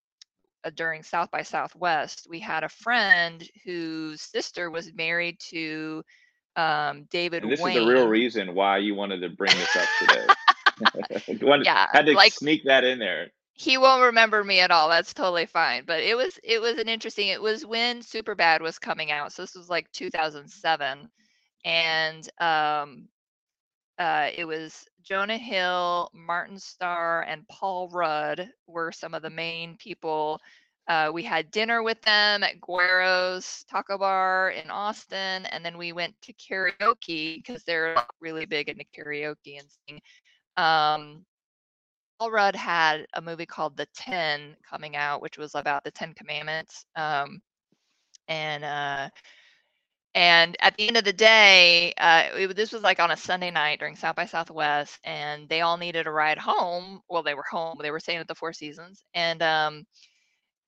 during 0.75 1.03
South 1.03 1.31
by 1.31 1.41
Southwest, 1.41 2.27
we 2.29 2.39
had 2.39 2.63
a 2.63 2.69
friend 2.69 3.47
whose 3.63 4.21
sister 4.21 4.69
was 4.69 4.93
married 4.93 5.39
to 5.49 6.03
um, 6.55 7.07
David. 7.09 7.43
And 7.43 7.51
this 7.51 7.61
Wain. 7.61 7.77
is 7.77 7.83
the 7.83 7.89
real 7.89 8.07
reason 8.07 8.53
why 8.53 8.79
you 8.79 8.95
wanted 8.95 9.21
to 9.21 9.29
bring 9.29 9.55
this 9.55 9.75
up 9.75 9.87
today. 9.99 10.27
wanted, 11.41 11.65
yeah, 11.65 11.87
had 11.91 12.05
to 12.07 12.13
like, 12.13 12.33
sneak 12.33 12.63
that 12.65 12.83
in 12.83 12.99
there. 12.99 13.31
He 13.53 13.77
won't 13.77 14.03
remember 14.03 14.43
me 14.43 14.59
at 14.59 14.69
all. 14.69 14.89
That's 14.89 15.13
totally 15.13 15.47
fine. 15.47 15.83
But 15.85 16.01
it 16.01 16.15
was 16.15 16.39
it 16.43 16.61
was 16.61 16.77
an 16.77 16.87
interesting. 16.87 17.29
It 17.29 17.41
was 17.41 17.65
when 17.65 18.01
Superbad 18.01 18.61
was 18.61 18.77
coming 18.77 19.09
out, 19.11 19.33
so 19.33 19.41
this 19.41 19.55
was 19.55 19.69
like 19.69 19.91
2007, 19.93 21.09
and 21.65 22.29
um, 22.39 23.07
uh, 23.99 24.29
it 24.35 24.45
was 24.45 24.85
Jonah 25.03 25.37
Hill, 25.37 26.09
Martin 26.13 26.59
Starr, 26.59 27.23
and 27.23 27.47
Paul 27.47 27.89
Rudd 27.89 28.49
were 28.67 28.91
some 28.91 29.13
of 29.13 29.21
the 29.21 29.29
main 29.29 29.77
people. 29.77 30.39
Uh, 30.87 31.11
we 31.13 31.23
had 31.23 31.51
dinner 31.51 31.83
with 31.83 32.01
them 32.03 32.43
at 32.43 32.61
Guero's 32.61 33.65
Taco 33.69 33.97
Bar 33.97 34.51
in 34.51 34.69
Austin, 34.69 35.45
and 35.47 35.65
then 35.65 35.77
we 35.77 35.91
went 35.91 36.13
to 36.21 36.33
karaoke 36.33 37.35
because 37.35 37.63
they're 37.63 37.95
really 38.21 38.45
big 38.45 38.69
into 38.69 38.85
karaoke 38.97 39.59
and 39.59 39.67
singing. 39.87 40.01
Um, 40.55 41.25
Paul 42.19 42.31
Rudd 42.31 42.55
had 42.55 43.05
a 43.13 43.21
movie 43.21 43.45
called 43.45 43.77
The 43.77 43.87
Ten 43.95 44.55
coming 44.67 44.95
out, 44.95 45.21
which 45.21 45.37
was 45.37 45.55
about 45.55 45.83
the 45.83 45.91
Ten 45.91 46.13
Commandments. 46.13 46.85
Um, 46.95 47.41
and 48.27 48.63
uh, 48.63 49.09
and 50.17 50.57
at 50.61 50.75
the 50.75 50.87
end 50.87 50.97
of 50.97 51.03
the 51.03 51.13
day, 51.13 51.93
uh, 51.99 52.23
it, 52.35 52.55
this 52.55 52.71
was 52.71 52.81
like 52.81 52.99
on 52.99 53.11
a 53.11 53.17
Sunday 53.17 53.51
night 53.51 53.77
during 53.77 53.95
South 53.95 54.15
by 54.15 54.25
Southwest, 54.25 54.99
and 55.03 55.47
they 55.47 55.61
all 55.61 55.77
needed 55.77 56.07
a 56.07 56.11
ride 56.11 56.39
home. 56.39 57.01
Well, 57.07 57.21
they 57.21 57.35
were 57.35 57.43
home; 57.43 57.77
they 57.79 57.91
were 57.91 57.99
staying 57.99 58.17
at 58.17 58.27
the 58.27 58.33
Four 58.33 58.51
Seasons, 58.51 59.03
and 59.13 59.43
um, 59.43 59.85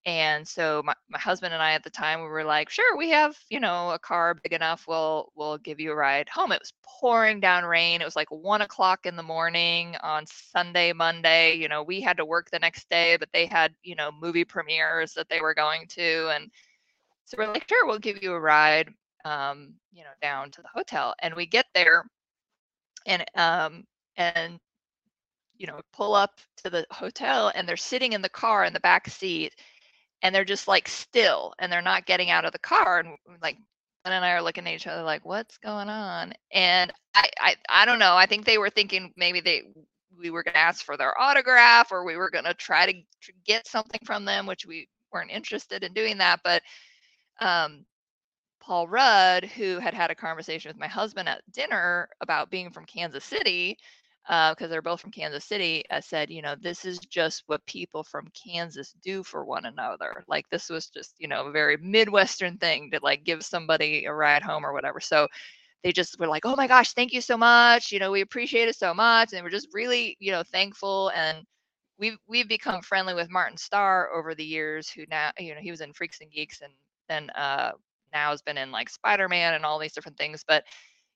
and 0.05 0.47
so 0.47 0.83
my, 0.85 0.93
my 1.09 1.17
husband 1.17 1.51
and 1.55 1.63
I 1.63 1.73
at 1.73 1.83
the 1.83 1.89
time 1.89 2.21
we 2.21 2.27
were 2.27 2.43
like, 2.43 2.69
sure, 2.69 2.95
we 2.95 3.09
have 3.09 3.35
you 3.49 3.59
know 3.59 3.89
a 3.89 3.97
car 3.97 4.35
big 4.35 4.53
enough. 4.53 4.85
We'll 4.87 5.31
we'll 5.35 5.57
give 5.57 5.79
you 5.79 5.93
a 5.93 5.95
ride 5.95 6.29
home. 6.29 6.51
It 6.51 6.61
was 6.61 6.73
pouring 6.85 7.39
down 7.39 7.65
rain. 7.65 8.01
It 8.01 8.05
was 8.05 8.15
like 8.15 8.29
one 8.29 8.61
o'clock 8.61 9.07
in 9.07 9.15
the 9.15 9.23
morning 9.23 9.95
on 10.03 10.25
Sunday, 10.27 10.93
Monday. 10.93 11.55
You 11.55 11.69
know, 11.69 11.81
we 11.81 12.01
had 12.01 12.17
to 12.17 12.25
work 12.25 12.51
the 12.51 12.59
next 12.59 12.87
day, 12.91 13.17
but 13.17 13.29
they 13.33 13.47
had 13.47 13.73
you 13.81 13.95
know 13.95 14.11
movie 14.11 14.45
premieres 14.45 15.15
that 15.15 15.27
they 15.27 15.41
were 15.41 15.55
going 15.55 15.87
to, 15.95 16.29
and 16.35 16.51
so 17.25 17.35
we're 17.39 17.51
like, 17.51 17.67
sure, 17.67 17.87
we'll 17.87 17.97
give 17.97 18.21
you 18.21 18.33
a 18.33 18.39
ride 18.39 18.93
um, 19.25 19.73
you 19.91 20.03
know, 20.03 20.09
down 20.21 20.51
to 20.51 20.61
the 20.61 20.69
hotel. 20.73 21.13
And 21.21 21.33
we 21.35 21.45
get 21.45 21.65
there 21.73 22.05
and 23.05 23.25
um 23.35 23.83
and 24.17 24.59
you 25.57 25.67
know, 25.67 25.81
pull 25.93 26.15
up 26.15 26.39
to 26.63 26.69
the 26.69 26.85
hotel 26.91 27.51
and 27.53 27.67
they're 27.67 27.75
sitting 27.77 28.13
in 28.13 28.21
the 28.21 28.29
car 28.29 28.63
in 28.63 28.73
the 28.73 28.79
back 28.79 29.09
seat 29.09 29.53
and 30.21 30.33
they're 30.33 30.45
just 30.45 30.67
like 30.67 30.87
still 30.87 31.53
and 31.59 31.71
they're 31.71 31.81
not 31.81 32.05
getting 32.05 32.29
out 32.29 32.45
of 32.45 32.53
the 32.53 32.59
car 32.59 32.99
and 32.99 33.17
like 33.41 33.57
Glenn 34.05 34.15
and 34.15 34.25
I 34.25 34.31
are 34.31 34.41
looking 34.41 34.65
at 34.67 34.73
each 34.73 34.87
other 34.87 35.03
like, 35.03 35.25
what's 35.25 35.57
going 35.57 35.89
on? 35.89 36.33
And 36.51 36.91
I, 37.13 37.29
I, 37.39 37.55
I 37.69 37.85
don't 37.85 37.99
know. 37.99 38.15
I 38.15 38.25
think 38.25 38.45
they 38.45 38.57
were 38.57 38.69
thinking 38.69 39.13
maybe 39.17 39.41
they 39.41 39.63
we 40.17 40.29
were 40.31 40.43
going 40.43 40.53
to 40.53 40.59
ask 40.59 40.83
for 40.85 40.97
their 40.97 41.19
autograph 41.19 41.91
or 41.91 42.05
we 42.05 42.17
were 42.17 42.29
going 42.29 42.45
to 42.45 42.53
try 42.53 42.85
to 42.91 42.93
get 43.45 43.67
something 43.67 43.99
from 44.05 44.25
them, 44.25 44.45
which 44.45 44.65
we 44.65 44.87
weren't 45.11 45.31
interested 45.31 45.83
in 45.83 45.93
doing 45.93 46.17
that. 46.17 46.39
But 46.43 46.61
um, 47.39 47.85
Paul 48.59 48.87
Rudd, 48.87 49.45
who 49.45 49.79
had 49.79 49.93
had 49.93 50.11
a 50.11 50.15
conversation 50.15 50.69
with 50.69 50.79
my 50.79 50.87
husband 50.87 51.29
at 51.29 51.41
dinner 51.51 52.09
about 52.21 52.49
being 52.51 52.71
from 52.71 52.85
Kansas 52.85 53.25
City, 53.25 53.77
because 54.23 54.55
uh, 54.61 54.67
they're 54.67 54.81
both 54.81 55.01
from 55.01 55.11
Kansas 55.11 55.45
City, 55.45 55.83
said, 56.01 56.29
you 56.29 56.41
know, 56.41 56.55
this 56.61 56.85
is 56.85 56.99
just 56.99 57.43
what 57.47 57.65
people 57.65 58.03
from 58.03 58.27
Kansas 58.33 58.93
do 59.01 59.23
for 59.23 59.43
one 59.43 59.65
another. 59.65 60.23
Like 60.27 60.47
this 60.49 60.69
was 60.69 60.87
just, 60.87 61.15
you 61.17 61.27
know, 61.27 61.47
a 61.47 61.51
very 61.51 61.77
Midwestern 61.77 62.57
thing 62.57 62.91
to 62.91 62.99
like 63.01 63.23
give 63.23 63.43
somebody 63.43 64.05
a 64.05 64.13
ride 64.13 64.43
home 64.43 64.65
or 64.65 64.73
whatever. 64.73 64.99
So 64.99 65.27
they 65.83 65.91
just 65.91 66.19
were 66.19 66.27
like, 66.27 66.45
oh 66.45 66.55
my 66.55 66.67
gosh, 66.67 66.93
thank 66.93 67.13
you 67.13 67.21
so 67.21 67.37
much. 67.37 67.91
You 67.91 67.99
know, 67.99 68.11
we 68.11 68.21
appreciate 68.21 68.67
it 68.67 68.75
so 68.75 68.93
much. 68.93 69.33
And 69.33 69.43
we're 69.43 69.49
just 69.49 69.69
really, 69.73 70.15
you 70.19 70.31
know, 70.31 70.43
thankful. 70.43 71.09
And 71.15 71.43
we've 71.97 72.17
we've 72.27 72.49
become 72.49 72.81
friendly 72.81 73.15
with 73.15 73.31
Martin 73.31 73.57
Starr 73.57 74.11
over 74.13 74.35
the 74.35 74.45
years, 74.45 74.89
who 74.89 75.05
now, 75.09 75.31
you 75.39 75.55
know, 75.55 75.61
he 75.61 75.71
was 75.71 75.81
in 75.81 75.93
Freaks 75.93 76.21
and 76.21 76.31
Geeks 76.31 76.61
and 76.61 76.73
then 77.07 77.29
uh 77.31 77.71
now 78.13 78.31
has 78.31 78.41
been 78.41 78.57
in 78.57 78.71
like 78.71 78.89
Spider-Man 78.89 79.53
and 79.53 79.65
all 79.65 79.79
these 79.79 79.93
different 79.93 80.17
things, 80.17 80.43
but 80.47 80.63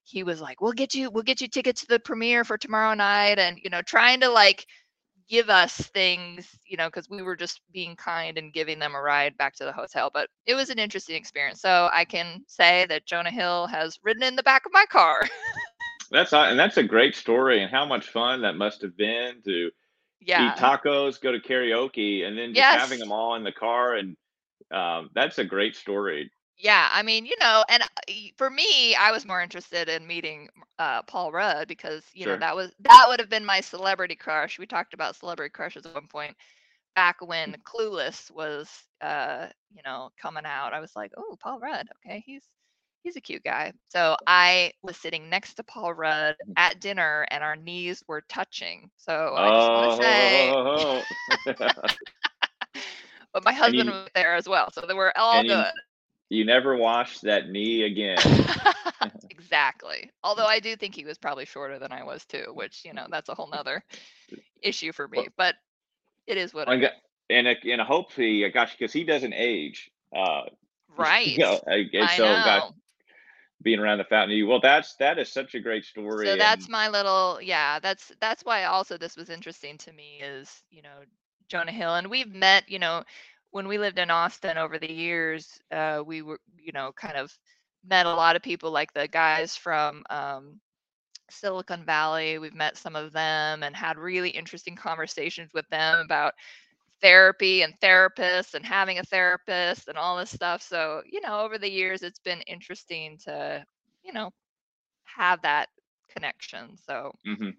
he 0.03 0.23
was 0.23 0.41
like, 0.41 0.61
"We'll 0.61 0.73
get 0.73 0.93
you, 0.93 1.09
we'll 1.09 1.23
get 1.23 1.41
you 1.41 1.47
tickets 1.47 1.81
to 1.81 1.87
the 1.87 1.99
premiere 1.99 2.43
for 2.43 2.57
tomorrow 2.57 2.93
night," 2.93 3.39
and 3.39 3.57
you 3.63 3.69
know, 3.69 3.81
trying 3.81 4.19
to 4.21 4.29
like 4.29 4.65
give 5.29 5.49
us 5.49 5.77
things, 5.77 6.47
you 6.65 6.75
know, 6.75 6.87
because 6.87 7.09
we 7.09 7.21
were 7.21 7.35
just 7.35 7.61
being 7.71 7.95
kind 7.95 8.37
and 8.37 8.53
giving 8.53 8.77
them 8.77 8.93
a 8.93 9.01
ride 9.01 9.37
back 9.37 9.55
to 9.55 9.63
the 9.63 9.71
hotel. 9.71 10.11
But 10.13 10.29
it 10.45 10.55
was 10.55 10.69
an 10.69 10.79
interesting 10.79 11.15
experience. 11.15 11.61
So 11.61 11.89
I 11.93 12.03
can 12.05 12.43
say 12.47 12.85
that 12.89 13.05
Jonah 13.05 13.31
Hill 13.31 13.67
has 13.67 13.97
ridden 14.03 14.23
in 14.23 14.35
the 14.35 14.43
back 14.43 14.65
of 14.65 14.73
my 14.73 14.85
car. 14.89 15.21
that's 16.11 16.33
and 16.33 16.59
that's 16.59 16.77
a 16.77 16.83
great 16.83 17.15
story, 17.15 17.61
and 17.61 17.71
how 17.71 17.85
much 17.85 18.09
fun 18.09 18.41
that 18.41 18.55
must 18.55 18.81
have 18.81 18.97
been 18.97 19.41
to 19.45 19.71
yeah. 20.19 20.51
eat 20.51 20.59
tacos, 20.59 21.21
go 21.21 21.31
to 21.31 21.39
karaoke, 21.39 22.25
and 22.25 22.37
then 22.37 22.49
just 22.49 22.57
yes. 22.57 22.81
having 22.81 22.99
them 22.99 23.11
all 23.11 23.35
in 23.35 23.43
the 23.43 23.51
car 23.51 23.95
and 23.95 24.17
um, 24.71 25.09
that's 25.13 25.37
a 25.37 25.43
great 25.43 25.75
story. 25.75 26.31
Yeah, 26.57 26.87
I 26.91 27.03
mean, 27.03 27.25
you 27.25 27.35
know, 27.39 27.63
and 27.67 27.83
uh, 27.83 28.13
for 28.37 28.49
me, 28.49 28.95
I 28.95 29.11
was 29.11 29.25
more 29.25 29.41
interested 29.41 29.89
in 29.89 30.07
meeting 30.07 30.49
uh, 30.79 31.01
Paul 31.01 31.31
Rudd 31.31 31.67
because 31.67 32.03
you 32.13 32.25
know 32.25 32.37
that 32.37 32.55
was 32.55 32.71
that 32.81 33.05
would 33.07 33.19
have 33.19 33.29
been 33.29 33.45
my 33.45 33.59
celebrity 33.59 34.15
crush. 34.15 34.59
We 34.59 34.65
talked 34.65 34.93
about 34.93 35.15
celebrity 35.15 35.51
crushes 35.51 35.85
at 35.85 35.93
one 35.93 36.07
point 36.07 36.35
back 36.95 37.17
when 37.21 37.51
mm. 37.51 37.61
Clueless 37.63 38.31
was, 38.31 38.69
uh, 39.01 39.47
you 39.75 39.81
know, 39.83 40.09
coming 40.21 40.45
out. 40.45 40.73
I 40.73 40.79
was 40.79 40.95
like, 40.95 41.11
oh, 41.17 41.37
Paul 41.41 41.59
Rudd, 41.59 41.87
okay, 42.05 42.23
he's 42.25 42.43
he's 43.03 43.15
a 43.15 43.21
cute 43.21 43.43
guy. 43.43 43.73
So 43.89 44.15
I 44.27 44.73
was 44.81 44.97
sitting 44.97 45.29
next 45.29 45.55
to 45.55 45.63
Paul 45.63 45.93
Rudd 45.93 46.35
mm. 46.47 46.53
at 46.55 46.79
dinner, 46.79 47.25
and 47.31 47.43
our 47.43 47.55
knees 47.55 48.03
were 48.07 48.23
touching. 48.29 48.89
So 48.97 49.33
I 49.35 49.49
just 49.49 49.71
want 49.71 50.01
to 50.01 50.07
say. 50.07 50.51
Oh. 50.53 51.01
but 53.33 53.43
my 53.43 53.53
husband 53.53 53.89
you, 53.89 53.91
was 53.91 54.09
there 54.15 54.35
as 54.35 54.47
well, 54.47 54.71
so 54.71 54.81
they 54.87 54.93
were 54.93 55.11
all 55.17 55.41
good. 55.41 55.49
You, 55.49 55.63
you 56.33 56.45
never 56.45 56.75
wash 56.75 57.19
that 57.19 57.49
knee 57.49 57.83
again. 57.83 58.17
exactly. 59.29 60.09
Although 60.23 60.45
I 60.45 60.59
do 60.59 60.75
think 60.75 60.95
he 60.95 61.05
was 61.05 61.17
probably 61.17 61.45
shorter 61.45 61.79
than 61.79 61.91
I 61.91 62.03
was 62.03 62.25
too, 62.25 62.51
which 62.53 62.83
you 62.85 62.93
know 62.93 63.05
that's 63.09 63.29
a 63.29 63.35
whole 63.35 63.49
nother 63.49 63.83
issue 64.61 64.91
for 64.91 65.07
me. 65.07 65.27
But 65.37 65.55
it 66.27 66.37
is 66.37 66.53
what. 66.53 66.69
And 66.69 66.89
and, 67.29 67.47
and 67.47 67.81
hopefully, 67.81 68.49
gosh, 68.53 68.75
because 68.77 68.93
he 68.93 69.03
doesn't 69.03 69.33
age. 69.33 69.91
Uh, 70.15 70.43
right. 70.97 71.27
You 71.27 71.39
know, 71.39 71.59
I, 71.67 72.17
so, 72.17 72.23
know. 72.23 72.43
Gosh, 72.43 72.71
being 73.61 73.79
around 73.79 73.99
the 73.99 74.03
fountain. 74.03 74.35
you 74.35 74.45
Well, 74.45 74.59
that's 74.59 74.95
that 74.97 75.17
is 75.17 75.31
such 75.31 75.55
a 75.55 75.59
great 75.59 75.85
story. 75.85 76.25
So 76.25 76.35
that's 76.35 76.65
and 76.65 76.71
my 76.71 76.89
little 76.89 77.39
yeah, 77.41 77.79
that's 77.79 78.11
that's 78.19 78.43
why 78.43 78.65
also 78.65 78.97
this 78.97 79.15
was 79.15 79.29
interesting 79.29 79.77
to 79.79 79.93
me 79.93 80.19
is, 80.21 80.63
you 80.69 80.81
know, 80.81 80.99
Jonah 81.47 81.71
Hill. 81.71 81.95
And 81.95 82.07
we've 82.07 82.33
met, 82.33 82.69
you 82.69 82.79
know, 82.79 83.03
when 83.53 83.69
we 83.69 83.79
lived 83.79 83.99
in 83.99 84.11
Austin 84.11 84.57
over 84.59 84.79
the 84.79 84.91
years, 84.91 85.61
uh, 85.71 86.03
we 86.05 86.23
were, 86.23 86.39
you 86.59 86.73
know, 86.73 86.93
kind 86.93 87.17
of 87.17 87.37
met 87.85 88.07
a 88.07 88.15
lot 88.15 88.37
of 88.37 88.43
people 88.43 88.71
like 88.71 88.93
the 88.93 89.07
guys 89.07 89.57
from 89.57 90.03
um, 90.11 90.61
Silicon 91.29 91.85
Valley. 91.85 92.39
We've 92.39 92.55
met 92.55 92.77
some 92.77 92.95
of 92.95 93.13
them 93.13 93.63
and 93.63 93.75
had 93.75 93.97
really 93.97 94.31
interesting 94.31 94.75
conversations 94.75 95.51
with 95.53 95.67
them 95.69 95.99
about 95.99 96.33
therapy 97.01 97.63
and 97.63 97.73
therapists 97.81 98.55
and 98.55 98.65
having 98.65 98.99
a 98.99 99.03
therapist 99.03 99.87
and 99.89 99.97
all 99.97 100.17
this 100.17 100.31
stuff. 100.31 100.61
So, 100.61 101.03
you 101.09 101.21
know, 101.21 101.41
over 101.41 101.57
the 101.59 101.71
years, 101.71 102.03
it's 102.03 102.19
been 102.19 102.41
interesting 102.41 103.17
to, 103.25 103.65
you 104.03 104.13
know, 104.13 104.31
have 105.05 105.41
that 105.43 105.69
connection. 106.09 106.77
So, 106.77 107.13
hmm 107.25 107.51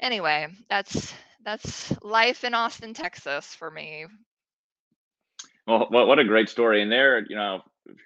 anyway, 0.00 0.48
that's 0.68 1.14
that's 1.44 1.92
life 2.02 2.44
in 2.44 2.54
Austin, 2.54 2.94
Texas 2.94 3.54
for 3.54 3.70
me. 3.70 4.06
Well, 5.66 5.88
what 5.90 6.18
a 6.18 6.24
great 6.24 6.48
story. 6.48 6.82
And 6.82 6.92
there, 6.92 7.24
you 7.28 7.36
know, 7.36 7.62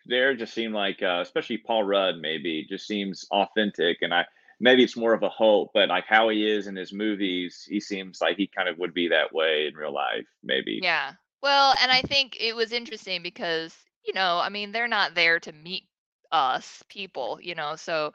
there 0.06 0.34
just 0.34 0.54
seemed 0.54 0.74
like, 0.74 1.02
uh, 1.02 1.20
especially 1.20 1.58
Paul 1.58 1.84
Rudd, 1.84 2.16
maybe 2.18 2.66
just 2.68 2.86
seems 2.86 3.26
authentic. 3.30 3.98
And 4.00 4.14
I 4.14 4.24
maybe 4.61 4.84
it's 4.84 4.96
more 4.96 5.14
of 5.14 5.22
a 5.22 5.28
hope, 5.28 5.70
but 5.74 5.88
like 5.88 6.04
how 6.06 6.28
he 6.28 6.48
is 6.48 6.66
in 6.66 6.76
his 6.76 6.92
movies, 6.92 7.66
he 7.68 7.80
seems 7.80 8.20
like 8.20 8.36
he 8.36 8.46
kind 8.46 8.68
of 8.68 8.78
would 8.78 8.94
be 8.94 9.08
that 9.08 9.32
way 9.32 9.66
in 9.66 9.74
real 9.74 9.92
life, 9.92 10.26
maybe. 10.42 10.80
Yeah. 10.82 11.12
Well, 11.42 11.74
and 11.80 11.90
I 11.90 12.02
think 12.02 12.36
it 12.38 12.54
was 12.54 12.72
interesting 12.72 13.22
because, 13.22 13.74
you 14.04 14.12
know, 14.12 14.38
I 14.38 14.50
mean, 14.50 14.72
they're 14.72 14.88
not 14.88 15.14
there 15.14 15.40
to 15.40 15.52
meet 15.52 15.84
us 16.30 16.82
people, 16.88 17.38
you 17.42 17.54
know, 17.54 17.76
so 17.76 18.12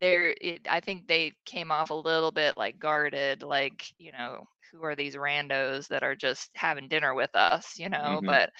they're 0.00 0.34
I 0.68 0.80
think 0.80 1.06
they 1.08 1.32
came 1.44 1.70
off 1.70 1.90
a 1.90 1.94
little 1.94 2.30
bit 2.32 2.56
like 2.56 2.78
guarded, 2.78 3.42
like, 3.42 3.84
you 3.98 4.12
know, 4.12 4.46
who 4.72 4.84
are 4.84 4.96
these 4.96 5.16
randos 5.16 5.88
that 5.88 6.02
are 6.02 6.16
just 6.16 6.50
having 6.54 6.88
dinner 6.88 7.14
with 7.14 7.34
us, 7.34 7.78
you 7.78 7.88
know, 7.88 8.22
hmm 8.22 8.34
but 8.34 8.50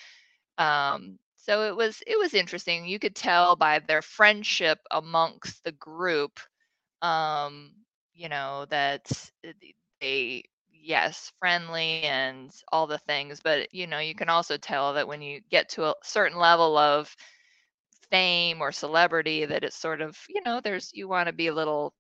um 0.59 1.19
so 1.37 1.63
it 1.69 1.77
was 1.77 2.03
it 2.07 2.19
was 2.19 2.35
interesting. 2.35 2.87
You 2.87 2.99
could 2.99 3.17
tell 3.17 3.57
by 3.57 3.81
their 3.81 4.03
friendship 4.03 4.79
amongst 4.91 5.65
the 5.65 5.73
group 5.73 6.39
um 7.03 7.73
you 8.15 8.29
know 8.29 8.67
that 8.71 9.11
uh, 9.47 9.53
they 10.01 10.45
yes 10.73 11.33
friendly 11.41 12.03
and 12.03 12.51
all 12.73 12.87
the 12.87 12.99
things 12.99 13.41
but 13.43 13.73
you 13.75 13.87
know 13.87 13.99
you 13.99 14.15
can 14.15 14.29
also 14.29 14.57
tell 14.57 14.95
that 14.95 15.09
when 15.09 15.23
you 15.23 15.41
get 15.51 15.69
to 15.71 15.85
a 15.85 15.95
certain 16.03 16.39
level 16.39 16.77
of 16.77 17.15
fame 18.15 18.61
or 18.63 18.73
celebrity 18.73 19.45
that 19.45 19.65
it's 19.65 19.77
sort 19.77 20.01
of 20.01 20.17
you 20.29 20.41
know 20.45 20.61
there's 20.61 20.91
you 20.95 21.09
want 21.09 21.27
to 21.27 21.33
be 21.33 21.49
a 21.49 21.55
little 21.55 21.93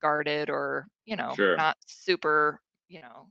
guarded 0.00 0.48
or 0.50 0.86
you 1.04 1.16
know 1.16 1.34
Sure. 1.36 1.56
not 1.56 1.76
super 1.86 2.60
you 2.88 3.00
know 3.02 3.28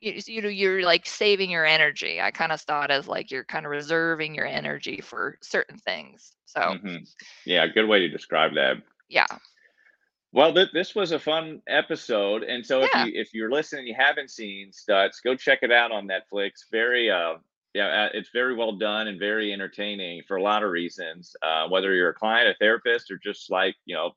you, 0.00 0.20
you 0.26 0.42
know 0.42 0.48
you're 0.48 0.82
like 0.82 1.06
saving 1.06 1.50
your 1.50 1.64
energy 1.64 2.20
i 2.20 2.30
kind 2.30 2.52
of 2.52 2.60
saw 2.60 2.84
it 2.84 2.90
as 2.90 3.08
like 3.08 3.30
you're 3.30 3.44
kind 3.44 3.64
of 3.66 3.70
reserving 3.70 4.34
your 4.34 4.46
energy 4.46 5.00
for 5.02 5.38
certain 5.42 5.78
things 5.78 6.32
so 6.46 6.74
hmm 6.84 6.96
Yeah, 7.46 7.66
good 7.66 7.88
way 7.88 8.00
to 8.00 8.08
describe 8.08 8.54
that. 8.54 8.76
yeah 9.08 9.26
Well, 10.32 10.52
th- 10.52 10.72
this 10.72 10.94
was 10.94 11.12
a 11.12 11.18
fun 11.18 11.62
episode, 11.66 12.42
and 12.42 12.64
so 12.66 12.82
if 12.82 12.94
you 12.94 13.12
if 13.14 13.32
you're 13.32 13.50
listening, 13.50 13.86
you 13.86 13.94
haven't 13.96 14.30
seen 14.30 14.70
Stutz, 14.70 15.22
go 15.24 15.34
check 15.34 15.60
it 15.62 15.72
out 15.72 15.92
on 15.92 16.06
Netflix. 16.08 16.70
Very, 16.70 17.10
uh, 17.10 17.36
yeah, 17.76 18.04
uh, 18.04 18.08
it's 18.14 18.30
very 18.32 18.54
well 18.54 18.72
done 18.72 19.06
and 19.06 19.18
very 19.20 19.52
entertaining 19.52 20.22
for 20.26 20.36
a 20.36 20.42
lot 20.42 20.62
of 20.62 20.70
reasons. 20.70 21.36
Uh, 21.42 21.68
whether 21.68 21.94
you're 21.94 22.08
a 22.08 22.14
client, 22.14 22.48
a 22.48 22.54
therapist, 22.58 23.10
or 23.10 23.18
just 23.18 23.50
like 23.50 23.76
you 23.84 23.94
know, 23.94 24.12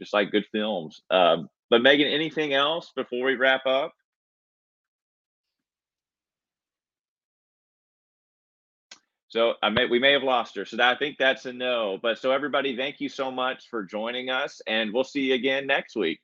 just 0.00 0.14
like 0.14 0.30
good 0.30 0.46
films. 0.50 1.02
Um, 1.10 1.48
but 1.68 1.82
Megan, 1.82 2.08
anything 2.08 2.54
else 2.54 2.90
before 2.96 3.26
we 3.26 3.34
wrap 3.34 3.66
up? 3.66 3.92
So 9.28 9.54
I 9.62 9.68
may 9.68 9.86
we 9.86 9.98
may 9.98 10.12
have 10.12 10.22
lost 10.22 10.56
her, 10.56 10.64
so 10.64 10.78
that, 10.78 10.94
I 10.94 10.98
think 10.98 11.18
that's 11.18 11.44
a 11.46 11.52
no. 11.52 11.98
But 12.00 12.18
so 12.18 12.32
everybody, 12.32 12.76
thank 12.76 13.00
you 13.00 13.10
so 13.10 13.30
much 13.30 13.68
for 13.68 13.82
joining 13.82 14.30
us, 14.30 14.62
and 14.66 14.92
we'll 14.92 15.04
see 15.04 15.22
you 15.22 15.34
again 15.34 15.66
next 15.66 15.96
week. 15.96 16.20